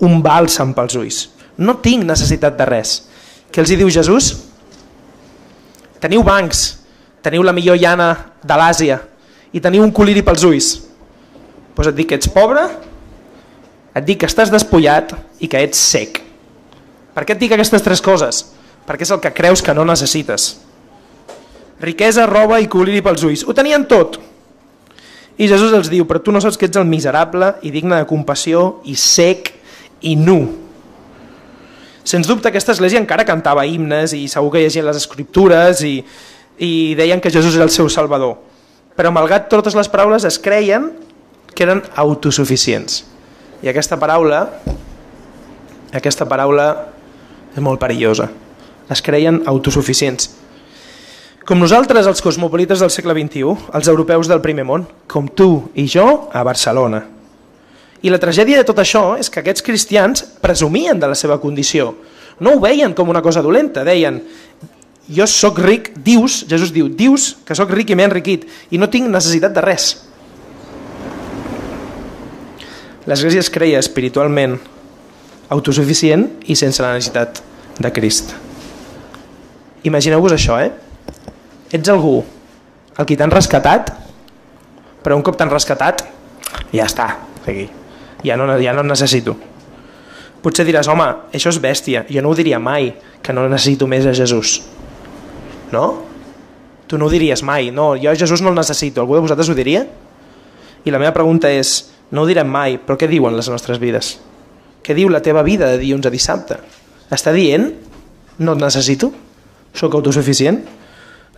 Un 0.02 0.22
bàlsam 0.24 0.72
pels 0.78 0.98
ulls. 0.98 1.20
No 1.60 1.78
tinc 1.84 2.08
necessitat 2.08 2.56
de 2.58 2.68
res. 2.70 2.96
Què 3.52 3.62
els 3.62 3.72
hi 3.72 3.78
diu 3.78 3.92
Jesús? 3.92 4.32
Teniu 6.02 6.24
bancs, 6.26 6.64
teniu 7.22 7.44
la 7.46 7.54
millor 7.54 7.78
llana 7.78 8.14
de 8.42 8.58
l'Àsia 8.58 8.98
i 9.54 9.62
teniu 9.62 9.84
un 9.86 9.92
coliri 9.94 10.24
pels 10.26 10.48
ulls. 10.48 10.72
Doncs 11.76 11.92
et 11.92 12.00
dic 12.00 12.10
que 12.10 12.18
ets 12.18 12.32
pobre, 12.32 12.64
et 13.94 14.08
dic 14.08 14.24
que 14.24 14.32
estàs 14.32 14.50
despullat 14.54 15.14
i 15.44 15.52
que 15.52 15.62
ets 15.62 15.78
sec. 15.92 16.24
Per 17.14 17.28
què 17.28 17.36
et 17.36 17.44
dic 17.44 17.54
aquestes 17.54 17.84
tres 17.86 18.02
coses? 18.02 18.46
perquè 18.88 19.06
és 19.06 19.14
el 19.14 19.22
que 19.24 19.34
creus 19.34 19.62
que 19.64 19.74
no 19.78 19.86
necessites. 19.86 20.56
Riquesa, 21.82 22.28
roba 22.30 22.60
i 22.62 22.70
coliri 22.70 23.02
pels 23.06 23.24
ulls. 23.26 23.44
Ho 23.48 23.56
tenien 23.58 23.86
tot. 23.90 24.20
I 25.38 25.48
Jesús 25.48 25.74
els 25.74 25.90
diu, 25.92 26.06
però 26.08 26.22
tu 26.24 26.34
no 26.34 26.42
saps 26.44 26.58
que 26.60 26.68
ets 26.68 26.80
el 26.80 26.90
miserable 26.90 27.54
i 27.64 27.72
digne 27.74 28.00
de 28.02 28.08
compassió 28.10 28.82
i 28.90 28.96
sec 29.00 29.54
i 30.08 30.16
nu. 30.20 30.40
Sens 32.04 32.28
dubte 32.28 32.50
aquesta 32.50 32.74
església 32.74 33.00
encara 33.00 33.26
cantava 33.26 33.66
himnes 33.66 34.16
i 34.18 34.26
segur 34.32 34.52
que 34.54 34.64
llegien 34.64 34.88
les 34.88 35.00
escriptures 35.00 35.84
i, 35.88 36.00
i 36.58 36.72
deien 36.98 37.22
que 37.22 37.32
Jesús 37.32 37.56
era 37.56 37.68
el 37.68 37.74
seu 37.74 37.90
salvador. 37.90 38.38
Però 38.98 39.14
malgrat 39.14 39.48
totes 39.50 39.78
les 39.78 39.90
paraules 39.90 40.26
es 40.28 40.40
creien 40.42 40.92
que 41.56 41.64
eren 41.64 41.84
autosuficients. 41.96 43.06
I 43.62 43.70
aquesta 43.72 44.00
paraula 44.02 44.46
aquesta 45.96 46.26
paraula 46.26 46.68
és 47.52 47.62
molt 47.64 47.80
perillosa 47.82 48.30
es 48.92 49.02
creien 49.02 49.44
autosuficients. 49.48 50.30
Com 51.52 51.60
nosaltres, 51.60 52.08
els 52.08 52.22
cosmopolites 52.24 52.80
del 52.80 52.90
segle 52.96 53.12
XXI, 53.12 53.42
els 53.76 53.88
europeus 53.92 54.30
del 54.32 54.40
primer 54.40 54.64
món, 54.64 54.86
com 55.12 55.26
tu 55.28 55.66
i 55.76 55.84
jo 55.84 56.06
a 56.32 56.46
Barcelona. 56.48 57.02
I 58.00 58.14
la 58.14 58.20
tragèdia 58.24 58.62
de 58.62 58.68
tot 58.70 58.78
això 58.80 59.18
és 59.20 59.28
que 59.28 59.42
aquests 59.42 59.66
cristians 59.68 60.22
presumien 60.40 60.96
de 60.96 61.10
la 61.12 61.18
seva 61.20 61.42
condició. 61.44 61.90
No 62.40 62.54
ho 62.54 62.62
veien 62.64 62.94
com 62.96 63.12
una 63.12 63.20
cosa 63.26 63.44
dolenta, 63.44 63.84
deien 63.84 64.22
jo 65.12 65.28
sóc 65.28 65.60
ric, 65.60 65.90
dius, 66.00 66.46
Jesús 66.48 66.72
diu, 66.72 66.88
dius 66.88 67.34
que 67.44 67.58
sóc 67.60 67.74
ric 67.76 67.92
i 67.92 67.98
m'he 68.00 68.06
enriquit 68.08 68.46
i 68.72 68.80
no 68.80 68.88
tinc 68.88 69.10
necessitat 69.12 69.52
de 69.52 69.64
res. 69.66 69.90
L'Església 73.12 73.44
es 73.44 73.52
creia 73.52 73.82
espiritualment 73.84 74.56
autosuficient 75.52 76.30
i 76.48 76.56
sense 76.56 76.80
la 76.80 76.94
necessitat 76.96 77.44
de 77.76 77.92
Crist. 77.92 78.32
Imagineu-vos 79.92 80.38
això, 80.38 80.62
eh? 80.64 80.72
Ets 81.72 81.90
algú 81.92 82.20
el 83.00 83.08
qui 83.08 83.16
t'han 83.18 83.32
rescatat, 83.32 83.92
però 85.02 85.16
un 85.18 85.24
cop 85.26 85.38
t'han 85.40 85.52
rescatat, 85.52 86.04
ja 86.76 86.86
està, 86.86 87.08
sigui, 87.46 87.70
ja 88.28 88.38
no, 88.38 88.48
ja 88.62 88.76
no 88.76 88.84
necessito. 88.86 89.38
Potser 90.42 90.66
diràs, 90.66 90.90
home, 90.90 91.08
això 91.34 91.52
és 91.54 91.60
bèstia, 91.62 92.04
jo 92.10 92.22
no 92.22 92.32
ho 92.32 92.38
diria 92.38 92.60
mai, 92.60 92.92
que 93.22 93.34
no 93.34 93.46
necessito 93.48 93.88
més 93.88 94.08
a 94.10 94.14
Jesús. 94.18 94.60
No? 95.72 95.86
Tu 96.90 96.98
no 97.00 97.08
ho 97.08 97.14
diries 97.14 97.44
mai, 97.48 97.70
no, 97.72 97.94
jo 97.96 98.12
a 98.12 98.18
Jesús 98.18 98.42
no 98.42 98.52
el 98.52 98.58
necessito, 98.58 99.02
algú 99.02 99.16
de 99.16 99.24
vosaltres 99.24 99.50
ho 99.50 99.56
diria? 99.56 99.86
I 100.84 100.92
la 100.92 101.00
meva 101.00 101.14
pregunta 101.16 101.50
és, 101.54 101.92
no 102.12 102.26
ho 102.26 102.30
direm 102.30 102.50
mai, 102.50 102.76
però 102.82 102.98
què 103.00 103.08
diuen 103.08 103.38
les 103.38 103.48
nostres 103.54 103.80
vides? 103.80 104.18
Què 104.82 104.98
diu 104.98 105.10
la 105.14 105.22
teva 105.24 105.46
vida 105.46 105.70
de 105.70 105.80
dilluns 105.80 106.10
a 106.10 106.12
dissabte? 106.12 106.58
Està 107.14 107.32
dient, 107.32 107.70
no 108.42 108.58
et 108.58 108.64
necessito? 108.66 109.12
Soc 109.78 109.94
autosuficient? 109.96 110.64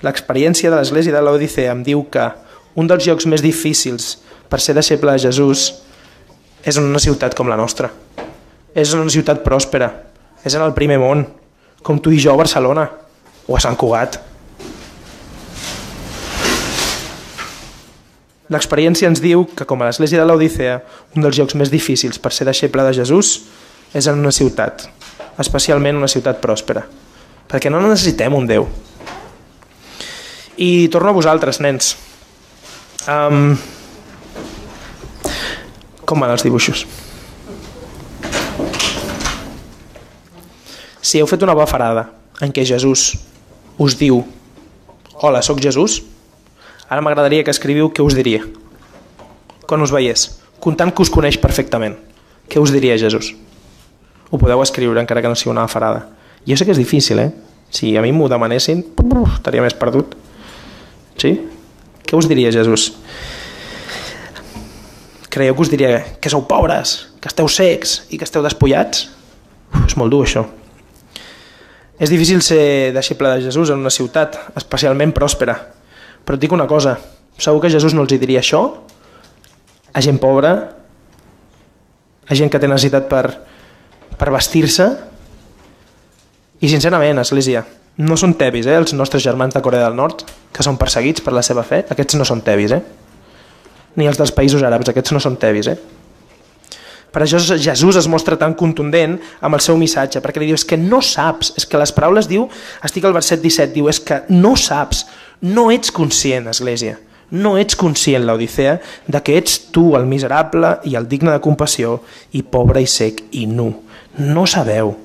L'experiència 0.04 0.68
de 0.68 0.76
l'Església 0.76 1.16
de 1.16 1.22
l'Odissea 1.24 1.72
em 1.72 1.84
diu 1.84 2.01
que 2.12 2.26
un 2.76 2.89
dels 2.89 3.06
llocs 3.08 3.28
més 3.32 3.43
difícils 3.43 4.18
per 4.51 4.60
ser 4.60 4.76
deixeble 4.76 5.14
de 5.16 5.22
Jesús 5.24 5.70
és 6.64 6.76
en 6.80 6.89
una 6.89 6.99
ciutat 6.99 7.36
com 7.38 7.47
la 7.47 7.56
nostra. 7.60 7.88
És 8.76 8.91
en 8.91 9.04
una 9.06 9.14
ciutat 9.14 9.39
pròspera. 9.45 9.88
És 10.43 10.58
en 10.58 10.64
el 10.66 10.74
primer 10.76 10.97
món, 10.99 11.24
com 11.82 12.01
tu 12.04 12.12
i 12.12 12.20
jo 12.20 12.34
a 12.34 12.39
Barcelona 12.39 12.84
o 13.47 13.56
a 13.56 13.62
Sant 13.64 13.80
Cugat. 13.80 14.20
L'experiència 18.51 19.08
ens 19.08 19.24
diu 19.24 19.45
que, 19.56 19.64
com 19.64 19.82
a 19.82 19.88
l'Església 19.88 20.20
de 20.20 20.28
l'Odissea, 20.28 20.82
un 21.16 21.24
dels 21.24 21.39
llocs 21.39 21.56
més 21.56 21.72
difícils 21.72 22.20
per 22.20 22.34
ser 22.36 22.49
deixeble 22.49 22.84
de 22.84 22.97
Jesús 22.99 23.38
és 23.95 24.12
en 24.12 24.20
una 24.20 24.36
ciutat, 24.36 24.84
especialment 25.39 26.01
una 26.01 26.12
ciutat 26.12 26.43
pròspera 26.43 26.84
perquè 27.54 27.70
no 27.70 27.82
necessitem 27.84 28.34
un 28.34 28.47
Déu. 28.49 28.66
I 30.58 30.88
torno 30.89 31.10
a 31.10 31.16
vosaltres, 31.18 31.60
nens. 31.60 31.95
Um, 33.10 33.56
com 36.06 36.22
van 36.22 36.34
els 36.34 36.45
dibuixos? 36.45 36.86
Si 41.04 41.20
heu 41.20 41.28
fet 41.30 41.43
una 41.45 41.56
bafarada 41.58 42.08
en 42.41 42.54
què 42.54 42.66
Jesús 42.66 43.12
us 43.82 43.97
diu 43.99 44.24
Hola, 45.24 45.43
sóc 45.45 45.62
Jesús, 45.64 46.01
ara 46.89 47.01
m'agradaria 47.01 47.45
que 47.45 47.54
escriviu 47.54 47.91
què 47.93 48.04
us 48.04 48.16
diria. 48.18 48.41
Quan 49.70 49.84
us 49.86 49.93
veiés, 49.93 50.26
comptant 50.60 50.91
que 50.91 51.04
us 51.06 51.12
coneix 51.14 51.38
perfectament. 51.39 51.95
Què 52.49 52.60
us 52.60 52.74
diria 52.74 52.97
Jesús? 52.99 53.30
Ho 54.32 54.39
podeu 54.41 54.60
escriure 54.66 54.99
encara 54.99 55.22
que 55.22 55.32
no 55.32 55.38
sigui 55.38 55.54
una 55.54 55.64
bafarada. 55.64 56.10
Jo 56.43 56.58
sé 56.58 56.66
que 56.66 56.74
és 56.76 56.82
difícil, 56.82 57.22
eh? 57.24 57.30
Si 57.72 57.93
a 57.95 58.01
mi 58.04 58.12
m'ho 58.12 58.28
demanessin, 58.28 58.84
estaria 59.38 59.64
més 59.64 59.78
perdut. 59.78 60.18
Sí? 61.22 61.36
Què 62.03 62.18
us 62.18 62.28
diria 62.30 62.51
Jesús? 62.53 62.91
Creieu 65.34 65.55
que 65.55 65.66
us 65.66 65.72
diria 65.72 65.93
que 66.22 66.30
sou 66.30 66.43
pobres, 66.45 67.09
que 67.22 67.30
esteu 67.32 67.47
secs 67.49 68.03
i 68.14 68.20
que 68.22 68.28
esteu 68.28 68.43
despullats? 68.45 69.07
Uf, 69.74 69.88
és 69.88 69.95
molt 69.97 70.14
dur 70.14 70.22
això. 70.28 70.43
És 71.97 72.11
difícil 72.11 72.41
ser 72.45 72.91
deixeble 72.93 73.32
de 73.34 73.47
Jesús 73.47 73.72
en 73.74 73.82
una 73.82 73.93
ciutat, 73.93 74.38
especialment 74.59 75.14
pròspera. 75.16 75.55
Però 76.24 76.38
et 76.38 76.41
dic 76.41 76.53
una 76.53 76.68
cosa, 76.70 76.97
segur 77.38 77.64
que 77.64 77.72
Jesús 77.74 77.95
no 77.97 78.05
els 78.05 78.14
diria 78.14 78.41
això 78.43 78.64
a 79.93 80.01
gent 80.01 80.18
pobra, 80.22 80.53
a 82.28 82.38
gent 82.38 82.49
que 82.49 82.59
té 82.59 82.70
necessitat 82.70 83.09
per, 83.09 83.26
per 84.18 84.34
vestir-se. 84.34 84.88
I 86.64 86.70
sincerament, 86.72 87.22
Església, 87.22 87.66
no 88.01 88.18
són 88.18 88.34
tebis, 88.39 88.70
eh, 88.70 88.78
els 88.80 88.95
nostres 88.97 89.24
germans 89.26 89.53
de 89.53 89.61
Corea 89.61 89.86
del 89.86 89.97
Nord, 89.99 90.24
que 90.54 90.66
són 90.66 90.78
perseguits 90.78 91.24
per 91.24 91.34
la 91.34 91.43
seva 91.45 91.66
fe, 91.66 91.84
aquests 91.89 92.20
no 92.20 92.28
són 92.28 92.43
tebis, 92.45 92.76
eh? 92.76 92.82
Ni 93.97 94.08
els 94.10 94.18
dels 94.18 94.34
països 94.34 94.64
àrabs, 94.66 94.89
aquests 94.89 95.14
no 95.14 95.22
són 95.22 95.38
tebis, 95.41 95.70
eh? 95.74 95.78
Per 97.14 97.22
això 97.22 97.38
Jesús 97.38 97.97
es 97.99 98.08
mostra 98.10 98.39
tan 98.41 98.56
contundent 98.58 99.20
amb 99.39 99.54
el 99.54 99.62
seu 99.62 99.78
missatge, 99.78 100.22
perquè 100.22 100.41
li 100.41 100.47
diu, 100.49 100.58
és 100.58 100.66
que 100.66 100.80
no 100.82 100.97
saps, 101.06 101.51
és 101.62 101.68
que 101.70 101.78
les 101.78 101.93
paraules 101.93 102.30
diu, 102.30 102.47
estic 102.82 103.06
al 103.06 103.14
verset 103.14 103.41
17, 103.43 103.74
diu, 103.76 103.89
és 103.91 103.99
que 104.01 104.24
no 104.34 104.56
saps, 104.58 105.04
no 105.45 105.68
ets 105.74 105.93
conscient, 105.93 106.49
Església, 106.49 106.97
no 107.34 107.54
ets 107.62 107.78
conscient, 107.78 108.26
l'Odissea, 108.26 108.80
de 109.06 109.22
que 109.26 109.38
ets 109.38 109.60
tu 109.74 109.91
el 109.97 110.10
miserable 110.10 110.76
i 110.89 110.97
el 110.97 111.06
digne 111.10 111.34
de 111.34 111.41
compassió 111.41 111.99
i 112.34 112.41
pobre 112.41 112.82
i 112.82 112.89
sec 112.89 113.22
i 113.38 113.45
nu. 113.49 113.70
No 114.18 114.47
sabeu. 114.49 114.95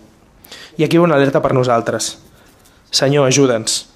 I 0.81 0.85
aquí 0.85 1.01
una 1.01 1.17
alerta 1.17 1.41
per 1.45 1.53
nosaltres. 1.57 2.15
Senyor, 2.93 3.29
ajuda'ns. 3.29 3.88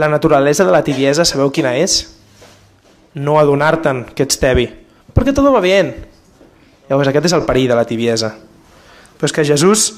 La 0.00 0.08
naturalesa 0.08 0.64
de 0.64 0.72
la 0.72 0.80
tibiesa, 0.80 1.26
sabeu 1.28 1.50
quina 1.52 1.74
és? 1.76 2.06
No 3.20 3.34
adonar-te'n 3.36 4.06
que 4.16 4.24
ets 4.24 4.38
tebi. 4.40 4.64
Perquè 5.12 5.34
tot 5.36 5.44
va 5.52 5.60
bé. 5.60 5.74
Llavors 6.88 7.10
aquest 7.10 7.26
és 7.28 7.34
el 7.36 7.44
perill 7.44 7.68
de 7.68 7.76
la 7.76 7.84
tibiesa. 7.84 8.30
Però 9.18 9.28
és 9.28 9.34
que 9.36 9.44
Jesús 9.44 9.90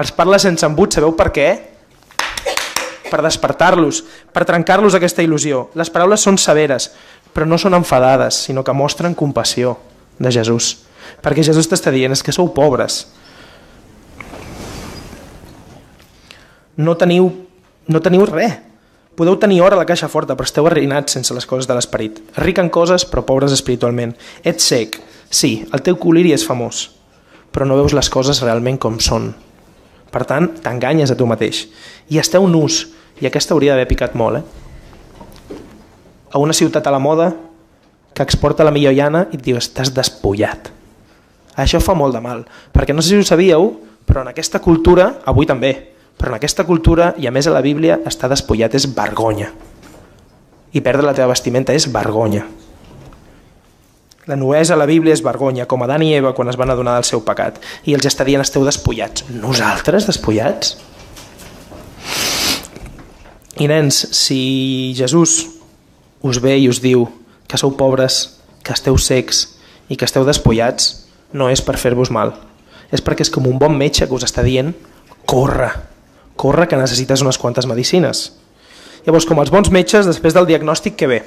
els 0.00 0.14
parla 0.16 0.38
sense 0.40 0.64
embut, 0.64 0.96
sabeu 0.96 1.12
per 1.18 1.28
què? 1.34 1.48
Per 3.10 3.20
despertar-los, 3.20 4.00
per 4.32 4.46
trencar-los 4.48 4.96
aquesta 4.96 5.20
il·lusió. 5.26 5.66
Les 5.76 5.92
paraules 5.92 6.24
són 6.24 6.40
severes, 6.40 6.88
però 7.36 7.44
no 7.44 7.60
són 7.60 7.76
enfadades, 7.76 8.40
sinó 8.46 8.64
que 8.64 8.72
mostren 8.72 9.18
compassió 9.18 9.74
de 10.16 10.32
Jesús. 10.32 10.70
Perquè 11.20 11.44
Jesús 11.44 11.68
t'està 11.68 11.92
dient, 11.92 12.16
és 12.16 12.24
que 12.24 12.32
sou 12.32 12.48
pobres. 12.56 13.02
No 16.80 16.96
teniu, 16.96 17.28
no 17.92 18.00
teniu 18.00 18.24
res. 18.30 18.69
Podeu 19.20 19.36
tenir 19.36 19.60
or 19.60 19.74
a 19.74 19.76
la 19.76 19.84
caixa 19.84 20.08
forta, 20.08 20.32
però 20.32 20.46
esteu 20.48 20.64
arruïnats 20.64 21.12
sense 21.12 21.34
les 21.36 21.44
coses 21.44 21.66
de 21.68 21.74
l'esperit. 21.76 22.22
Ric 22.40 22.56
en 22.62 22.70
coses, 22.72 23.04
però 23.04 23.20
pobres 23.28 23.52
espiritualment. 23.52 24.14
Ets 24.48 24.64
sec. 24.70 24.96
Sí, 25.28 25.50
el 25.76 25.82
teu 25.84 25.98
coliri 26.00 26.32
és 26.32 26.46
famós, 26.48 26.86
però 27.52 27.66
no 27.68 27.76
veus 27.76 27.92
les 27.92 28.08
coses 28.08 28.40
realment 28.40 28.78
com 28.80 28.96
són. 28.96 29.26
Per 30.08 30.22
tant, 30.24 30.48
t'enganyes 30.64 31.12
a 31.12 31.18
tu 31.20 31.28
mateix. 31.28 31.66
I 32.08 32.16
esteu 32.16 32.48
nus, 32.48 32.86
i 33.20 33.28
aquesta 33.28 33.52
hauria 33.52 33.74
d'haver 33.76 33.90
picat 33.90 34.16
molt, 34.16 34.40
eh? 34.40 35.58
A 36.32 36.40
una 36.40 36.56
ciutat 36.56 36.88
a 36.88 36.96
la 36.96 37.04
moda 37.04 37.28
que 38.16 38.24
exporta 38.24 38.64
la 38.64 38.72
millor 38.72 38.96
llana 38.96 39.26
i 39.28 39.36
et 39.36 39.44
diu 39.44 39.60
estàs 39.60 39.92
despullat. 39.92 40.72
Això 41.60 41.84
fa 41.84 41.92
molt 41.92 42.16
de 42.16 42.24
mal, 42.24 42.46
perquè 42.72 42.96
no 42.96 43.04
sé 43.04 43.12
si 43.12 43.20
ho 43.20 43.28
sabíeu, 43.34 43.68
però 44.08 44.24
en 44.24 44.32
aquesta 44.32 44.64
cultura, 44.64 45.18
avui 45.28 45.44
també, 45.44 45.74
però 46.20 46.34
en 46.34 46.36
aquesta 46.36 46.66
cultura, 46.68 47.14
i 47.16 47.24
a 47.24 47.32
més 47.32 47.46
a 47.48 47.54
la 47.54 47.62
Bíblia, 47.64 47.96
estar 48.04 48.28
despullat 48.28 48.74
és 48.76 48.84
vergonya. 48.92 49.48
I 50.76 50.82
perdre 50.84 51.06
la 51.06 51.14
teva 51.16 51.32
vestimenta 51.32 51.72
és 51.72 51.86
vergonya. 51.90 52.44
La 54.28 54.36
nuesa 54.36 54.76
a 54.76 54.78
la 54.78 54.86
Bíblia 54.86 55.16
és 55.16 55.22
vergonya, 55.24 55.64
com 55.66 55.80
Adán 55.82 56.04
i 56.04 56.12
Eva 56.14 56.34
quan 56.36 56.52
es 56.52 56.58
van 56.60 56.70
adonar 56.70 56.98
del 56.98 57.08
seu 57.08 57.24
pecat. 57.24 57.56
I 57.88 57.96
els 57.96 58.04
està 58.04 58.26
dient, 58.28 58.44
esteu 58.44 58.66
despullats. 58.68 59.24
Nosaltres, 59.32 60.04
despullats? 60.10 60.76
I 63.56 63.66
nens, 63.72 64.04
si 64.12 64.92
Jesús 64.96 65.40
us 66.20 66.40
ve 66.44 66.58
i 66.60 66.68
us 66.68 66.82
diu 66.84 67.06
que 67.48 67.58
sou 67.58 67.72
pobres, 67.80 68.36
que 68.60 68.76
esteu 68.76 69.00
secs 69.00 69.46
i 69.88 69.96
que 69.96 70.04
esteu 70.04 70.28
despullats, 70.28 71.08
no 71.32 71.48
és 71.48 71.64
per 71.64 71.80
fer-vos 71.80 72.12
mal. 72.12 72.36
És 72.92 73.00
perquè 73.00 73.24
és 73.24 73.32
com 73.32 73.48
un 73.48 73.56
bon 73.58 73.72
metge 73.72 74.04
que 74.04 74.14
us 74.14 74.28
està 74.28 74.44
dient, 74.44 74.74
corre, 75.24 75.72
corre 76.40 76.66
que 76.68 76.78
necessites 76.80 77.20
unes 77.20 77.36
quantes 77.36 77.68
medicines. 77.68 78.30
Llavors, 79.04 79.26
com 79.28 79.40
els 79.42 79.52
bons 79.52 79.68
metges, 79.72 80.08
després 80.08 80.36
del 80.36 80.48
diagnòstic 80.48 80.96
que 80.96 81.08
ve? 81.10 81.20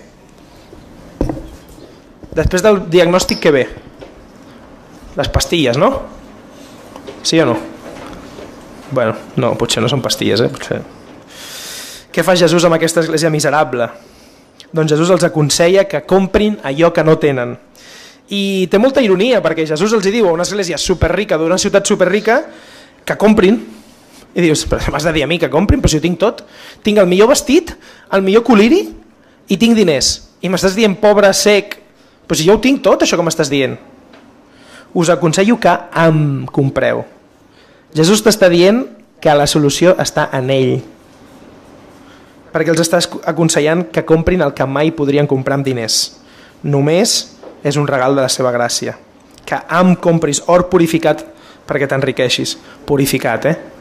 Després 2.33 2.65
del 2.65 2.81
diagnòstic 2.89 3.41
que 3.43 3.51
ve? 3.53 3.67
Les 5.13 5.29
pastilles, 5.29 5.77
no? 5.77 5.91
Sí 7.21 7.37
o 7.41 7.45
no? 7.45 7.57
Bueno, 8.93 9.13
no, 9.37 9.53
potser 9.57 9.83
no 9.85 9.89
són 9.89 10.01
pastilles, 10.05 10.41
eh? 10.41 10.49
Potser... 10.53 10.81
Què 12.13 12.25
fa 12.25 12.35
Jesús 12.37 12.65
amb 12.65 12.77
aquesta 12.77 13.01
església 13.01 13.31
miserable? 13.33 13.87
Doncs 14.73 14.93
Jesús 14.93 15.09
els 15.13 15.25
aconsella 15.25 15.85
que 15.89 16.03
comprin 16.09 16.59
allò 16.65 16.91
que 16.93 17.05
no 17.05 17.17
tenen. 17.21 17.55
I 18.33 18.65
té 18.69 18.81
molta 18.81 19.01
ironia, 19.01 19.41
perquè 19.45 19.65
Jesús 19.69 19.93
els 19.93 20.05
diu 20.09 20.29
a 20.29 20.33
una 20.33 20.45
església 20.45 20.77
superrica 20.81 21.37
d'una 21.41 21.57
ciutat 21.61 21.89
superrica 21.89 22.39
que 23.05 23.17
comprin, 23.17 23.59
i 24.33 24.41
dius, 24.41 24.65
però 24.69 24.93
m'has 24.93 25.05
de 25.05 25.13
dir 25.13 25.23
a 25.25 25.29
mi 25.29 25.37
que 25.39 25.49
comprin, 25.53 25.81
però 25.81 25.91
si 25.91 25.99
ho 25.99 26.03
tinc 26.03 26.17
tot. 26.21 26.41
Tinc 26.85 26.97
el 26.97 27.09
millor 27.09 27.29
vestit, 27.29 27.75
el 28.13 28.23
millor 28.25 28.45
coliri 28.45 28.81
i 29.47 29.57
tinc 29.61 29.77
diners. 29.77 30.15
I 30.41 30.49
m'estàs 30.49 30.75
dient 30.77 30.95
pobre, 30.99 31.29
sec, 31.37 31.77
però 32.25 32.39
si 32.39 32.47
jo 32.47 32.57
ho 32.57 32.61
tinc 32.63 32.81
tot, 32.83 33.03
això 33.03 33.19
que 33.19 33.25
m'estàs 33.25 33.51
dient. 33.51 33.77
Us 34.93 35.09
aconsello 35.13 35.59
que 35.61 35.73
em 36.03 36.45
compreu. 36.53 37.03
Jesús 37.93 38.23
t'està 38.25 38.49
dient 38.49 38.83
que 39.21 39.33
la 39.37 39.45
solució 39.49 39.93
està 40.01 40.27
en 40.33 40.49
ell. 40.53 40.73
Perquè 42.53 42.73
els 42.73 42.81
està 42.81 42.99
aconsellant 43.29 43.85
que 43.93 44.05
comprin 44.05 44.41
el 44.45 44.53
que 44.57 44.65
mai 44.65 44.91
podrien 44.93 45.29
comprar 45.29 45.59
amb 45.59 45.65
diners. 45.65 46.17
Només 46.63 47.15
és 47.63 47.77
un 47.77 47.87
regal 47.89 48.17
de 48.17 48.25
la 48.25 48.31
seva 48.33 48.53
gràcia. 48.53 48.97
Que 49.45 49.61
em 49.77 49.93
compris 49.95 50.41
or 50.47 50.67
purificat 50.69 51.23
perquè 51.67 51.87
t'enriqueixis. 51.89 52.57
Purificat, 52.85 53.47
eh? 53.49 53.72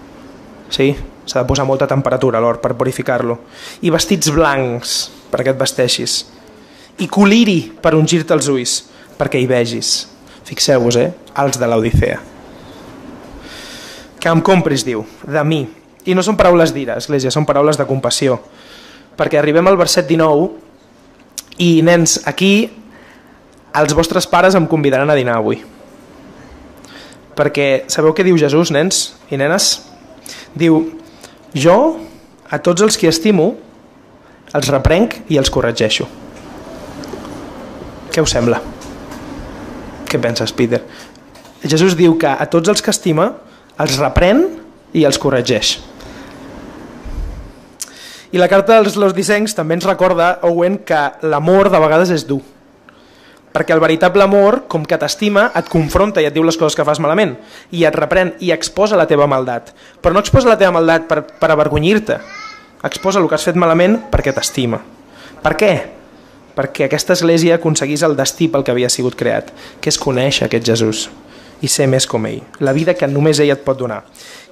Sí, 0.72 0.94
s'ha 1.28 1.42
de 1.42 1.48
posar 1.48 1.66
molta 1.68 1.86
temperatura 1.86 2.40
l'or 2.40 2.62
per 2.62 2.72
purificar-lo. 2.78 3.38
I 3.84 3.92
vestits 3.92 4.32
blancs 4.32 4.96
perquè 5.32 5.52
et 5.52 5.60
vesteixis. 5.60 6.22
I 7.04 7.08
coliri 7.12 7.60
per 7.82 7.94
ungir-te 7.98 8.32
els 8.36 8.48
ulls 8.52 8.78
perquè 9.18 9.40
hi 9.40 9.48
vegis. 9.50 9.92
Fixeu-vos, 10.48 10.96
eh? 10.96 11.10
Els 11.38 11.60
de 11.60 11.68
l'Odissea. 11.68 12.18
Que 14.22 14.30
em 14.32 14.40
compris, 14.44 14.84
diu, 14.86 15.04
de 15.26 15.44
mi. 15.44 15.62
I 16.06 16.16
no 16.16 16.24
són 16.24 16.38
paraules 16.38 16.72
d'ira, 16.74 16.96
Església, 16.98 17.30
són 17.30 17.46
paraules 17.46 17.78
de 17.78 17.86
compassió. 17.86 18.40
Perquè 19.18 19.38
arribem 19.38 19.68
al 19.68 19.78
verset 19.78 20.08
19 20.08 20.48
i, 21.58 21.82
nens, 21.84 22.20
aquí 22.26 22.70
els 23.76 23.94
vostres 23.96 24.26
pares 24.26 24.56
em 24.56 24.66
convidaran 24.68 25.10
a 25.10 25.16
dinar 25.18 25.36
avui. 25.38 25.60
Perquè 27.36 27.84
sabeu 27.92 28.16
què 28.16 28.24
diu 28.26 28.40
Jesús, 28.40 28.72
nens 28.74 29.12
i 29.30 29.38
nenes? 29.40 29.91
Diu, 30.58 30.82
jo 31.56 31.76
a 32.52 32.58
tots 32.60 32.84
els 32.84 32.98
que 33.00 33.08
estimo 33.08 33.54
els 34.52 34.68
reprenc 34.68 35.22
i 35.32 35.38
els 35.40 35.50
corregeixo. 35.52 36.08
Què 38.12 38.20
us 38.20 38.34
sembla? 38.34 38.60
Què 40.08 40.20
penses, 40.20 40.52
Peter? 40.52 40.82
Jesús 41.64 41.96
diu 41.96 42.18
que 42.20 42.28
a 42.28 42.46
tots 42.52 42.68
els 42.68 42.84
que 42.84 42.92
estima 42.92 43.30
els 43.80 43.96
reprèn 43.96 44.44
i 44.92 45.06
els 45.08 45.16
corregeix. 45.18 45.78
I 48.32 48.40
la 48.40 48.48
carta 48.48 48.78
dels 48.78 48.96
los 49.00 49.14
dissenys 49.16 49.56
també 49.56 49.76
ens 49.76 49.88
recorda, 49.88 50.38
Owen, 50.48 50.78
que 50.84 51.00
l'amor 51.28 51.68
de 51.72 51.80
vegades 51.80 52.12
és 52.12 52.26
dur. 52.28 52.42
Perquè 53.52 53.74
el 53.74 53.82
veritable 53.84 54.24
amor, 54.24 54.62
com 54.72 54.84
que 54.88 54.98
t'estima, 54.98 55.50
et 55.58 55.68
confronta 55.68 56.22
i 56.22 56.28
et 56.28 56.34
diu 56.34 56.44
les 56.46 56.56
coses 56.56 56.76
que 56.76 56.86
fas 56.88 57.00
malament, 57.04 57.34
i 57.70 57.84
et 57.84 57.96
reprèn 57.96 58.34
i 58.40 58.52
exposa 58.54 58.96
la 58.96 59.08
teva 59.10 59.28
maldat. 59.28 59.74
Però 60.00 60.14
no 60.16 60.22
exposa 60.24 60.48
la 60.48 60.58
teva 60.60 60.72
maldat 60.78 61.04
per, 61.10 61.20
per 61.40 61.50
avergonyir-te, 61.52 62.16
exposa 62.88 63.20
el 63.20 63.28
que 63.28 63.36
has 63.36 63.48
fet 63.48 63.60
malament 63.60 63.98
perquè 64.12 64.32
t'estima. 64.32 64.80
Per 65.42 65.56
què? 65.58 65.72
Perquè 66.56 66.88
aquesta 66.88 67.16
església 67.16 67.58
aconseguís 67.60 68.04
el 68.06 68.16
destí 68.16 68.48
pel 68.48 68.64
que 68.64 68.72
havia 68.72 68.92
sigut 68.92 69.16
creat, 69.18 69.52
que 69.80 69.92
és 69.92 70.00
conèixer 70.00 70.48
aquest 70.48 70.72
Jesús 70.72 71.06
i 71.62 71.70
ser 71.70 71.86
més 71.86 72.06
com 72.10 72.24
ell, 72.26 72.40
la 72.60 72.74
vida 72.74 72.94
que 72.98 73.06
només 73.06 73.38
ell 73.40 73.52
et 73.54 73.62
pot 73.64 73.78
donar. 73.78 74.00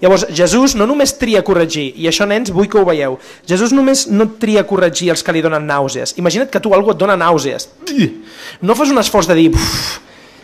Llavors, 0.01 0.29
Jesús 0.33 0.77
no 0.79 0.87
només 0.89 1.13
tria 1.19 1.43
corregir, 1.45 1.91
i 1.99 2.07
això, 2.09 2.25
nens, 2.29 2.53
vull 2.55 2.69
que 2.71 2.79
ho 2.79 2.87
veieu, 2.87 3.19
Jesús 3.49 3.75
només 3.77 4.07
no 4.09 4.29
tria 4.41 4.63
corregir 4.67 5.11
els 5.13 5.25
que 5.27 5.35
li 5.35 5.43
donen 5.45 5.67
nàusees. 5.67 6.15
Imagina't 6.23 6.49
que 6.53 6.63
tu 6.63 6.73
algú 6.77 6.95
et 6.95 7.01
dona 7.01 7.19
nàusees. 7.21 7.69
No 8.63 8.79
fas 8.79 8.95
un 8.95 9.03
esforç 9.03 9.29
de 9.29 9.37
dir, 9.37 9.51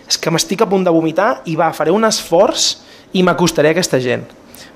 és 0.06 0.18
que 0.18 0.32
m'estic 0.34 0.62
a 0.62 0.68
punt 0.70 0.84
de 0.86 0.92
vomitar 0.94 1.40
i 1.46 1.56
va, 1.58 1.70
faré 1.74 1.94
un 1.94 2.04
esforç 2.06 2.74
i 3.16 3.22
m'acostaré 3.26 3.70
a 3.70 3.76
aquesta 3.76 4.02
gent. 4.02 4.26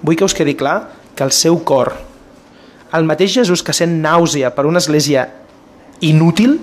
Vull 0.01 0.17
que 0.17 0.25
us 0.25 0.37
quedi 0.37 0.57
clar 0.57 0.79
que 1.19 1.27
el 1.27 1.35
seu 1.35 1.59
cor, 1.67 1.93
el 2.97 3.07
mateix 3.07 3.37
Jesús 3.39 3.63
que 3.63 3.75
sent 3.77 4.01
nàusea 4.03 4.51
per 4.55 4.67
una 4.67 4.81
església 4.83 5.29
inútil, 6.01 6.59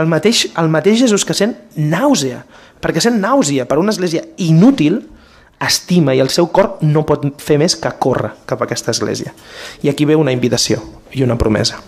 el 0.00 0.08
mateix, 0.08 0.46
el 0.56 0.70
mateix 0.72 1.02
Jesús 1.04 1.26
que 1.28 1.36
sent 1.36 1.54
nàusea 1.76 2.40
perquè 2.82 3.02
sent 3.02 3.20
nàusea 3.22 3.66
per 3.70 3.78
una 3.78 3.94
església 3.94 4.24
inútil, 4.42 5.00
estima 5.62 6.14
i 6.14 6.20
el 6.20 6.30
seu 6.34 6.48
cor 6.50 6.80
no 6.82 7.04
pot 7.06 7.24
fer 7.42 7.58
més 7.62 7.76
que 7.78 7.90
córrer 8.02 8.32
cap 8.50 8.60
a 8.60 8.66
aquesta 8.66 8.90
església. 8.90 9.32
I 9.82 9.92
aquí 9.92 10.04
ve 10.08 10.18
una 10.18 10.34
invitació 10.34 10.82
i 11.14 11.22
una 11.22 11.38
promesa. 11.38 11.78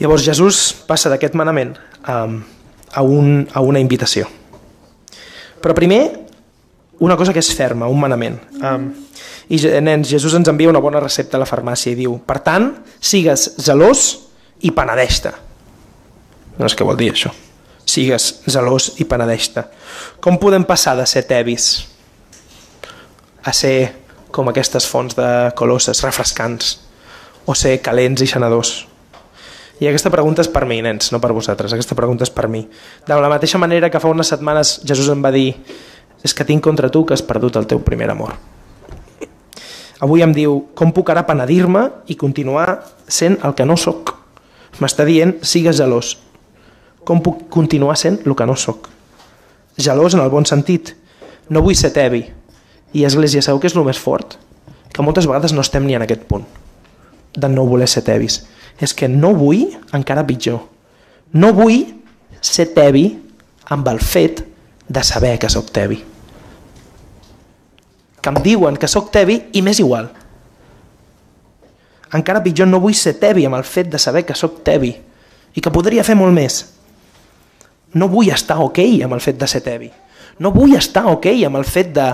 Llavors 0.00 0.24
Jesús 0.26 0.72
passa 0.88 1.12
d'aquest 1.12 1.36
manament 1.38 1.76
a, 2.02 2.26
a, 2.26 3.02
un, 3.02 3.46
a 3.54 3.62
una 3.62 3.78
invitació. 3.78 4.26
Però 5.62 5.76
primer, 5.78 6.02
una 6.98 7.16
cosa 7.16 7.30
que 7.30 7.38
és 7.38 7.52
ferma, 7.54 7.86
un 7.86 8.02
manament. 8.02 8.40
Um, 8.58 8.90
I 9.52 9.60
nens, 9.84 10.10
Jesús 10.10 10.34
ens 10.34 10.50
envia 10.50 10.72
una 10.72 10.82
bona 10.82 11.02
recepta 11.02 11.38
a 11.38 11.42
la 11.44 11.46
farmàcia 11.46 11.92
i 11.92 12.00
diu, 12.02 12.18
per 12.26 12.40
tant, 12.42 12.72
sigues 12.98 13.52
gelós 13.62 14.08
i 14.66 14.74
penedeix-te. 14.74 15.36
No 16.58 16.66
és 16.66 16.74
què 16.74 16.86
vol 16.88 16.98
dir 16.98 17.12
això 17.14 17.30
sigues 17.92 18.28
zelós 18.50 18.92
i 19.02 19.06
penedeix-te. 19.08 19.64
Com 20.24 20.38
podem 20.40 20.64
passar 20.66 20.96
de 20.98 21.06
ser 21.06 21.26
tevis 21.28 21.88
a 23.44 23.52
ser 23.52 23.92
com 24.32 24.48
aquestes 24.48 24.86
fonts 24.88 25.18
de 25.18 25.28
colosses 25.58 26.00
refrescants 26.04 26.78
o 27.44 27.54
ser 27.58 27.78
calents 27.84 28.22
i 28.24 28.30
senadors? 28.30 28.86
I 29.82 29.88
aquesta 29.90 30.12
pregunta 30.14 30.44
és 30.44 30.50
per 30.52 30.62
mi, 30.68 30.78
nens, 30.84 31.10
no 31.10 31.18
per 31.20 31.32
vosaltres. 31.34 31.72
Aquesta 31.74 31.96
pregunta 31.98 32.22
és 32.22 32.30
per 32.30 32.46
mi. 32.48 32.62
De 33.06 33.18
la 33.18 33.30
mateixa 33.32 33.58
manera 33.58 33.90
que 33.90 34.00
fa 34.00 34.12
unes 34.12 34.30
setmanes 34.30 34.76
Jesús 34.86 35.10
em 35.10 35.24
va 35.24 35.32
dir 35.34 35.50
és 36.22 36.34
que 36.34 36.46
tinc 36.46 36.62
contra 36.62 36.90
tu 36.92 37.02
que 37.04 37.16
has 37.16 37.24
perdut 37.26 37.58
el 37.58 37.66
teu 37.66 37.82
primer 37.82 38.08
amor. 38.12 38.36
Avui 40.02 40.22
em 40.22 40.32
diu, 40.34 40.68
com 40.74 40.90
puc 40.94 41.10
ara 41.10 41.26
penedir-me 41.26 41.84
i 42.10 42.16
continuar 42.18 42.82
sent 43.06 43.38
el 43.46 43.54
que 43.58 43.66
no 43.66 43.76
sóc? 43.78 44.16
M'està 44.82 45.06
dient, 45.06 45.36
sigues 45.46 45.76
gelós, 45.78 46.16
com 47.04 47.22
puc 47.22 47.48
continuar 47.50 47.96
sent 47.98 48.20
el 48.26 48.36
que 48.38 48.46
no 48.46 48.56
sóc? 48.56 48.88
Gelós 49.76 50.14
en 50.14 50.22
el 50.22 50.30
bon 50.30 50.46
sentit. 50.46 50.94
No 51.48 51.62
vull 51.64 51.76
ser 51.76 51.92
tevi. 51.94 52.24
I 52.92 53.04
Església, 53.08 53.42
sabeu 53.42 53.60
que 53.60 53.70
és 53.70 53.76
el 53.76 53.86
més 53.86 53.98
fort? 53.98 54.36
Que 54.92 55.02
moltes 55.02 55.26
vegades 55.26 55.54
no 55.56 55.64
estem 55.64 55.86
ni 55.86 55.96
en 55.96 56.04
aquest 56.04 56.26
punt 56.28 56.44
de 57.32 57.48
no 57.48 57.64
voler 57.64 57.88
ser 57.88 58.04
tevis. 58.04 58.42
És 58.78 58.92
que 58.94 59.08
no 59.08 59.32
vull, 59.36 59.70
encara 59.96 60.26
pitjor, 60.28 60.60
no 61.32 61.52
vull 61.56 61.86
ser 62.40 62.68
tevi 62.76 63.06
amb 63.72 63.88
el 63.88 64.00
fet 64.00 64.42
de 64.88 65.04
saber 65.04 65.38
que 65.40 65.48
sóc 65.52 65.70
tevi. 65.72 66.02
Que 68.22 68.30
em 68.30 68.42
diuen 68.44 68.76
que 68.76 68.90
sóc 68.90 69.10
tevi 69.14 69.38
i 69.52 69.62
m'és 69.64 69.80
igual. 69.80 70.10
Encara 72.12 72.42
pitjor, 72.44 72.68
no 72.68 72.82
vull 72.82 72.94
ser 72.94 73.16
tevi 73.20 73.46
amb 73.48 73.56
el 73.56 73.64
fet 73.64 73.88
de 73.88 73.98
saber 73.98 74.26
que 74.28 74.36
sóc 74.36 74.60
tevi 74.64 74.92
i 75.54 75.60
que 75.60 75.72
podria 75.72 76.04
fer 76.04 76.16
molt 76.16 76.36
més 76.36 76.62
no 77.94 78.08
vull 78.08 78.30
estar 78.32 78.58
ok 78.62 78.80
amb 79.04 79.16
el 79.16 79.24
fet 79.24 79.38
de 79.40 79.48
ser 79.48 79.62
tevi. 79.64 79.90
No 80.38 80.52
vull 80.54 80.76
estar 80.76 81.04
ok 81.10 81.28
amb 81.46 81.60
el 81.60 81.66
fet 81.68 81.92
de 81.94 82.06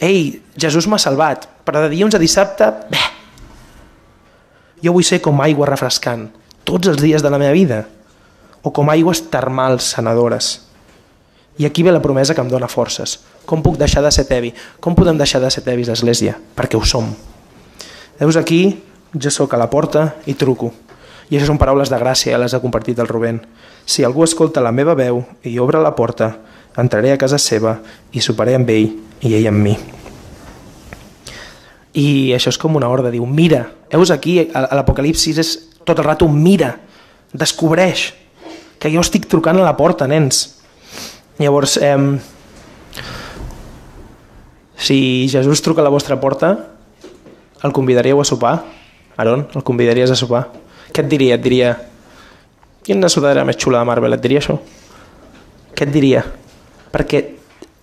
ei, 0.00 0.42
Jesús 0.58 0.88
m'ha 0.90 0.98
salvat, 0.98 1.46
però 1.64 1.84
de 1.84 1.92
dilluns 1.92 2.16
a 2.16 2.22
dissabte, 2.22 2.70
bé. 2.90 3.02
Jo 4.82 4.92
vull 4.92 5.06
ser 5.06 5.20
com 5.22 5.38
aigua 5.40 5.68
refrescant, 5.70 6.28
tots 6.66 6.90
els 6.90 7.00
dies 7.02 7.22
de 7.22 7.30
la 7.30 7.38
meva 7.38 7.54
vida, 7.54 7.84
o 8.62 8.72
com 8.72 8.90
aigües 8.90 9.22
termals 9.30 9.92
sanadores. 9.94 10.54
I 11.58 11.68
aquí 11.68 11.84
ve 11.86 11.92
la 11.92 12.02
promesa 12.02 12.34
que 12.34 12.42
em 12.42 12.50
dóna 12.50 12.66
forces. 12.66 13.20
Com 13.46 13.62
puc 13.62 13.76
deixar 13.78 14.02
de 14.02 14.10
ser 14.10 14.24
tevi? 14.26 14.50
Com 14.80 14.96
podem 14.98 15.18
deixar 15.20 15.40
de 15.40 15.50
ser 15.52 15.62
tevis, 15.62 15.92
Església? 15.92 16.34
Perquè 16.56 16.74
ho 16.74 16.82
som. 16.82 17.12
Veus 18.18 18.36
aquí, 18.40 18.82
jo 19.14 19.30
sóc 19.30 19.54
a 19.54 19.60
la 19.60 19.70
porta 19.70 20.16
i 20.26 20.34
truco. 20.34 20.72
I 21.30 21.38
això 21.38 21.46
són 21.46 21.60
paraules 21.60 21.92
de 21.92 22.00
gràcia, 22.00 22.40
les 22.40 22.54
ha 22.54 22.62
compartit 22.62 22.98
el 22.98 23.08
Rubén. 23.08 23.38
Si 23.84 24.04
algú 24.04 24.24
escolta 24.24 24.62
la 24.64 24.72
meva 24.72 24.96
veu 24.96 25.22
i 25.44 25.58
obre 25.60 25.80
la 25.82 25.94
porta, 25.96 26.30
entraré 26.76 27.12
a 27.12 27.18
casa 27.20 27.38
seva 27.38 27.78
i 28.12 28.22
soparé 28.24 28.56
amb 28.56 28.70
ell 28.72 28.88
i 29.24 29.34
ell 29.36 29.48
amb 29.50 29.62
mi. 29.64 29.74
I 31.94 32.08
això 32.34 32.50
és 32.50 32.58
com 32.58 32.74
una 32.74 32.88
ordre, 32.90 33.12
diu, 33.14 33.26
mira, 33.26 33.68
heus 33.92 34.10
aquí, 34.10 34.40
a 34.50 34.66
l'Apocalipsis 34.74 35.38
és 35.38 35.52
tot 35.86 36.00
el 36.00 36.08
rato, 36.08 36.26
mira, 36.26 36.72
descobreix, 37.30 38.08
que 38.82 38.90
jo 38.90 39.04
estic 39.04 39.28
trucant 39.30 39.60
a 39.60 39.66
la 39.66 39.76
porta, 39.78 40.08
nens. 40.10 40.42
Llavors, 41.38 41.76
eh, 41.78 42.18
si 44.76 45.28
Jesús 45.30 45.62
truca 45.62 45.82
a 45.82 45.86
la 45.86 45.94
vostra 45.94 46.18
porta, 46.20 46.56
el 47.62 47.72
convidaríeu 47.72 48.20
a 48.20 48.24
sopar? 48.24 48.64
Aaron, 49.16 49.46
el 49.54 49.62
convidaries 49.62 50.10
a 50.10 50.18
sopar? 50.18 50.48
Què 50.92 51.04
et 51.04 51.08
diria? 51.08 51.38
Et 51.38 51.42
diria, 51.42 51.76
Quina 52.84 53.08
sudadera 53.08 53.46
més 53.48 53.56
xula 53.56 53.80
de 53.80 53.88
Marvel, 53.88 54.12
et 54.12 54.20
diria 54.20 54.42
això? 54.42 54.58
Què 55.72 55.86
et 55.86 55.92
diria? 55.92 56.20
Perquè 56.92 57.22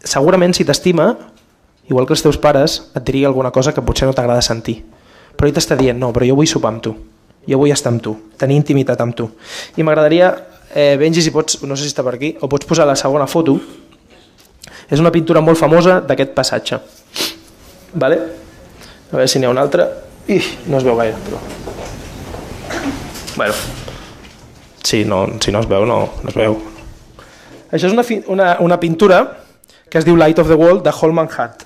segurament 0.05 0.53
si 0.53 0.65
t'estima, 0.67 1.07
igual 1.89 2.05
que 2.05 2.13
els 2.13 2.21
teus 2.21 2.37
pares, 2.37 2.77
et 2.93 3.07
diria 3.07 3.31
alguna 3.31 3.49
cosa 3.49 3.73
que 3.73 3.81
potser 3.81 4.05
no 4.05 4.13
t'agrada 4.13 4.43
sentir. 4.45 4.83
Però 5.33 5.49
ell 5.49 5.55
t'està 5.57 5.73
dient, 5.79 5.97
no, 5.97 6.11
però 6.13 6.27
jo 6.29 6.37
vull 6.37 6.49
sopar 6.49 6.75
amb 6.75 6.85
tu. 6.85 6.93
Jo 7.49 7.57
vull 7.57 7.73
estar 7.73 7.89
amb 7.89 8.03
tu, 8.05 8.13
tenir 8.37 8.59
intimitat 8.61 9.01
amb 9.01 9.17
tu. 9.17 9.25
I 9.73 9.81
m'agradaria, 9.81 10.29
eh, 10.69 10.93
Benji, 11.01 11.25
si 11.25 11.33
pots, 11.33 11.63
no 11.65 11.73
sé 11.73 11.87
si 11.87 11.95
està 11.95 12.05
per 12.05 12.13
aquí, 12.19 12.35
o 12.37 12.51
pots 12.51 12.69
posar 12.69 12.85
la 12.85 12.95
segona 12.95 13.25
foto. 13.25 13.57
És 14.85 15.01
una 15.01 15.09
pintura 15.09 15.41
molt 15.41 15.57
famosa 15.57 15.97
d'aquest 16.05 16.37
passatge. 16.37 16.77
Vale? 17.97 18.21
A 19.09 19.17
veure 19.17 19.27
si 19.27 19.41
n'hi 19.41 19.49
ha 19.49 19.57
una 19.57 19.65
altra. 19.65 19.89
Ih, 20.29 20.45
no 20.69 20.77
es 20.77 20.85
veu 20.85 20.93
gaire, 21.01 21.17
però... 21.25 21.41
Bueno, 23.33 23.55
Sí, 24.83 25.05
no, 25.05 25.27
si 25.39 25.51
no 25.51 25.59
es 25.61 25.67
veu, 25.69 25.85
no, 25.85 25.99
no 26.23 26.29
es 26.29 26.35
veu. 26.35 26.57
Això 27.71 27.87
és 27.87 27.93
una, 27.93 28.03
una, 28.27 28.49
una 28.59 28.79
pintura 28.79 29.21
que 29.89 29.99
es 29.99 30.07
diu 30.07 30.17
Light 30.17 30.39
of 30.39 30.49
the 30.49 30.57
World 30.57 30.83
de 30.83 30.91
Holman 30.91 31.29
Hunt. 31.31 31.63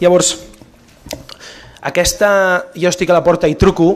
Llavors, 0.00 0.34
aquesta 1.86 2.28
Jo 2.74 2.90
estic 2.90 3.10
a 3.12 3.16
la 3.16 3.22
porta 3.24 3.48
i 3.48 3.54
truco 3.54 3.92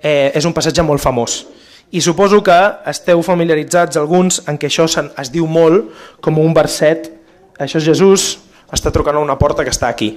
eh, 0.00 0.32
és 0.34 0.46
un 0.48 0.54
passatge 0.56 0.82
molt 0.86 1.02
famós. 1.02 1.42
I 1.90 2.00
suposo 2.04 2.42
que 2.44 2.56
esteu 2.90 3.22
familiaritzats 3.24 3.96
alguns 4.00 4.42
en 4.48 4.58
què 4.60 4.68
això 4.68 4.88
es 4.88 5.32
diu 5.32 5.46
molt 5.48 5.92
com 6.24 6.40
un 6.40 6.56
verset. 6.56 7.10
Això 7.58 7.80
és 7.80 7.86
Jesús, 7.88 8.26
està 8.72 8.92
trucant 8.94 9.16
a 9.16 9.24
una 9.24 9.38
porta 9.40 9.64
que 9.64 9.72
està 9.74 9.88
aquí. 9.88 10.12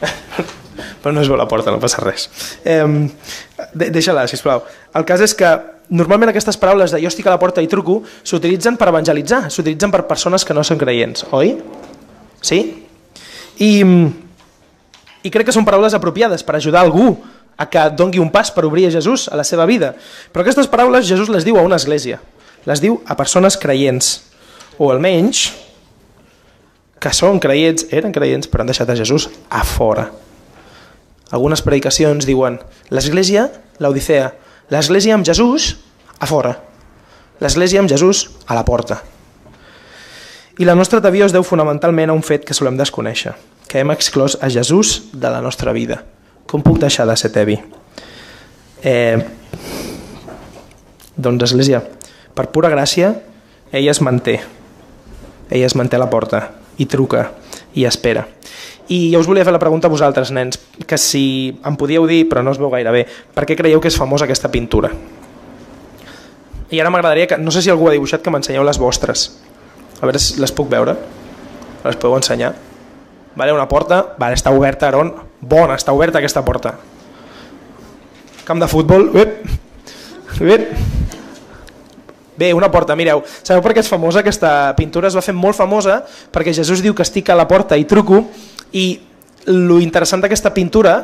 Però 1.02 1.12
no 1.14 1.22
es 1.22 1.30
veu 1.30 1.38
la 1.38 1.46
porta, 1.50 1.72
no 1.72 1.80
passa 1.82 2.02
res. 2.02 2.28
Eh, 2.64 2.82
Deixa-la, 3.74 4.26
sisplau. 4.30 4.64
El 4.94 5.06
cas 5.08 5.22
és 5.24 5.34
que 5.38 5.50
normalment 5.94 6.32
aquestes 6.32 6.58
paraules 6.60 6.94
de 6.94 7.00
jo 7.02 7.10
estic 7.10 7.26
a 7.28 7.34
la 7.34 7.40
porta 7.40 7.62
i 7.62 7.68
truco 7.70 8.00
s'utilitzen 8.22 8.78
per 8.80 8.88
evangelitzar, 8.90 9.46
s'utilitzen 9.52 9.92
per 9.92 10.04
persones 10.08 10.44
que 10.44 10.56
no 10.56 10.64
són 10.64 10.80
creients, 10.80 11.26
oi? 11.36 11.54
Sí? 12.44 12.60
I, 13.62 13.72
I 15.22 15.32
crec 15.32 15.48
que 15.48 15.54
són 15.54 15.66
paraules 15.66 15.94
apropiades 15.96 16.42
per 16.44 16.56
ajudar 16.58 16.82
algú 16.84 17.12
a 17.56 17.68
que 17.70 17.82
dongui 17.94 18.18
un 18.18 18.32
pas 18.34 18.50
per 18.50 18.64
obrir 18.66 18.88
a 18.88 18.94
Jesús 18.94 19.28
a 19.30 19.36
la 19.38 19.44
seva 19.46 19.66
vida. 19.66 19.92
Però 20.32 20.42
aquestes 20.42 20.66
paraules 20.70 21.06
Jesús 21.06 21.30
les 21.30 21.46
diu 21.46 21.58
a 21.60 21.62
una 21.62 21.78
església, 21.78 22.18
les 22.66 22.82
diu 22.82 22.98
a 23.06 23.14
persones 23.14 23.58
creients, 23.60 24.16
o 24.78 24.90
almenys 24.90 25.52
que 26.98 27.12
són 27.14 27.38
creients, 27.42 27.86
eren 27.92 28.14
creients, 28.14 28.48
però 28.48 28.64
han 28.64 28.70
deixat 28.72 28.90
a 28.90 28.96
Jesús 28.98 29.28
a 29.52 29.62
fora. 29.68 30.08
Algunes 31.34 31.64
predicacions 31.66 32.28
diuen 32.28 32.60
l'església, 32.94 33.48
l'Odissea, 33.82 34.30
L'església 34.72 35.12
amb 35.14 35.26
Jesús 35.26 35.76
a 36.18 36.26
fora. 36.26 36.54
L'església 37.40 37.82
amb 37.82 37.90
Jesús 37.90 38.30
a 38.46 38.54
la 38.56 38.64
porta. 38.64 39.02
I 40.56 40.64
la 40.64 40.76
nostra 40.78 41.02
tebió 41.04 41.26
es 41.26 41.34
deu 41.34 41.44
fonamentalment 41.44 42.10
a 42.10 42.16
un 42.16 42.22
fet 42.24 42.46
que 42.46 42.56
solem 42.56 42.78
desconèixer, 42.78 43.34
que 43.68 43.82
hem 43.82 43.92
exclòs 43.92 44.38
a 44.40 44.48
Jesús 44.48 45.10
de 45.12 45.28
la 45.28 45.42
nostra 45.44 45.74
vida. 45.76 46.00
Com 46.46 46.62
puc 46.64 46.78
deixar 46.80 47.04
de 47.10 47.16
ser 47.18 47.32
tevi? 47.34 47.58
Eh, 48.84 49.18
doncs, 51.16 51.50
Església, 51.50 51.82
per 52.34 52.48
pura 52.54 52.70
gràcia, 52.72 53.12
ella 53.72 53.90
es 53.90 54.00
manté. 54.00 54.38
Ella 55.50 55.66
es 55.66 55.76
manté 55.76 55.98
a 55.98 56.04
la 56.06 56.08
porta 56.08 56.46
i 56.78 56.86
truca 56.86 57.32
i 57.74 57.84
espera. 57.84 58.24
I 58.88 58.98
jo 59.12 59.20
us 59.22 59.28
volia 59.28 59.44
fer 59.46 59.54
la 59.54 59.60
pregunta 59.62 59.88
a 59.88 59.92
vosaltres, 59.92 60.30
nens, 60.34 60.58
que 60.86 60.98
si 61.00 61.56
em 61.64 61.76
podíeu 61.80 62.04
dir, 62.06 62.26
però 62.28 62.42
no 62.44 62.52
es 62.52 62.60
veu 62.60 62.68
gaire 62.72 62.92
bé, 62.92 63.06
per 63.06 63.46
què 63.48 63.56
creieu 63.56 63.80
que 63.80 63.88
és 63.88 63.96
famosa 63.96 64.26
aquesta 64.28 64.50
pintura? 64.52 64.90
I 66.74 66.80
ara 66.80 66.90
m'agradaria 66.92 67.28
que, 67.30 67.38
no 67.38 67.52
sé 67.54 67.62
si 67.62 67.72
algú 67.72 67.88
ha 67.88 67.94
dibuixat, 67.94 68.20
que 68.20 68.32
m'ensenyeu 68.34 68.64
les 68.66 68.80
vostres. 68.80 69.28
A 70.00 70.04
veure 70.04 70.20
si 70.20 70.40
les 70.42 70.52
puc 70.52 70.68
veure. 70.68 70.96
Les 71.84 71.96
podeu 71.96 72.16
ensenyar? 72.18 72.52
Vale, 73.34 73.52
una 73.54 73.68
porta, 73.68 74.02
vale, 74.18 74.36
està 74.36 74.52
oberta, 74.54 74.88
Aaron. 74.88 75.12
Bona, 75.40 75.78
està 75.78 75.94
oberta 75.96 76.20
aquesta 76.20 76.44
porta. 76.44 76.74
Camp 78.44 78.60
de 78.60 78.68
futbol, 78.68 79.08
Uep. 79.14 79.40
Uep. 80.40 80.68
Bé, 82.36 82.50
una 82.52 82.70
porta, 82.70 82.96
mireu, 82.98 83.22
sabeu 83.46 83.62
per 83.62 83.72
què 83.76 83.82
és 83.84 83.88
famosa? 83.88 84.20
Aquesta 84.24 84.74
pintura 84.74 85.06
es 85.06 85.14
va 85.14 85.22
fer 85.22 85.36
molt 85.38 85.54
famosa 85.54 86.00
perquè 86.34 86.50
Jesús 86.56 86.82
diu 86.82 86.94
que 86.94 87.04
estic 87.06 87.30
a 87.30 87.36
la 87.38 87.46
porta 87.46 87.78
i 87.78 87.86
truco 87.86 88.24
i 88.74 88.86
lo 89.50 89.78
interessant 89.80 90.22
d'aquesta 90.24 90.52
pintura 90.54 90.94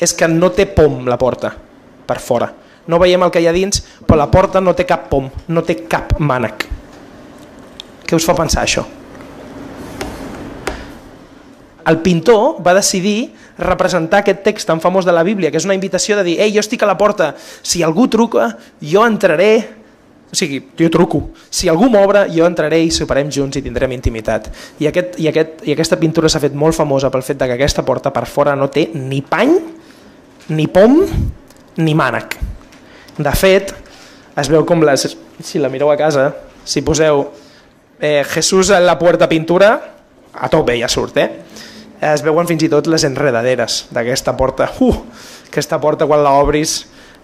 és 0.00 0.12
que 0.16 0.28
no 0.28 0.50
té 0.52 0.66
pom 0.68 1.04
la 1.08 1.18
porta 1.20 1.52
per 2.06 2.18
fora. 2.20 2.50
No 2.86 3.00
veiem 3.02 3.22
el 3.26 3.32
que 3.34 3.42
hi 3.42 3.48
ha 3.48 3.54
dins, 3.54 3.80
però 4.06 4.18
la 4.20 4.30
porta 4.30 4.60
no 4.62 4.74
té 4.76 4.86
cap 4.86 5.08
pom, 5.10 5.28
no 5.48 5.64
té 5.66 5.80
cap 5.90 6.18
mànec. 6.22 6.66
Què 8.06 8.14
us 8.14 8.26
fa 8.26 8.36
pensar 8.38 8.62
això? 8.62 8.84
El 11.86 12.00
pintor 12.02 12.60
va 12.66 12.74
decidir 12.74 13.32
representar 13.58 14.20
aquest 14.20 14.42
text 14.44 14.68
tan 14.68 14.82
famós 14.82 15.06
de 15.06 15.14
la 15.14 15.22
Bíblia, 15.26 15.50
que 15.50 15.58
és 15.58 15.66
una 15.66 15.74
invitació 15.74 16.16
de 16.18 16.24
dir, 16.26 16.36
ei, 16.42 16.52
jo 16.54 16.62
estic 16.62 16.82
a 16.82 16.90
la 16.90 16.98
porta, 16.98 17.32
si 17.62 17.82
algú 17.82 18.08
truca, 18.10 18.50
jo 18.82 19.04
entraré, 19.06 19.85
o 20.36 20.38
sigui, 20.38 20.58
jo 20.76 20.90
truco. 20.92 21.30
Si 21.48 21.64
algú 21.72 21.86
m'obre, 21.88 22.26
jo 22.28 22.44
entraré 22.44 22.82
i 22.84 22.90
soparem 22.92 23.30
junts 23.32 23.56
i 23.56 23.62
tindrem 23.64 23.94
intimitat. 23.96 24.50
I, 24.76 24.90
aquest, 24.90 25.14
i, 25.16 25.30
aquest, 25.30 25.62
i 25.64 25.72
aquesta 25.72 25.96
pintura 25.96 26.28
s'ha 26.28 26.42
fet 26.42 26.52
molt 26.52 26.76
famosa 26.76 27.08
pel 27.08 27.24
fet 27.24 27.38
de 27.40 27.48
que 27.48 27.54
aquesta 27.56 27.86
porta 27.88 28.12
per 28.12 28.26
fora 28.28 28.52
no 28.52 28.68
té 28.68 28.90
ni 28.92 29.22
pany, 29.24 29.54
ni 30.52 30.66
pom, 30.68 30.98
ni 31.80 31.94
mànec. 31.96 32.36
De 33.16 33.32
fet, 33.32 33.72
es 34.36 34.52
veu 34.52 34.66
com 34.68 34.84
les... 34.84 35.06
Si 35.40 35.60
la 35.60 35.72
mireu 35.72 35.88
a 35.88 35.96
casa, 35.96 36.26
si 36.68 36.84
poseu 36.84 37.24
eh, 37.96 38.20
Jesús 38.34 38.74
en 38.76 38.84
la 38.84 38.98
puerta 39.00 39.30
pintura, 39.32 39.72
a 40.36 40.52
tope 40.52 40.76
ja 40.76 40.92
surt, 40.92 41.16
eh? 41.16 41.30
Es 41.96 42.20
veuen 42.20 42.44
fins 42.44 42.60
i 42.60 42.68
tot 42.68 42.92
les 42.92 43.08
enredaderes 43.08 43.86
d'aquesta 43.88 44.36
porta. 44.36 44.68
Uh, 44.84 45.00
aquesta 45.48 45.80
porta, 45.80 46.04
quan 46.04 46.20
la 46.20 46.36
obris, 46.36 46.82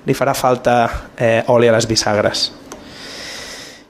li 0.09 0.17
farà 0.17 0.33
falta 0.33 0.81
eh, 1.21 1.45
oli 1.53 1.69
a 1.69 1.77
les 1.77 1.85
bisagres. 1.87 2.49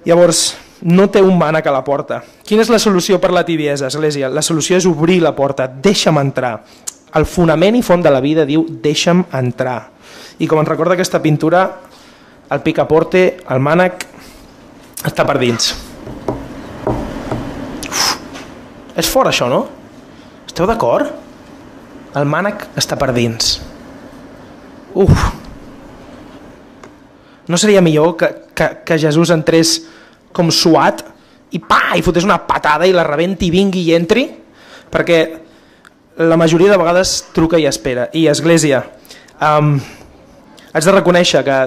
Llavors, 0.05 0.57
no 0.83 1.07
té 1.15 1.21
un 1.23 1.37
mànec 1.39 1.67
a 1.69 1.75
la 1.75 1.85
porta. 1.87 2.23
Quina 2.43 2.65
és 2.65 2.71
la 2.73 2.81
solució 2.83 3.21
per 3.23 3.31
la 3.31 3.45
tibiesa, 3.47 3.87
Església? 3.87 4.31
La 4.33 4.43
solució 4.43 4.79
és 4.81 4.87
obrir 4.91 5.21
la 5.23 5.35
porta, 5.37 5.69
deixa'm 5.69 6.19
entrar. 6.19 6.57
El 7.15 7.27
fonament 7.29 7.77
i 7.79 7.85
font 7.87 8.03
de 8.03 8.11
la 8.11 8.23
vida 8.25 8.47
diu 8.49 8.65
deixa'm 8.83 9.23
entrar. 9.39 9.79
I 10.43 10.49
com 10.51 10.59
ens 10.59 10.69
recorda 10.69 10.97
aquesta 10.97 11.23
pintura, 11.23 11.63
el 12.51 12.63
picaporte, 12.65 13.23
el 13.47 13.63
mànec, 13.63 14.07
està 15.07 15.27
per 15.29 15.39
dins. 15.39 15.71
Uf, 17.87 18.03
és 18.99 19.09
fort 19.09 19.31
això, 19.31 19.47
no? 19.53 19.63
Esteu 20.49 20.67
d'acord? 20.67 21.15
El 22.19 22.27
mànec 22.29 22.67
està 22.77 22.99
per 22.99 23.13
dins. 23.15 23.55
Uf, 24.99 25.29
no 27.49 27.57
seria 27.57 27.81
millor 27.81 28.17
que, 28.19 28.29
que, 28.55 28.69
que 28.85 28.99
Jesús 28.99 29.33
entrés 29.35 29.81
com 30.33 30.51
suat 30.51 31.05
i 31.53 31.61
pa, 31.61 31.93
i 31.97 32.05
fotés 32.05 32.25
una 32.25 32.41
patada 32.49 32.89
i 32.89 32.95
la 32.95 33.05
rebenti, 33.07 33.51
vingui 33.53 33.85
i 33.89 33.97
entri? 33.97 34.27
Perquè 34.93 35.19
la 36.23 36.37
majoria 36.37 36.71
de 36.73 36.81
vegades 36.81 37.19
truca 37.33 37.61
i 37.61 37.67
espera. 37.69 38.09
I 38.13 38.27
Església, 38.33 38.83
um, 39.41 39.77
haig 40.73 40.85
de 40.85 40.95
reconèixer 40.97 41.45
que 41.45 41.59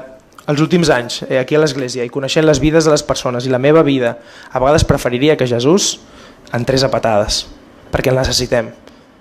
els 0.46 0.62
últims 0.62 0.90
anys, 0.94 1.24
eh, 1.28 1.40
aquí 1.40 1.58
a 1.58 1.62
l'Església, 1.62 2.06
i 2.06 2.14
coneixent 2.14 2.46
les 2.46 2.62
vides 2.62 2.86
de 2.86 2.94
les 2.94 3.04
persones 3.04 3.46
i 3.46 3.54
la 3.54 3.62
meva 3.62 3.82
vida, 3.84 4.18
a 4.52 4.62
vegades 4.62 4.86
preferiria 4.86 5.38
que 5.38 5.48
Jesús 5.50 6.00
entrés 6.54 6.84
a 6.86 6.92
patades, 6.94 7.46
perquè 7.92 8.14
el 8.14 8.22
necessitem. 8.22 8.70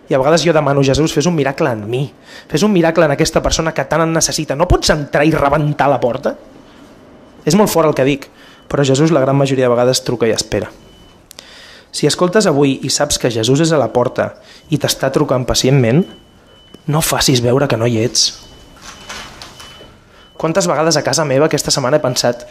I 0.08 0.14
a 0.14 0.20
vegades 0.20 0.44
jo 0.44 0.52
demano, 0.52 0.82
Jesús, 0.84 1.14
fes 1.16 1.24
un 1.26 1.34
miracle 1.34 1.70
en 1.72 1.88
mi, 1.88 2.04
fes 2.48 2.62
un 2.62 2.72
miracle 2.72 3.06
en 3.06 3.14
aquesta 3.16 3.40
persona 3.42 3.72
que 3.72 3.86
tant 3.88 4.04
en 4.04 4.12
necessita. 4.12 4.56
No 4.56 4.68
pots 4.68 4.92
entrar 4.92 5.24
i 5.24 5.32
rebentar 5.32 5.88
la 5.88 6.00
porta? 6.00 6.34
És 7.44 7.56
molt 7.56 7.72
fort 7.72 7.88
el 7.88 7.96
que 7.96 8.06
dic, 8.08 8.28
però 8.68 8.84
Jesús 8.84 9.12
la 9.12 9.22
gran 9.24 9.36
majoria 9.36 9.68
de 9.68 9.74
vegades 9.74 10.02
truca 10.04 10.28
i 10.28 10.34
espera. 10.34 10.70
Si 11.94 12.08
escoltes 12.08 12.48
avui 12.50 12.80
i 12.82 12.90
saps 12.90 13.20
que 13.22 13.30
Jesús 13.30 13.62
és 13.62 13.72
a 13.72 13.78
la 13.78 13.92
porta 13.94 14.32
i 14.74 14.80
t'està 14.82 15.12
trucant 15.14 15.44
pacientment, 15.46 16.02
no 16.90 17.00
facis 17.00 17.42
veure 17.44 17.68
que 17.70 17.78
no 17.78 17.86
hi 17.86 18.00
ets. 18.02 18.32
Quantes 20.34 20.66
vegades 20.66 20.96
a 20.98 21.04
casa 21.06 21.24
meva 21.24 21.46
aquesta 21.46 21.70
setmana 21.70 22.00
he 22.00 22.04
pensat 22.04 22.48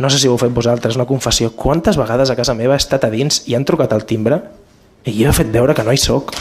no 0.00 0.08
sé 0.08 0.16
si 0.16 0.28
ho 0.28 0.32
heu 0.32 0.38
fet 0.40 0.54
vosaltres, 0.56 0.96
una 0.96 1.04
confessió, 1.04 1.50
quantes 1.52 1.98
vegades 2.00 2.30
a 2.30 2.36
casa 2.38 2.54
meva 2.56 2.72
he 2.72 2.80
estat 2.80 3.02
a 3.04 3.10
dins 3.12 3.42
i 3.50 3.56
han 3.56 3.66
trucat 3.68 3.92
al 3.92 4.06
timbre 4.08 4.38
i 5.04 5.12
jo 5.12 5.28
he 5.28 5.34
fet 5.36 5.50
veure 5.52 5.74
que 5.76 5.84
no 5.84 5.92
hi 5.92 6.00
sóc. 6.00 6.32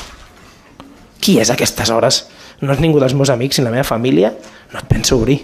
Qui 1.19 1.35
és 1.43 1.49
a 1.51 1.57
aquestes 1.57 1.91
hores? 1.91 2.21
No 2.61 2.71
és 2.71 2.79
ningú 2.79 3.01
dels 3.03 3.17
meus 3.19 3.31
amics 3.33 3.59
ni 3.59 3.65
la 3.65 3.73
meva 3.73 3.83
família? 3.83 4.31
No 4.71 4.79
et 4.79 4.87
penso 4.87 5.17
obrir. 5.19 5.41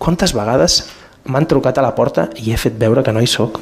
Quantes 0.00 0.32
vegades 0.32 0.78
m'han 1.24 1.46
trucat 1.48 1.78
a 1.78 1.84
la 1.84 1.94
porta 1.96 2.28
i 2.40 2.52
he 2.52 2.58
fet 2.60 2.78
veure 2.80 3.04
que 3.04 3.12
no 3.12 3.20
hi 3.20 3.28
sóc? 3.30 3.60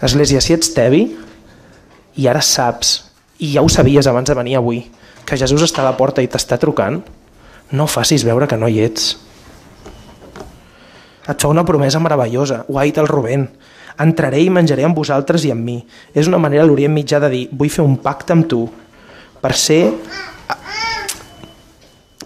Església, 0.00 0.40
si 0.40 0.54
ets 0.56 0.72
tevi 0.72 1.04
i 2.16 2.26
ara 2.28 2.40
saps, 2.40 2.94
i 3.40 3.52
ja 3.54 3.62
ho 3.64 3.68
sabies 3.68 4.08
abans 4.08 4.28
de 4.28 4.36
venir 4.36 4.56
avui, 4.56 4.82
que 5.24 5.36
Jesús 5.36 5.62
està 5.64 5.84
a 5.84 5.90
la 5.90 5.96
porta 5.98 6.24
i 6.24 6.28
t'està 6.28 6.58
trucant, 6.60 7.00
no 7.72 7.86
facis 7.86 8.24
veure 8.26 8.48
que 8.48 8.58
no 8.58 8.68
hi 8.68 8.80
ets. 8.84 9.12
Et 11.28 11.36
fa 11.36 11.50
una 11.52 11.64
promesa 11.64 12.00
meravellosa, 12.02 12.64
ho 12.66 12.78
ha 12.78 12.86
dit 12.88 12.98
el 12.98 13.08
Rubén. 13.08 13.46
Entraré 14.00 14.40
i 14.42 14.50
menjaré 14.50 14.86
amb 14.88 14.96
vosaltres 14.96 15.44
i 15.44 15.52
amb 15.52 15.62
mi. 15.62 15.76
És 16.16 16.26
una 16.26 16.40
manera 16.40 16.64
a 16.64 16.66
l'Orient 16.66 16.94
Mitjà 16.94 17.20
de 17.22 17.28
dir, 17.30 17.42
vull 17.52 17.70
fer 17.70 17.84
un 17.84 17.98
pacte 18.00 18.34
amb 18.34 18.48
tu 18.50 18.64
per 19.40 19.52
ser 19.56 19.82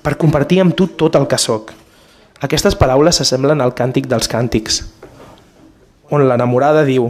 per 0.05 0.19
compartir 0.21 0.61
amb 0.61 0.77
tu 0.77 0.91
tot 1.01 1.17
el 1.17 1.25
que 1.27 1.41
sóc. 1.41 1.73
Aquestes 2.45 2.77
paraules 2.77 3.17
s'assemblen 3.17 3.63
al 3.65 3.73
càntic 3.73 4.07
dels 4.11 4.29
càntics, 4.29 4.83
on 6.13 6.27
l'enamorada 6.29 6.85
diu 6.85 7.09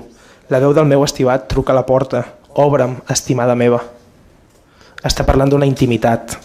la 0.53 0.61
veu 0.63 0.75
del 0.77 0.87
meu 0.87 1.03
estimat 1.03 1.49
truca 1.51 1.73
a 1.73 1.79
la 1.79 1.87
porta, 1.87 2.23
obre'm, 2.55 3.01
estimada 3.11 3.57
meva. 3.59 3.81
Està 5.03 5.25
parlant 5.27 5.51
d'una 5.51 5.67
intimitat. 5.67 6.37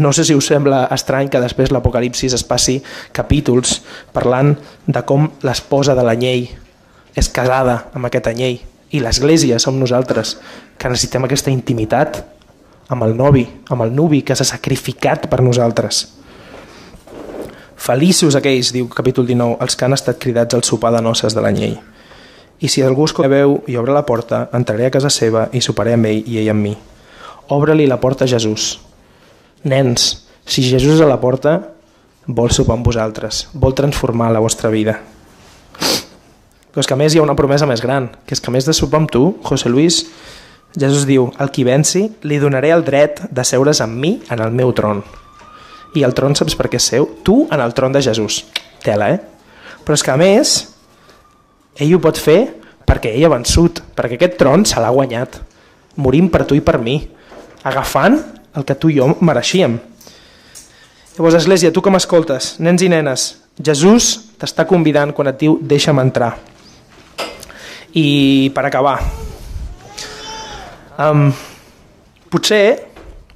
No 0.00 0.12
sé 0.16 0.24
si 0.24 0.34
us 0.34 0.48
sembla 0.48 0.86
estrany 0.94 1.28
que 1.30 1.42
després 1.42 1.70
l'Apocalipsis 1.70 2.32
es 2.34 2.44
passi 2.46 2.78
capítols 3.14 3.82
parlant 4.16 4.54
de 4.86 5.02
com 5.06 5.28
l'esposa 5.44 5.94
de 5.94 6.06
l'anyell 6.06 6.48
és 7.16 7.28
casada 7.28 7.84
amb 7.94 8.08
aquest 8.08 8.32
anyell 8.32 8.56
i 8.96 9.02
l'Església 9.02 9.60
som 9.62 9.78
nosaltres 9.78 10.38
que 10.78 10.88
necessitem 10.88 11.28
aquesta 11.28 11.52
intimitat 11.52 12.22
amb 12.88 13.02
el 13.02 13.16
novi, 13.16 13.46
amb 13.70 13.82
el 13.82 13.94
nuvi 13.94 14.22
que 14.22 14.36
s'ha 14.36 14.46
sacrificat 14.46 15.26
per 15.30 15.42
nosaltres. 15.42 16.04
Feliços 17.76 18.36
aquells, 18.38 18.72
diu 18.74 18.88
capítol 18.90 19.26
19, 19.28 19.58
els 19.62 19.76
que 19.76 19.86
han 19.86 19.94
estat 19.96 20.18
cridats 20.22 20.54
al 20.54 20.64
sopar 20.64 20.92
de 20.94 21.02
noces 21.02 21.34
de 21.34 21.42
l'anyell. 21.44 21.76
I 22.58 22.70
si 22.72 22.82
algú 22.82 23.04
escolta 23.04 23.30
veu 23.30 23.58
i 23.68 23.76
obre 23.76 23.94
la 23.94 24.06
porta, 24.08 24.46
entraré 24.56 24.86
a 24.86 24.94
casa 24.94 25.10
seva 25.12 25.48
i 25.52 25.60
soparé 25.60 25.92
amb 25.96 26.08
ell 26.08 26.22
i 26.24 26.38
ell 26.40 26.52
amb 26.54 26.64
mi. 26.64 26.76
Obre-li 27.52 27.86
la 27.86 28.00
porta 28.00 28.24
a 28.24 28.30
Jesús. 28.30 28.78
Nens, 29.64 30.06
si 30.46 30.64
Jesús 30.64 30.96
és 30.96 31.04
a 31.04 31.10
la 31.10 31.20
porta, 31.20 31.58
vol 32.26 32.50
sopar 32.50 32.78
amb 32.78 32.86
vosaltres, 32.86 33.46
vol 33.54 33.74
transformar 33.76 34.32
la 34.32 34.42
vostra 34.42 34.70
vida. 34.72 34.96
Però 35.76 36.82
és 36.82 36.88
que 36.88 36.96
a 36.96 36.98
més 36.98 37.14
hi 37.14 37.20
ha 37.20 37.26
una 37.26 37.36
promesa 37.36 37.68
més 37.68 37.82
gran, 37.82 38.08
que 38.26 38.34
és 38.34 38.40
que 38.40 38.50
a 38.50 38.54
més 38.56 38.66
de 38.66 38.74
sopar 38.74 39.02
amb 39.02 39.12
tu, 39.12 39.36
José 39.46 39.70
Luis, 39.70 40.02
Jesús 40.76 41.06
diu, 41.08 41.30
el 41.40 41.50
qui 41.50 41.64
venci, 41.64 42.04
li 42.28 42.38
donaré 42.38 42.70
el 42.74 42.84
dret 42.84 43.22
de 43.32 43.44
seure's 43.48 43.80
amb 43.80 43.96
mi 43.96 44.18
en 44.28 44.42
el 44.44 44.52
meu 44.52 44.74
tron. 44.76 45.00
I 45.96 46.04
el 46.04 46.12
tron 46.12 46.36
saps 46.36 46.56
per 46.58 46.68
què 46.68 46.76
és 46.76 46.90
seu? 46.92 47.08
Tu 47.24 47.46
en 47.48 47.62
el 47.64 47.72
tron 47.72 47.94
de 47.94 48.02
Jesús. 48.04 48.42
Tela, 48.84 49.08
eh? 49.14 49.20
Però 49.86 49.96
és 49.96 50.04
que 50.04 50.12
a 50.12 50.18
més, 50.20 50.56
ell 51.80 51.96
ho 51.96 52.00
pot 52.04 52.20
fer 52.20 52.40
perquè 52.86 53.16
ell 53.16 53.26
ha 53.26 53.34
vençut, 53.34 53.80
perquè 53.96 54.16
aquest 54.18 54.36
tron 54.38 54.64
se 54.68 54.80
l'ha 54.80 54.92
guanyat, 54.94 55.40
morint 55.98 56.30
per 56.30 56.44
tu 56.46 56.54
i 56.54 56.62
per 56.62 56.78
mi, 56.78 57.00
agafant 57.66 58.20
el 58.56 58.64
que 58.64 58.76
tu 58.78 58.92
i 58.92 58.98
jo 59.00 59.10
mereixíem. 59.20 59.78
Llavors, 61.16 61.38
Església, 61.40 61.72
tu 61.72 61.82
que 61.82 61.90
m'escoltes, 61.90 62.54
nens 62.60 62.84
i 62.84 62.90
nenes, 62.92 63.28
Jesús 63.56 64.12
t'està 64.36 64.66
convidant 64.68 65.14
quan 65.16 65.32
et 65.32 65.40
diu 65.40 65.56
deixa'm 65.64 66.02
entrar. 66.02 66.34
I 67.96 68.52
per 68.54 68.66
acabar, 68.68 68.98
Um, 70.96 71.28
potser 72.32 72.88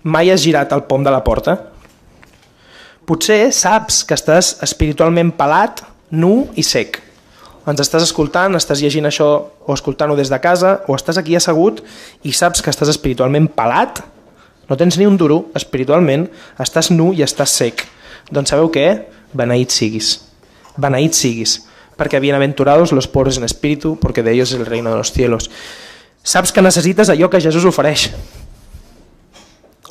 mai 0.03 0.31
has 0.33 0.41
girat 0.41 0.73
el 0.73 0.87
pom 0.89 1.05
de 1.05 1.13
la 1.13 1.21
porta. 1.25 1.57
Potser 3.05 3.51
saps 3.53 4.01
que 4.09 4.17
estàs 4.17 4.55
espiritualment 4.65 5.35
pelat, 5.37 5.85
nu 6.11 6.49
i 6.57 6.65
sec. 6.65 7.03
ens 7.71 7.81
estàs 7.85 8.03
escoltant, 8.03 8.57
estàs 8.57 8.81
llegint 8.83 9.07
això 9.07 9.27
o 9.67 9.75
escoltant-ho 9.75 10.17
des 10.17 10.31
de 10.33 10.39
casa, 10.41 10.81
o 10.89 10.97
estàs 10.97 11.21
aquí 11.21 11.37
assegut 11.37 11.83
i 12.25 12.33
saps 12.33 12.63
que 12.65 12.71
estàs 12.73 12.89
espiritualment 12.89 13.47
pelat, 13.55 14.01
no 14.69 14.77
tens 14.77 14.97
ni 14.99 15.07
un 15.07 15.19
duro, 15.21 15.51
espiritualment, 15.55 16.27
estàs 16.59 16.91
nu 16.91 17.13
i 17.13 17.23
estàs 17.23 17.53
sec. 17.61 17.85
Doncs 18.31 18.51
sabeu 18.51 18.71
què? 18.73 18.87
Beneït 19.37 19.71
siguis. 19.71 20.17
Beneït 20.79 21.15
siguis. 21.15 21.61
Perquè 21.99 22.19
bienaventurados 22.19 22.93
los 22.97 23.07
pobres 23.07 23.37
en 23.37 23.45
espíritu, 23.45 23.99
porque 24.01 24.23
de 24.23 24.33
ellos 24.33 24.53
es 24.53 24.59
el 24.59 24.67
reino 24.67 24.91
de 24.91 24.97
los 24.97 25.13
cielos. 25.13 25.51
Saps 26.23 26.53
que 26.53 26.62
necessites 26.62 27.09
allò 27.09 27.31
que 27.31 27.41
Jesús 27.41 27.64
ofereix. 27.64 28.11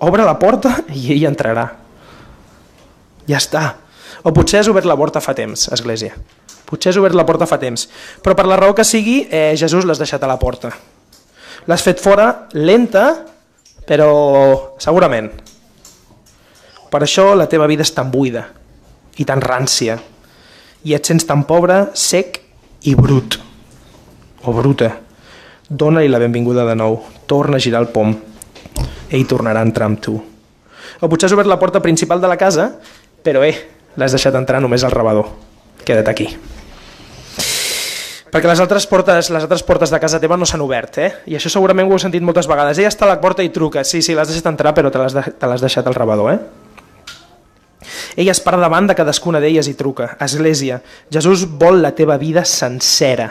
Obre 0.06 0.24
la 0.24 0.38
porta 0.40 0.78
i 0.94 1.10
ell 1.16 1.26
entrarà. 1.28 1.66
Ja 3.28 3.40
està. 3.40 3.64
O 4.24 4.32
potser 4.36 4.62
has 4.62 4.70
obert 4.72 4.88
la 4.88 4.98
porta 5.00 5.22
fa 5.24 5.34
temps, 5.36 5.68
Església. 5.74 6.14
Potser 6.70 6.94
has 6.94 7.00
obert 7.02 7.18
la 7.18 7.26
porta 7.26 7.48
fa 7.50 7.58
temps. 7.60 7.88
Però 8.24 8.36
per 8.38 8.46
la 8.48 8.58
raó 8.60 8.76
que 8.78 8.86
sigui, 8.86 9.24
eh, 9.30 9.56
Jesús 9.58 9.86
l'has 9.86 10.00
deixat 10.00 10.24
a 10.24 10.30
la 10.30 10.38
porta. 10.40 10.72
L'has 11.68 11.84
fet 11.84 12.00
fora 12.00 12.48
lenta, 12.54 13.26
però 13.88 14.76
segurament. 14.80 15.32
Per 16.90 17.02
això 17.04 17.34
la 17.36 17.50
teva 17.50 17.68
vida 17.70 17.86
és 17.86 17.94
tan 17.94 18.10
buida 18.12 18.48
i 19.18 19.26
tan 19.26 19.42
rància 19.42 20.00
i 20.88 20.96
et 20.96 21.06
sents 21.06 21.26
tan 21.28 21.44
pobre, 21.44 21.90
sec 21.94 22.40
i 22.88 22.96
brut. 22.96 23.40
O 24.48 24.54
bruta. 24.56 25.09
Dóna-li 25.70 26.10
la 26.10 26.18
benvinguda 26.18 26.66
de 26.66 26.74
nou. 26.76 26.98
Torna 27.30 27.58
a 27.58 27.62
girar 27.62 27.84
el 27.84 27.92
pom. 27.94 28.16
Ell 29.14 29.26
tornarà 29.30 29.62
a 29.62 29.68
entrar 29.68 29.86
amb 29.86 30.00
tu. 30.02 30.16
O 31.00 31.10
potser 31.10 31.30
has 31.30 31.36
obert 31.36 31.50
la 31.50 31.60
porta 31.62 31.82
principal 31.82 32.22
de 32.22 32.28
la 32.28 32.38
casa, 32.42 32.72
però 33.22 33.44
eh, 33.46 33.54
l'has 33.96 34.16
deixat 34.16 34.34
entrar 34.36 34.62
només 34.64 34.84
al 34.84 34.96
rebador. 34.96 35.30
Queda't 35.86 36.10
aquí. 36.10 36.26
Perquè 38.30 38.50
les 38.50 38.62
altres 38.62 38.86
portes, 38.90 39.30
les 39.34 39.46
altres 39.46 39.62
portes 39.66 39.94
de 39.94 40.00
casa 40.02 40.20
teva 40.22 40.38
no 40.38 40.46
s'han 40.46 40.62
obert, 40.62 40.98
eh? 41.02 41.10
I 41.30 41.38
això 41.38 41.50
segurament 41.54 41.88
ho 41.90 41.94
heu 41.94 42.02
sentit 42.02 42.26
moltes 42.26 42.50
vegades. 42.50 42.78
Ella 42.78 42.92
està 42.92 43.08
a 43.08 43.12
la 43.14 43.20
porta 43.22 43.46
i 43.46 43.50
truca. 43.54 43.84
Sí, 43.86 44.02
sí, 44.06 44.14
l'has 44.18 44.30
deixat 44.30 44.50
entrar, 44.52 44.74
però 44.78 44.90
te 44.94 45.02
l'has 45.02 45.14
de, 45.14 45.24
deixat 45.62 45.86
al 45.86 45.98
rebador, 45.98 46.34
eh? 46.34 46.40
Ella 48.20 48.34
es 48.34 48.42
para 48.42 48.58
davant 48.58 48.90
de 48.90 48.98
cadascuna 48.98 49.42
d'elles 49.42 49.70
i 49.70 49.76
truca. 49.78 50.12
Església, 50.22 50.82
Jesús 51.14 51.46
vol 51.62 51.82
la 51.82 51.94
teva 51.98 52.18
vida 52.22 52.44
sencera. 52.46 53.30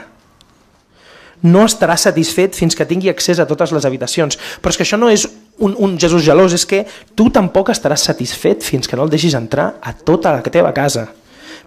No 1.43 1.63
estarà 1.69 1.95
satisfet 1.99 2.57
fins 2.59 2.75
que 2.75 2.87
tingui 2.89 3.11
accés 3.13 3.39
a 3.39 3.47
totes 3.47 3.71
les 3.75 3.85
habitacions. 3.87 4.39
Però 4.63 4.73
és 4.73 4.79
que 4.79 4.87
això 4.87 4.99
no 4.99 5.11
és 5.13 5.27
un, 5.59 5.77
un 5.79 5.99
Jesús 6.01 6.25
gelós, 6.27 6.55
és 6.57 6.67
que 6.67 6.85
tu 7.15 7.29
tampoc 7.35 7.71
estaràs 7.71 8.09
satisfet 8.11 8.65
fins 8.67 8.89
que 8.89 8.99
no 8.99 9.07
el 9.07 9.13
deixis 9.13 9.37
entrar 9.39 9.77
a 9.83 9.93
tota 9.95 10.33
la 10.35 10.43
teva 10.43 10.73
casa. 10.75 11.09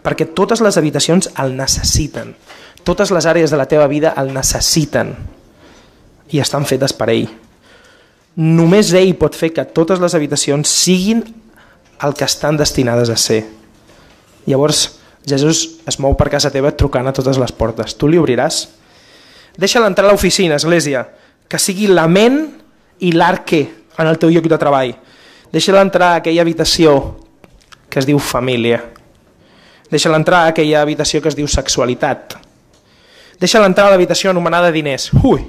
Perquè 0.02 0.32
totes 0.36 0.64
les 0.66 0.78
habitacions 0.80 1.30
el 1.40 1.56
necessiten. 1.56 2.34
Totes 2.84 3.14
les 3.14 3.28
àrees 3.30 3.52
de 3.54 3.60
la 3.60 3.70
teva 3.70 3.88
vida 3.88 4.16
el 4.18 4.34
necessiten. 4.34 5.14
I 6.32 6.42
estan 6.42 6.66
fetes 6.66 6.96
per 6.96 7.12
ell. 7.14 7.30
Només 8.36 8.92
ell 8.96 9.14
pot 9.20 9.36
fer 9.36 9.52
que 9.54 9.68
totes 9.68 10.00
les 10.00 10.16
habitacions 10.16 10.68
siguin 10.68 11.24
el 12.02 12.16
que 12.18 12.26
estan 12.26 12.58
destinades 12.58 13.12
a 13.12 13.18
ser. 13.20 13.44
Llavors, 14.48 14.98
Jesús 15.28 15.82
es 15.86 16.00
mou 16.02 16.16
per 16.18 16.32
casa 16.34 16.50
teva 16.50 16.72
trucant 16.74 17.08
a 17.08 17.14
totes 17.14 17.38
les 17.38 17.52
portes. 17.54 17.94
Tu 17.94 18.10
li 18.10 18.18
obriràs? 18.18 18.64
Deixa-la 19.58 19.90
entrar 19.92 20.08
a 20.08 20.12
l'oficina, 20.12 20.56
església, 20.56 21.04
que 21.48 21.60
sigui 21.60 21.90
la 21.92 22.08
ment 22.08 22.44
i 23.04 23.12
l'arque 23.12 23.62
en 23.98 24.08
el 24.08 24.20
teu 24.20 24.32
lloc 24.32 24.48
de 24.48 24.60
treball. 24.60 24.94
Deixa-la 25.52 25.84
entrar 25.84 26.14
a 26.14 26.22
aquella 26.22 26.46
habitació 26.46 26.96
que 27.92 28.00
es 28.00 28.08
diu 28.08 28.20
família. 28.24 28.80
Deixa-la 29.92 30.22
entrar 30.22 30.46
a 30.46 30.54
aquella 30.54 30.82
habitació 30.82 31.20
que 31.22 31.28
es 31.28 31.36
diu 31.36 31.50
sexualitat. 31.52 32.38
Deixa-la 33.42 33.68
entrar 33.68 33.90
a 33.90 33.92
l'habitació 33.92 34.32
anomenada 34.32 34.72
diners. 34.72 35.10
Ui! 35.24 35.44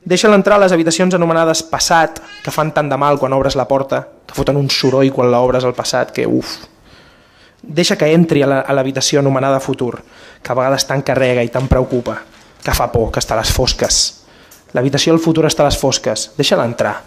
Deixa-la 0.00 0.38
entrar 0.38 0.56
a 0.56 0.62
les 0.64 0.72
habitacions 0.72 1.12
anomenades 1.14 1.60
passat, 1.68 2.22
que 2.40 2.54
fan 2.54 2.72
tant 2.72 2.88
de 2.88 2.96
mal 2.96 3.18
quan 3.20 3.36
obres 3.36 3.58
la 3.58 3.68
porta, 3.68 4.00
que 4.24 4.32
foten 4.32 4.56
un 4.56 4.70
soroll 4.72 5.12
quan 5.12 5.28
l'obres 5.28 5.66
al 5.68 5.76
passat, 5.76 6.14
que 6.16 6.24
uf! 6.24 6.56
Deixa 7.60 7.98
que 8.00 8.08
entri 8.08 8.40
a 8.40 8.48
l'habitació 8.72 9.20
anomenada 9.20 9.60
futur, 9.60 9.98
que 10.40 10.52
a 10.52 10.56
vegades 10.56 10.86
tant 10.88 11.04
carrega 11.04 11.44
i 11.44 11.52
tant 11.52 11.68
preocupa, 11.68 12.16
que 12.64 12.74
fa 12.76 12.90
por, 12.92 13.10
que 13.12 13.22
està 13.22 13.36
a 13.36 13.40
les 13.40 13.52
fosques. 13.52 14.00
L'habitació 14.76 15.14
del 15.14 15.22
futur 15.22 15.46
està 15.48 15.64
a 15.64 15.70
les 15.70 15.78
fosques. 15.78 16.30
Deixa-la 16.36 16.66
entrar. 16.68 17.00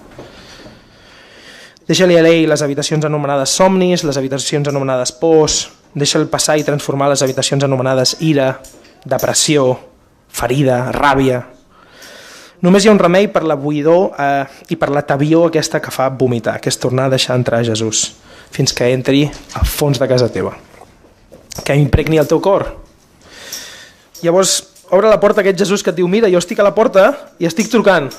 Deixa-li 1.87 2.17
a 2.17 2.23
l'ell 2.23 2.49
les 2.49 2.63
habitacions 2.63 3.05
anomenades 3.05 3.55
somnis, 3.59 4.03
les 4.07 4.19
habitacions 4.19 4.67
anomenades 4.71 5.11
pors, 5.19 5.65
deixa'l 5.93 6.29
passar 6.31 6.57
i 6.57 6.65
transformar 6.67 7.09
les 7.11 7.23
habitacions 7.23 7.63
anomenades 7.63 8.17
ira, 8.23 8.53
depressió, 9.05 9.67
ferida, 10.31 10.87
ràbia. 10.95 11.43
Només 12.63 12.85
hi 12.85 12.89
ha 12.89 12.95
un 12.95 13.01
remei 13.01 13.27
per 13.27 13.43
la 13.43 13.59
buidor 13.59 14.13
eh, 14.15 14.45
i 14.71 14.77
per 14.79 14.89
la 14.95 15.03
tabió 15.03 15.45
aquesta 15.49 15.81
que 15.83 15.91
fa 15.91 16.07
vomitar, 16.07 16.61
que 16.63 16.71
és 16.71 16.79
tornar 16.79 17.09
a 17.09 17.15
deixar 17.17 17.35
entrar 17.35 17.63
Jesús 17.67 18.13
fins 18.53 18.71
que 18.77 18.87
entri 18.93 19.25
a 19.57 19.63
fons 19.65 19.99
de 19.99 20.07
casa 20.07 20.29
teva. 20.31 20.53
Que 21.65 21.75
impregni 21.75 22.19
el 22.21 22.29
teu 22.29 22.39
cor. 22.41 22.67
Llavors, 24.21 24.59
obre 24.93 25.09
la 25.09 25.19
porta 25.19 25.41
aquest 25.41 25.59
Jesús 25.59 25.83
que 25.83 25.91
et 25.91 25.97
diu 25.97 26.07
mira, 26.07 26.29
jo 26.29 26.39
estic 26.39 26.59
a 26.61 26.65
la 26.65 26.75
porta 26.75 27.11
i 27.41 27.47
estic 27.49 27.69
trucant. 27.71 28.11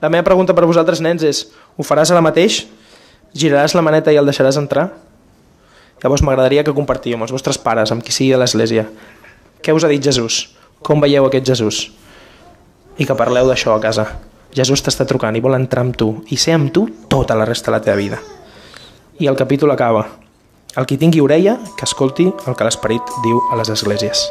La 0.00 0.08
meva 0.08 0.24
pregunta 0.24 0.54
per 0.56 0.64
vosaltres, 0.64 1.02
nens, 1.04 1.24
és 1.26 1.44
ho 1.76 1.84
faràs 1.84 2.12
ara 2.14 2.22
mateix? 2.24 2.62
Giraràs 3.36 3.74
la 3.76 3.84
maneta 3.84 4.12
i 4.14 4.18
el 4.20 4.28
deixaràs 4.28 4.58
entrar? 4.60 4.88
Llavors 6.00 6.22
m'agradaria 6.24 6.64
que 6.64 6.74
compartíeu 6.74 7.18
amb 7.18 7.26
els 7.26 7.34
vostres 7.34 7.58
pares, 7.60 7.92
amb 7.92 8.04
qui 8.04 8.14
sigui 8.14 8.32
a 8.32 8.40
l'església. 8.40 8.86
Què 9.60 9.74
us 9.76 9.84
ha 9.84 9.92
dit 9.92 10.02
Jesús? 10.02 10.56
Com 10.80 11.02
veieu 11.04 11.26
aquest 11.26 11.46
Jesús? 11.52 11.82
I 12.96 13.04
que 13.04 13.16
parleu 13.16 13.50
d'això 13.50 13.76
a 13.76 13.82
casa. 13.82 14.06
Jesús 14.56 14.82
t'està 14.82 15.04
trucant 15.06 15.36
i 15.36 15.44
vol 15.44 15.58
entrar 15.58 15.84
amb 15.84 15.96
tu 15.96 16.10
i 16.32 16.40
ser 16.40 16.56
amb 16.56 16.72
tu 16.74 16.88
tota 17.12 17.36
la 17.36 17.46
resta 17.46 17.70
de 17.70 17.76
la 17.76 17.82
teva 17.84 18.00
vida. 18.00 18.22
I 19.20 19.28
el 19.28 19.36
capítol 19.36 19.70
acaba. 19.76 20.06
El 20.76 20.86
qui 20.86 20.96
tingui 20.96 21.20
orella, 21.20 21.58
que 21.76 21.84
escolti 21.84 22.30
el 22.30 22.56
que 22.56 22.66
l'Esperit 22.66 23.18
diu 23.26 23.42
a 23.52 23.60
les 23.60 23.74
esglésies. 23.74 24.30